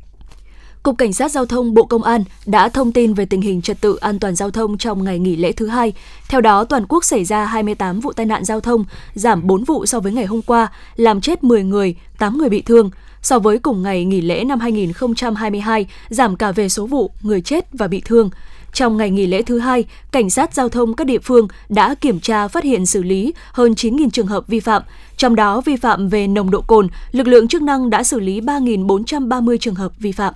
Cục 0.83 0.99
Cảnh 0.99 1.13
sát 1.13 1.33
Giao 1.33 1.47
thông 1.47 1.75
Bộ 1.75 1.85
Công 1.85 2.03
an 2.03 2.25
đã 2.47 2.69
thông 2.69 2.93
tin 2.93 3.15
về 3.15 3.25
tình 3.25 3.41
hình 3.41 3.63
trật 3.63 3.81
tự 3.81 3.97
an 3.97 4.19
toàn 4.19 4.35
giao 4.35 4.51
thông 4.51 4.79
trong 4.79 5.05
ngày 5.05 5.19
nghỉ 5.19 5.37
lễ 5.37 5.53
thứ 5.53 5.67
hai. 5.67 5.93
Theo 6.29 6.41
đó, 6.41 6.65
toàn 6.65 6.87
quốc 6.89 7.05
xảy 7.05 7.25
ra 7.25 7.45
28 7.45 8.01
vụ 8.01 8.13
tai 8.13 8.27
nạn 8.27 8.45
giao 8.45 8.61
thông, 8.61 8.85
giảm 9.15 9.47
4 9.47 9.65
vụ 9.65 9.87
so 9.87 10.01
với 10.01 10.13
ngày 10.13 10.27
hôm 10.27 10.43
qua, 10.43 10.69
làm 10.97 11.21
chết 11.21 11.45
10 11.45 11.63
người, 11.63 11.95
8 12.19 12.39
người 12.39 12.49
bị 12.49 12.63
thương. 12.63 12.91
So 13.23 13.39
với 13.39 13.59
cùng 13.59 13.83
ngày 13.83 14.05
nghỉ 14.05 14.21
lễ 14.21 14.45
năm 14.45 14.61
2022, 14.61 15.87
giảm 16.09 16.37
cả 16.37 16.53
về 16.53 16.69
số 16.69 16.87
vụ, 16.87 17.11
người 17.23 17.41
chết 17.41 17.67
và 17.73 17.89
bị 17.89 18.03
thương. 18.05 18.31
Trong 18.73 18.97
ngày 18.97 19.11
nghỉ 19.11 19.27
lễ 19.27 19.43
thứ 19.43 19.59
hai, 19.59 19.85
cảnh 20.11 20.31
sát 20.31 20.55
giao 20.55 20.69
thông 20.69 20.95
các 20.95 21.07
địa 21.07 21.19
phương 21.19 21.49
đã 21.69 21.95
kiểm 21.95 22.21
tra 22.21 22.49
phát 22.49 22.65
hiện 22.65 22.87
xử 22.87 23.03
lý 23.03 23.33
hơn 23.53 23.73
9.000 23.73 24.11
trường 24.11 24.27
hợp 24.27 24.49
vi 24.49 24.61
phạm. 24.61 24.83
Trong 25.17 25.35
đó 25.35 25.61
vi 25.61 25.77
phạm 25.77 26.09
về 26.09 26.27
nồng 26.27 26.51
độ 26.51 26.61
cồn, 26.61 26.89
lực 27.13 27.27
lượng 27.27 27.49
chức 27.49 27.63
năng 27.63 27.91
đã 27.91 28.03
xử 28.03 28.21
lý 28.21 28.41
3.430 28.41 29.57
trường 29.57 29.75
hợp 29.75 29.93
vi 29.99 30.13
phạm. 30.13 30.35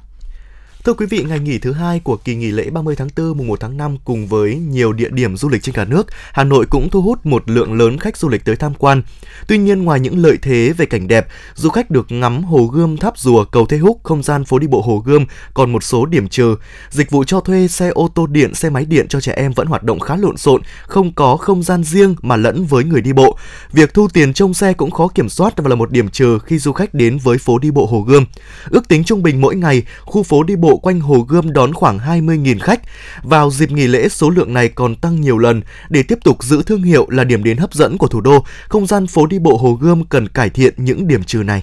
Thưa 0.85 0.95
quý 0.95 1.07
vị, 1.07 1.25
ngày 1.29 1.39
nghỉ 1.39 1.59
thứ 1.59 1.73
hai 1.73 2.01
của 2.01 2.17
kỳ 2.17 2.35
nghỉ 2.35 2.51
lễ 2.51 2.71
30 2.71 2.97
tháng 2.97 3.09
4 3.17 3.39
mùng 3.39 3.47
1 3.47 3.61
tháng 3.61 3.77
5 3.77 3.97
cùng 4.05 4.27
với 4.27 4.57
nhiều 4.57 4.93
địa 4.93 5.09
điểm 5.11 5.37
du 5.37 5.49
lịch 5.49 5.63
trên 5.63 5.75
cả 5.75 5.85
nước, 5.85 6.07
Hà 6.33 6.45
Nội 6.45 6.67
cũng 6.71 6.89
thu 6.91 7.03
hút 7.03 7.27
một 7.27 7.51
lượng 7.51 7.73
lớn 7.73 7.99
khách 7.99 8.17
du 8.17 8.29
lịch 8.29 8.45
tới 8.45 8.57
tham 8.57 8.75
quan. 8.75 9.03
Tuy 9.47 9.59
nhiên, 9.59 9.83
ngoài 9.83 10.01
những 10.01 10.23
lợi 10.23 10.39
thế 10.43 10.73
về 10.77 10.87
cảnh 10.87 11.09
đẹp, 11.09 11.27
du 11.55 11.69
khách 11.71 11.91
được 11.91 12.07
ngắm 12.13 12.45
hồ 12.45 12.65
gươm 12.73 12.97
tháp 12.97 13.19
rùa, 13.19 13.45
cầu 13.45 13.67
Thế 13.67 13.79
Húc, 13.79 14.01
không 14.03 14.23
gian 14.23 14.45
phố 14.45 14.59
đi 14.59 14.67
bộ 14.67 14.81
hồ 14.81 15.03
gươm, 15.07 15.27
còn 15.55 15.73
một 15.73 15.83
số 15.83 16.07
điểm 16.07 16.29
trừ. 16.29 16.57
Dịch 16.91 17.11
vụ 17.11 17.25
cho 17.25 17.41
thuê 17.41 17.69
xe 17.69 17.89
ô 17.89 18.09
tô 18.15 18.27
điện, 18.27 18.55
xe 18.55 18.71
máy 18.71 18.85
điện 18.85 19.09
cho 19.09 19.21
trẻ 19.21 19.33
em 19.37 19.53
vẫn 19.53 19.67
hoạt 19.67 19.83
động 19.83 20.01
khá 20.01 20.17
lộn 20.17 20.37
xộn, 20.37 20.63
không 20.87 21.13
có 21.13 21.37
không 21.37 21.63
gian 21.63 21.85
riêng 21.85 22.15
mà 22.23 22.37
lẫn 22.37 22.65
với 22.65 22.85
người 22.85 23.01
đi 23.01 23.13
bộ. 23.13 23.39
Việc 23.73 23.95
thu 23.95 24.09
tiền 24.09 24.33
trông 24.33 24.55
xe 24.55 24.73
cũng 24.73 24.91
khó 24.91 25.09
kiểm 25.09 25.29
soát 25.29 25.55
và 25.57 25.69
là 25.69 25.75
một 25.75 25.91
điểm 25.91 26.09
trừ 26.09 26.39
khi 26.39 26.59
du 26.59 26.73
khách 26.73 26.95
đến 26.95 27.19
với 27.19 27.39
phố 27.39 27.59
đi 27.59 27.71
bộ 27.71 27.87
hồ 27.87 28.01
gươm. 28.01 28.25
Ước 28.71 28.89
tính 28.89 29.05
trung 29.05 29.23
bình 29.23 29.41
mỗi 29.41 29.57
ngày, 29.57 29.83
khu 30.01 30.23
phố 30.23 30.43
đi 30.43 30.57
bộ 30.57 30.72
quanh 30.77 31.01
Hồ 31.01 31.27
Gươm 31.29 31.53
đón 31.53 31.75
khoảng 31.75 31.99
20.000 31.99 32.59
khách. 32.61 32.81
Vào 33.23 33.51
dịp 33.51 33.71
nghỉ 33.71 33.87
lễ, 33.87 34.09
số 34.09 34.31
lượng 34.31 34.55
này 34.55 34.69
còn 34.69 34.95
tăng 34.95 35.21
nhiều 35.21 35.39
lần. 35.39 35.63
Để 35.89 36.03
tiếp 36.03 36.19
tục 36.25 36.45
giữ 36.45 36.63
thương 36.63 36.83
hiệu 36.83 37.07
là 37.11 37.25
điểm 37.25 37.45
đến 37.45 37.57
hấp 37.57 37.75
dẫn 37.75 37.99
của 37.99 38.07
thủ 38.07 38.21
đô, 38.21 38.45
không 38.69 38.87
gian 38.87 39.07
phố 39.07 39.27
đi 39.27 39.39
bộ 39.39 39.57
Hồ 39.57 39.73
Gươm 39.73 40.05
cần 40.05 40.29
cải 40.29 40.51
thiện 40.51 40.75
những 40.77 41.07
điểm 41.07 41.25
trừ 41.25 41.43
này. 41.43 41.63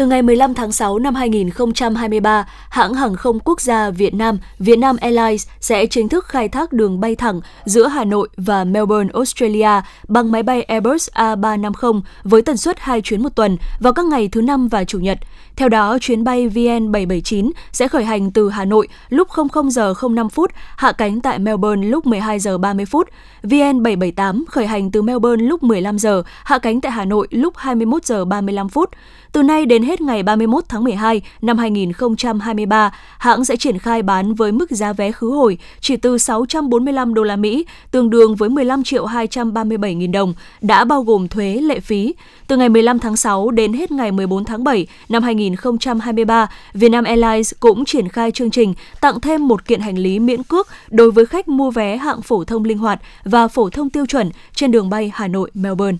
Từ 0.00 0.06
ngày 0.06 0.22
15 0.22 0.54
tháng 0.54 0.72
6 0.72 0.98
năm 0.98 1.14
2023, 1.14 2.48
hãng 2.68 2.94
hàng 2.94 3.16
không 3.16 3.38
quốc 3.44 3.60
gia 3.60 3.90
Việt 3.90 4.14
Nam, 4.14 4.38
Vietnam 4.58 4.96
Airlines 5.00 5.46
sẽ 5.60 5.86
chính 5.86 6.08
thức 6.08 6.24
khai 6.24 6.48
thác 6.48 6.72
đường 6.72 7.00
bay 7.00 7.16
thẳng 7.16 7.40
giữa 7.64 7.86
Hà 7.86 8.04
Nội 8.04 8.28
và 8.36 8.64
Melbourne, 8.64 9.10
Australia 9.14 9.80
bằng 10.08 10.32
máy 10.32 10.42
bay 10.42 10.62
Airbus 10.62 11.08
A350 11.14 12.00
với 12.24 12.42
tần 12.42 12.56
suất 12.56 12.80
2 12.80 13.00
chuyến 13.02 13.22
một 13.22 13.34
tuần 13.34 13.56
vào 13.80 13.92
các 13.92 14.06
ngày 14.06 14.28
thứ 14.28 14.42
Năm 14.42 14.68
và 14.68 14.84
Chủ 14.84 14.98
nhật. 14.98 15.18
Theo 15.56 15.68
đó, 15.68 15.98
chuyến 16.00 16.24
bay 16.24 16.48
VN779 16.48 17.50
sẽ 17.72 17.88
khởi 17.88 18.04
hành 18.04 18.30
từ 18.30 18.50
Hà 18.50 18.64
Nội 18.64 18.88
lúc 19.08 19.28
00 19.52 19.70
giờ 19.70 19.94
05 20.10 20.28
phút, 20.28 20.50
hạ 20.76 20.92
cánh 20.92 21.20
tại 21.20 21.38
Melbourne 21.38 21.88
lúc 21.88 22.06
12 22.06 22.38
giờ 22.38 22.58
30 22.58 22.86
phút. 22.86 23.08
VN778 23.42 24.44
khởi 24.48 24.66
hành 24.66 24.90
từ 24.90 25.02
Melbourne 25.02 25.44
lúc 25.46 25.62
15 25.62 25.98
giờ, 25.98 26.22
hạ 26.44 26.58
cánh 26.58 26.80
tại 26.80 26.92
Hà 26.92 27.04
Nội 27.04 27.28
lúc 27.30 27.54
21 27.56 28.04
giờ 28.04 28.24
35 28.24 28.68
phút. 28.68 28.90
Từ 29.32 29.42
nay 29.42 29.66
đến 29.66 29.82
hết 29.82 30.00
ngày 30.00 30.22
31 30.22 30.64
tháng 30.68 30.84
12 30.84 31.22
năm 31.42 31.58
2023, 31.58 32.92
hãng 33.18 33.44
sẽ 33.44 33.56
triển 33.56 33.78
khai 33.78 34.02
bán 34.02 34.34
với 34.34 34.52
mức 34.52 34.70
giá 34.70 34.92
vé 34.92 35.12
khứ 35.12 35.30
hồi 35.30 35.58
chỉ 35.80 35.96
từ 35.96 36.18
645 36.18 37.14
đô 37.14 37.22
la 37.22 37.36
Mỹ, 37.36 37.66
tương 37.90 38.10
đương 38.10 38.36
với 38.36 38.48
15 38.48 38.84
triệu 38.84 39.06
237 39.06 39.94
nghìn 39.94 40.12
đồng, 40.12 40.34
đã 40.60 40.84
bao 40.84 41.02
gồm 41.02 41.28
thuế 41.28 41.54
lệ 41.54 41.80
phí. 41.80 42.14
Từ 42.46 42.56
ngày 42.56 42.68
15 42.68 42.98
tháng 42.98 43.16
6 43.16 43.50
đến 43.50 43.72
hết 43.72 43.92
ngày 43.92 44.12
14 44.12 44.44
tháng 44.44 44.64
7 44.64 44.86
năm 45.08 45.22
2023, 45.22 46.46
Vietnam 46.74 47.04
Airlines 47.04 47.52
cũng 47.60 47.84
triển 47.84 48.08
khai 48.08 48.30
chương 48.30 48.50
trình 48.50 48.74
tặng 49.00 49.20
thêm 49.20 49.48
một 49.48 49.64
kiện 49.64 49.80
hành 49.80 49.98
lý 49.98 50.18
miễn 50.18 50.42
cước 50.42 50.68
đối 50.90 51.10
với 51.10 51.26
khách 51.26 51.48
mua 51.48 51.70
vé 51.70 51.96
hạng 51.96 52.22
phổ 52.22 52.44
thông 52.44 52.64
linh 52.64 52.78
hoạt 52.78 53.00
và 53.24 53.48
phổ 53.48 53.70
thông 53.70 53.90
tiêu 53.90 54.06
chuẩn 54.06 54.30
trên 54.54 54.70
đường 54.70 54.90
bay 54.90 55.10
Hà 55.14 55.28
Nội 55.28 55.50
Melbourne. 55.54 55.98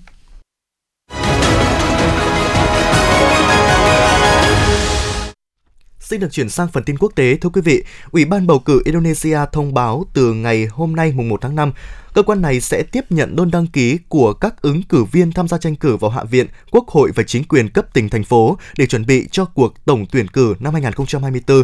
Xin 6.11 6.21
được 6.21 6.33
chuyển 6.33 6.49
sang 6.49 6.69
phần 6.69 6.85
tin 6.85 6.99
quốc 6.99 7.13
tế. 7.15 7.37
Thưa 7.37 7.49
quý 7.49 7.61
vị, 7.61 7.85
Ủy 8.11 8.25
ban 8.25 8.47
bầu 8.47 8.59
cử 8.59 8.83
Indonesia 8.85 9.39
thông 9.53 9.75
báo 9.75 10.05
từ 10.13 10.33
ngày 10.35 10.67
hôm 10.71 10.97
nay 10.97 11.13
mùng 11.17 11.29
1 11.29 11.41
tháng 11.41 11.55
5, 11.55 11.73
cơ 12.15 12.23
quan 12.23 12.43
này 12.43 12.61
sẽ 12.61 12.83
tiếp 12.83 13.05
nhận 13.11 13.37
đơn 13.37 13.51
đăng 13.51 13.67
ký 13.67 13.99
của 14.09 14.33
các 14.33 14.63
ứng 14.63 14.83
cử 14.83 15.05
viên 15.05 15.33
tham 15.33 15.49
gia 15.49 15.59
tranh 15.59 15.77
cử 15.77 15.97
vào 15.97 16.11
Hạ 16.11 16.25
viện, 16.25 16.47
Quốc 16.71 16.89
hội 16.89 17.11
và 17.15 17.23
chính 17.23 17.45
quyền 17.45 17.69
cấp 17.69 17.95
tỉnh 17.95 18.09
thành 18.09 18.25
phố 18.25 18.59
để 18.79 18.87
chuẩn 18.87 19.07
bị 19.07 19.29
cho 19.31 19.45
cuộc 19.45 19.85
tổng 19.85 20.07
tuyển 20.13 20.29
cử 20.29 20.55
năm 20.61 20.73
2024. 20.73 21.63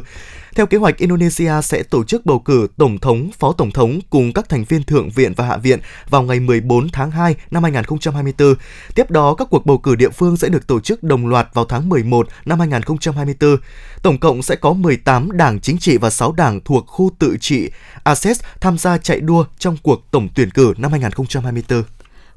Theo 0.54 0.66
kế 0.66 0.78
hoạch, 0.78 0.98
Indonesia 0.98 1.52
sẽ 1.62 1.82
tổ 1.82 2.04
chức 2.04 2.26
bầu 2.26 2.38
cử 2.38 2.68
tổng 2.76 2.98
thống, 2.98 3.30
phó 3.38 3.52
tổng 3.52 3.70
thống 3.70 4.00
cùng 4.10 4.32
các 4.32 4.48
thành 4.48 4.64
viên 4.64 4.82
thượng 4.82 5.10
viện 5.10 5.32
và 5.36 5.46
hạ 5.46 5.56
viện 5.56 5.78
vào 6.08 6.22
ngày 6.22 6.40
14 6.40 6.88
tháng 6.88 7.10
2 7.10 7.34
năm 7.50 7.62
2024. 7.62 8.54
Tiếp 8.94 9.10
đó, 9.10 9.34
các 9.34 9.48
cuộc 9.50 9.66
bầu 9.66 9.78
cử 9.78 9.94
địa 9.94 10.10
phương 10.10 10.36
sẽ 10.36 10.48
được 10.48 10.66
tổ 10.66 10.80
chức 10.80 11.02
đồng 11.02 11.26
loạt 11.26 11.48
vào 11.54 11.64
tháng 11.64 11.88
11 11.88 12.28
năm 12.44 12.58
2024. 12.58 13.56
Tổng 14.02 14.18
cộng 14.18 14.42
sẽ 14.42 14.56
có 14.56 14.72
18 14.72 15.32
đảng 15.32 15.60
chính 15.60 15.78
trị 15.78 15.96
và 15.96 16.10
6 16.10 16.32
đảng 16.32 16.60
thuộc 16.64 16.86
khu 16.86 17.10
tự 17.18 17.36
trị 17.40 17.70
ASES 18.04 18.40
tham 18.60 18.78
gia 18.78 18.98
chạy 18.98 19.20
đua 19.20 19.44
trong 19.58 19.76
cuộc 19.82 20.10
tổng 20.10 20.28
tuyển 20.36 20.50
cử 20.50 20.74
năm 20.78 20.90
2024. 20.90 21.82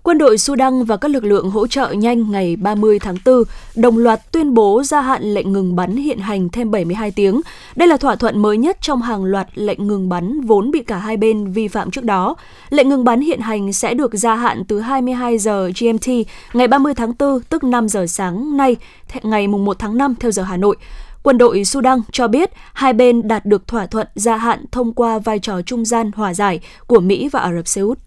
Quân 0.04 0.18
đội 0.18 0.38
Sudan 0.38 0.84
và 0.84 0.98
các 0.98 1.12
lực 1.12 1.24
lượng 1.24 1.50
hỗ 1.50 1.68
trợ 1.68 1.92
nhanh 1.92 2.32
ngày 2.32 2.56
30 2.56 3.00
tháng 3.00 3.16
4 3.26 3.44
đồng 3.76 3.98
loạt 3.98 4.32
tuyên 4.32 4.54
bố 4.54 4.84
gia 4.84 5.02
hạn 5.02 5.24
lệnh 5.24 5.54
ngừng 5.54 5.76
bắn 5.76 5.96
hiện 5.96 6.20
hành 6.20 6.50
thêm 6.50 6.72
72 6.72 7.12
tiếng. 7.12 7.42
Đây 7.76 7.88
là 7.88 7.98
thỏa 7.98 8.16
thuận 8.16 8.42
mới 8.42 8.58
nhất 8.58 8.78
trong 8.82 9.02
hàng 9.02 9.24
loạt 9.24 9.48
lệnh 9.56 9.88
ngừng 9.88 10.10
bắn 10.10 10.42
vốn 10.42 10.72
bị 10.72 10.84
cả 10.84 10.98
hai 10.98 11.18
bên 11.18 11.52
vi 11.52 11.68
phạm 11.68 11.92
trước 11.92 12.04
đó. 12.04 12.36
Lệnh 12.70 12.90
ngừng 12.90 13.04
bắn 13.04 13.22
hiện 13.22 13.40
hành 13.40 13.74
sẽ 13.74 13.94
được 13.94 14.12
gia 14.14 14.36
hạn 14.36 14.64
từ 14.68 14.80
22 14.80 15.38
giờ 15.38 15.72
GMT 15.80 16.08
ngày 16.54 16.68
30 16.68 16.94
tháng 16.94 17.14
4, 17.20 17.40
tức 17.50 17.64
5 17.64 17.90
giờ 17.90 18.08
sáng 18.08 18.58
nay, 18.58 18.76
ngày 19.24 19.48
1 19.48 19.80
tháng 19.80 19.98
5 19.98 20.16
theo 20.20 20.32
giờ 20.32 20.44
Hà 20.44 20.58
Nội. 20.58 20.76
Quân 21.24 21.38
đội 21.38 21.66
Sudan 21.66 22.02
cho 22.12 22.28
biết 22.28 22.52
hai 22.74 22.94
bên 22.94 23.28
đạt 23.28 23.46
được 23.46 23.68
thỏa 23.68 23.86
thuận 23.86 24.08
gia 24.16 24.38
hạn 24.38 24.66
thông 24.72 24.94
qua 24.94 25.20
vai 25.20 25.40
trò 25.40 25.62
trung 25.62 25.86
gian 25.86 26.12
hòa 26.16 26.34
giải 26.34 26.60
của 26.88 27.00
Mỹ 27.00 27.30
và 27.30 27.40
Ả 27.40 27.54
Rập 27.54 27.68
Xê 27.68 27.82
Út. 27.82 28.00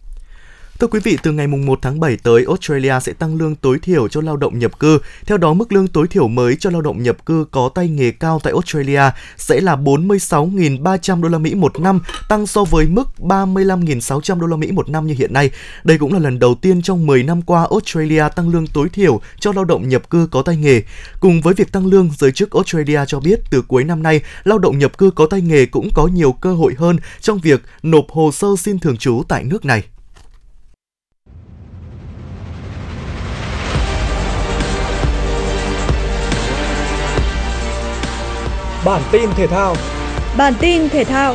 Thưa 0.82 0.88
quý 0.88 1.00
vị, 1.00 1.18
từ 1.22 1.32
ngày 1.32 1.46
1 1.46 1.78
tháng 1.82 2.00
7 2.00 2.16
tới, 2.16 2.44
Australia 2.48 3.00
sẽ 3.02 3.12
tăng 3.12 3.36
lương 3.36 3.54
tối 3.54 3.78
thiểu 3.82 4.08
cho 4.08 4.20
lao 4.20 4.36
động 4.36 4.58
nhập 4.58 4.78
cư. 4.78 4.98
Theo 5.26 5.38
đó, 5.38 5.52
mức 5.52 5.72
lương 5.72 5.88
tối 5.88 6.08
thiểu 6.08 6.28
mới 6.28 6.56
cho 6.56 6.70
lao 6.70 6.80
động 6.80 7.02
nhập 7.02 7.26
cư 7.26 7.44
có 7.50 7.70
tay 7.74 7.88
nghề 7.88 8.10
cao 8.10 8.40
tại 8.42 8.52
Australia 8.52 9.02
sẽ 9.36 9.60
là 9.60 9.76
46.300 9.76 11.22
đô 11.22 11.28
la 11.28 11.38
Mỹ 11.38 11.54
một 11.54 11.80
năm, 11.80 12.00
tăng 12.28 12.46
so 12.46 12.64
với 12.64 12.86
mức 12.86 13.08
35.600 13.18 14.40
đô 14.40 14.46
la 14.46 14.56
Mỹ 14.56 14.72
một 14.72 14.88
năm 14.88 15.06
như 15.06 15.14
hiện 15.18 15.32
nay. 15.32 15.50
Đây 15.84 15.98
cũng 15.98 16.12
là 16.12 16.18
lần 16.18 16.38
đầu 16.38 16.54
tiên 16.54 16.82
trong 16.82 17.06
10 17.06 17.22
năm 17.22 17.42
qua 17.42 17.66
Australia 17.70 18.24
tăng 18.36 18.48
lương 18.48 18.66
tối 18.66 18.88
thiểu 18.88 19.20
cho 19.40 19.52
lao 19.52 19.64
động 19.64 19.88
nhập 19.88 20.10
cư 20.10 20.28
có 20.30 20.42
tay 20.42 20.56
nghề. 20.56 20.82
Cùng 21.20 21.40
với 21.40 21.54
việc 21.54 21.72
tăng 21.72 21.86
lương, 21.86 22.10
giới 22.18 22.32
chức 22.32 22.50
Australia 22.50 23.00
cho 23.06 23.20
biết 23.20 23.40
từ 23.50 23.62
cuối 23.62 23.84
năm 23.84 24.02
nay, 24.02 24.20
lao 24.44 24.58
động 24.58 24.78
nhập 24.78 24.98
cư 24.98 25.10
có 25.10 25.26
tay 25.26 25.40
nghề 25.40 25.66
cũng 25.66 25.88
có 25.94 26.06
nhiều 26.06 26.32
cơ 26.32 26.54
hội 26.54 26.74
hơn 26.78 26.96
trong 27.20 27.38
việc 27.38 27.62
nộp 27.82 28.04
hồ 28.08 28.32
sơ 28.32 28.48
xin 28.58 28.78
thường 28.78 28.96
trú 28.96 29.22
tại 29.28 29.44
nước 29.44 29.64
này. 29.64 29.82
Bản 38.84 39.02
tin 39.12 39.30
thể 39.36 39.46
thao. 39.46 39.74
Bản 40.36 40.54
tin 40.60 40.88
thể 40.88 41.04
thao. 41.04 41.34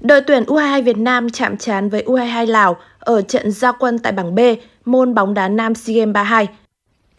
Đội 0.00 0.20
tuyển 0.20 0.44
U22 0.44 0.82
Việt 0.82 0.98
Nam 0.98 1.30
chạm 1.30 1.56
trán 1.56 1.88
với 1.88 2.04
U22 2.06 2.46
Lào 2.46 2.76
ở 2.98 3.22
trận 3.22 3.50
gia 3.50 3.72
quân 3.72 3.98
tại 3.98 4.12
bảng 4.12 4.34
B 4.34 4.40
môn 4.84 5.14
bóng 5.14 5.34
đá 5.34 5.48
nam 5.48 5.74
SEA 5.74 5.96
Games 5.96 6.14
32. 6.14 6.48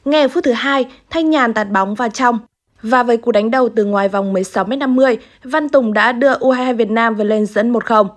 Ngay 0.05 0.21
ở 0.21 0.27
phút 0.27 0.43
thứ 0.43 0.51
hai, 0.51 0.85
Thanh 1.09 1.29
Nhàn 1.29 1.53
tạt 1.53 1.71
bóng 1.71 1.95
vào 1.95 2.09
trong. 2.09 2.39
Và 2.81 3.03
với 3.03 3.17
cú 3.17 3.31
đánh 3.31 3.51
đầu 3.51 3.69
từ 3.69 3.85
ngoài 3.85 4.09
vòng 4.09 4.33
16m50, 4.33 5.17
Văn 5.43 5.69
Tùng 5.69 5.93
đã 5.93 6.11
đưa 6.11 6.37
U22 6.37 6.75
Việt 6.75 6.89
Nam 6.89 7.15
về 7.15 7.25
lên 7.25 7.45
dẫn 7.45 7.73
1-0. 7.73 8.07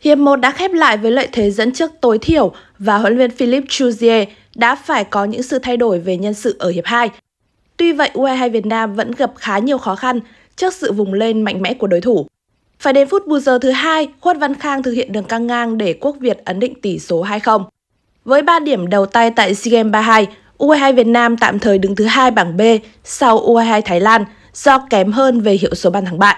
Hiệp 0.00 0.18
1 0.18 0.36
đã 0.36 0.50
khép 0.50 0.72
lại 0.72 0.96
với 0.96 1.10
lợi 1.10 1.28
thế 1.32 1.50
dẫn 1.50 1.72
trước 1.72 1.90
tối 2.00 2.18
thiểu 2.18 2.52
và 2.78 2.98
huấn 2.98 3.16
luyện 3.16 3.30
Philip 3.30 3.64
Chuzier 3.64 4.26
đã 4.54 4.74
phải 4.74 5.04
có 5.04 5.24
những 5.24 5.42
sự 5.42 5.58
thay 5.58 5.76
đổi 5.76 5.98
về 5.98 6.16
nhân 6.16 6.34
sự 6.34 6.56
ở 6.58 6.70
hiệp 6.70 6.84
2. 6.84 7.10
Tuy 7.76 7.92
vậy, 7.92 8.10
U22 8.14 8.50
Việt 8.50 8.66
Nam 8.66 8.94
vẫn 8.94 9.10
gặp 9.10 9.32
khá 9.36 9.58
nhiều 9.58 9.78
khó 9.78 9.96
khăn 9.96 10.20
trước 10.56 10.74
sự 10.74 10.92
vùng 10.92 11.14
lên 11.14 11.42
mạnh 11.42 11.62
mẽ 11.62 11.74
của 11.74 11.86
đối 11.86 12.00
thủ. 12.00 12.26
Phải 12.78 12.92
đến 12.92 13.08
phút 13.08 13.26
bù 13.26 13.38
giờ 13.38 13.58
thứ 13.58 13.70
hai, 13.70 14.08
Khuất 14.20 14.38
Văn 14.40 14.54
Khang 14.54 14.82
thực 14.82 14.92
hiện 14.92 15.12
đường 15.12 15.24
căng 15.24 15.46
ngang 15.46 15.78
để 15.78 15.92
Quốc 16.00 16.16
Việt 16.20 16.44
ấn 16.44 16.60
định 16.60 16.80
tỷ 16.80 16.98
số 16.98 17.24
2-0. 17.24 17.64
Với 18.24 18.42
3 18.42 18.58
điểm 18.58 18.88
đầu 18.88 19.06
tay 19.06 19.30
tại 19.30 19.54
SEA 19.54 19.72
Games 19.72 19.92
32, 19.92 20.26
U22 20.58 20.94
Việt 20.94 21.06
Nam 21.06 21.36
tạm 21.36 21.58
thời 21.58 21.78
đứng 21.78 21.96
thứ 21.96 22.04
hai 22.04 22.30
bảng 22.30 22.56
B 22.56 22.60
sau 23.04 23.38
U22 23.38 23.82
Thái 23.84 24.00
Lan 24.00 24.24
do 24.54 24.78
kém 24.90 25.12
hơn 25.12 25.40
về 25.40 25.52
hiệu 25.52 25.74
số 25.74 25.90
bàn 25.90 26.04
thắng 26.04 26.18
bại. 26.18 26.36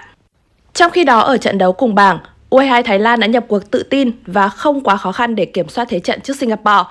Trong 0.75 0.93
khi 0.93 1.05
đó 1.05 1.21
ở 1.21 1.37
trận 1.37 1.59
đấu 1.59 1.73
cùng 1.73 1.95
bảng, 1.95 2.19
U22 2.51 2.83
Thái 2.83 2.99
Lan 2.99 3.21
đã 3.21 3.27
nhập 3.27 3.45
cuộc 3.49 3.71
tự 3.71 3.83
tin 3.83 4.11
và 4.27 4.49
không 4.49 4.81
quá 4.81 4.97
khó 4.97 5.13
khăn 5.13 5.35
để 5.35 5.45
kiểm 5.45 5.69
soát 5.69 5.89
thế 5.89 6.01
trận 6.01 6.21
trước 6.21 6.37
Singapore. 6.37 6.85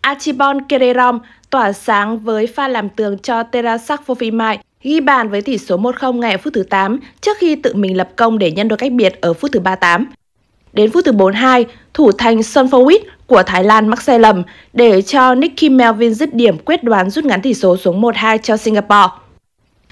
Archibald 0.00 0.60
Kererom 0.68 1.18
tỏa 1.50 1.72
sáng 1.72 2.18
với 2.18 2.46
pha 2.46 2.68
làm 2.68 2.88
tường 2.88 3.18
cho 3.18 3.42
Terasak 3.42 4.02
Fofimai 4.06 4.56
ghi 4.82 5.00
bàn 5.00 5.28
với 5.28 5.42
tỷ 5.42 5.58
số 5.58 5.76
1-0 5.76 6.12
ngay 6.12 6.32
ở 6.32 6.38
phút 6.38 6.52
thứ 6.54 6.62
8 6.62 6.98
trước 7.20 7.36
khi 7.38 7.56
tự 7.56 7.74
mình 7.74 7.96
lập 7.96 8.08
công 8.16 8.38
để 8.38 8.50
nhân 8.50 8.68
đôi 8.68 8.76
cách 8.76 8.92
biệt 8.92 9.20
ở 9.20 9.32
phút 9.32 9.50
thứ 9.52 9.60
38. 9.60 10.06
Đến 10.72 10.90
phút 10.90 11.04
thứ 11.04 11.12
42, 11.12 11.66
thủ 11.94 12.12
thành 12.12 12.42
Son 12.42 12.66
Fowit 12.66 12.98
của 13.26 13.42
Thái 13.42 13.64
Lan 13.64 13.88
mắc 13.88 14.02
sai 14.02 14.18
lầm 14.18 14.42
để 14.72 15.02
cho 15.02 15.34
Nicky 15.34 15.68
Melvin 15.68 16.14
dứt 16.14 16.34
điểm 16.34 16.58
quyết 16.58 16.84
đoán 16.84 17.10
rút 17.10 17.24
ngắn 17.24 17.42
tỷ 17.42 17.54
số 17.54 17.76
xuống 17.76 18.02
1-2 18.02 18.38
cho 18.38 18.56
Singapore. 18.56 19.08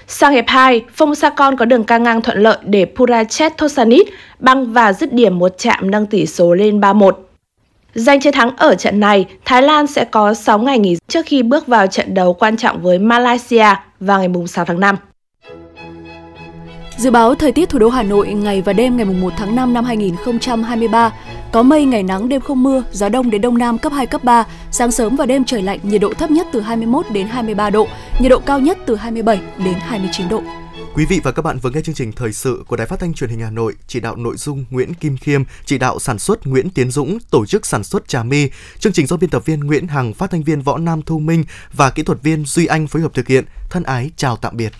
Sang 0.07 0.33
hiệp 0.33 0.45
2, 0.47 0.85
Phong 0.93 1.15
Sakon 1.15 1.57
có 1.57 1.65
đường 1.65 1.83
căng 1.83 2.03
ngang 2.03 2.21
thuận 2.21 2.37
lợi 2.37 2.57
để 2.63 2.85
Purachet 2.95 3.57
Thosanit 3.57 4.07
băng 4.39 4.73
và 4.73 4.93
dứt 4.93 5.13
điểm 5.13 5.39
một 5.39 5.55
chạm 5.57 5.91
nâng 5.91 6.05
tỷ 6.05 6.25
số 6.25 6.53
lên 6.53 6.79
3-1. 6.79 7.11
Giành 7.93 8.19
chiến 8.19 8.33
thắng 8.33 8.57
ở 8.57 8.75
trận 8.75 8.99
này, 8.99 9.25
Thái 9.45 9.61
Lan 9.61 9.87
sẽ 9.87 10.05
có 10.05 10.33
6 10.33 10.59
ngày 10.59 10.79
nghỉ 10.79 10.97
trước 11.07 11.25
khi 11.25 11.43
bước 11.43 11.67
vào 11.67 11.87
trận 11.87 12.13
đấu 12.13 12.33
quan 12.33 12.57
trọng 12.57 12.81
với 12.81 12.99
Malaysia 12.99 13.67
vào 13.99 14.19
ngày 14.19 14.29
6 14.47 14.65
tháng 14.65 14.79
5. 14.79 14.95
Dự 16.97 17.11
báo 17.11 17.35
thời 17.35 17.51
tiết 17.51 17.69
thủ 17.69 17.79
đô 17.79 17.89
Hà 17.89 18.03
Nội 18.03 18.33
ngày 18.33 18.61
và 18.61 18.73
đêm 18.73 18.97
ngày 18.97 19.05
1 19.05 19.33
tháng 19.37 19.55
5 19.55 19.73
năm 19.73 19.85
2023 19.85 21.13
có 21.51 21.63
mây 21.63 21.85
ngày 21.85 22.03
nắng 22.03 22.29
đêm 22.29 22.41
không 22.41 22.63
mưa, 22.63 22.83
gió 22.91 23.09
đông 23.09 23.29
đến 23.29 23.41
đông 23.41 23.57
nam 23.57 23.77
cấp 23.77 23.91
2 23.93 24.07
cấp 24.07 24.23
3, 24.23 24.45
sáng 24.71 24.91
sớm 24.91 25.15
và 25.15 25.25
đêm 25.25 25.43
trời 25.45 25.61
lạnh, 25.61 25.79
nhiệt 25.83 26.01
độ 26.01 26.13
thấp 26.13 26.31
nhất 26.31 26.47
từ 26.51 26.61
21 26.61 27.05
đến 27.11 27.27
23 27.27 27.69
độ, 27.69 27.87
nhiệt 28.19 28.29
độ 28.29 28.39
cao 28.39 28.59
nhất 28.59 28.77
từ 28.85 28.95
27 28.95 29.39
đến 29.65 29.73
29 29.79 30.29
độ. 30.29 30.43
Quý 30.93 31.05
vị 31.05 31.21
và 31.23 31.31
các 31.31 31.41
bạn 31.41 31.59
vừa 31.59 31.69
nghe 31.69 31.81
chương 31.81 31.95
trình 31.95 32.11
thời 32.11 32.33
sự 32.33 32.63
của 32.67 32.75
Đài 32.75 32.87
Phát 32.87 32.99
thanh 32.99 33.13
Truyền 33.13 33.29
hình 33.29 33.39
Hà 33.39 33.49
Nội, 33.49 33.73
chỉ 33.87 33.99
đạo 33.99 34.15
nội 34.15 34.37
dung 34.37 34.65
Nguyễn 34.69 34.93
Kim 34.93 35.17
Khiêm, 35.17 35.43
chỉ 35.65 35.77
đạo 35.77 35.99
sản 35.99 36.19
xuất 36.19 36.47
Nguyễn 36.47 36.69
Tiến 36.69 36.91
Dũng, 36.91 37.17
tổ 37.31 37.45
chức 37.45 37.65
sản 37.65 37.83
xuất 37.83 38.07
Trà 38.07 38.23
My. 38.23 38.49
Chương 38.79 38.93
trình 38.93 39.07
do 39.07 39.17
biên 39.17 39.29
tập 39.29 39.45
viên 39.45 39.59
Nguyễn 39.59 39.87
Hằng, 39.87 40.13
phát 40.13 40.31
thanh 40.31 40.43
viên 40.43 40.61
Võ 40.61 40.77
Nam 40.77 41.01
Thu 41.01 41.19
Minh 41.19 41.45
và 41.73 41.89
kỹ 41.89 42.03
thuật 42.03 42.23
viên 42.23 42.45
Duy 42.45 42.65
Anh 42.65 42.87
phối 42.87 43.01
hợp 43.01 43.13
thực 43.13 43.27
hiện. 43.27 43.45
Thân 43.69 43.83
ái 43.83 44.11
chào 44.15 44.35
tạm 44.37 44.57
biệt. 44.57 44.71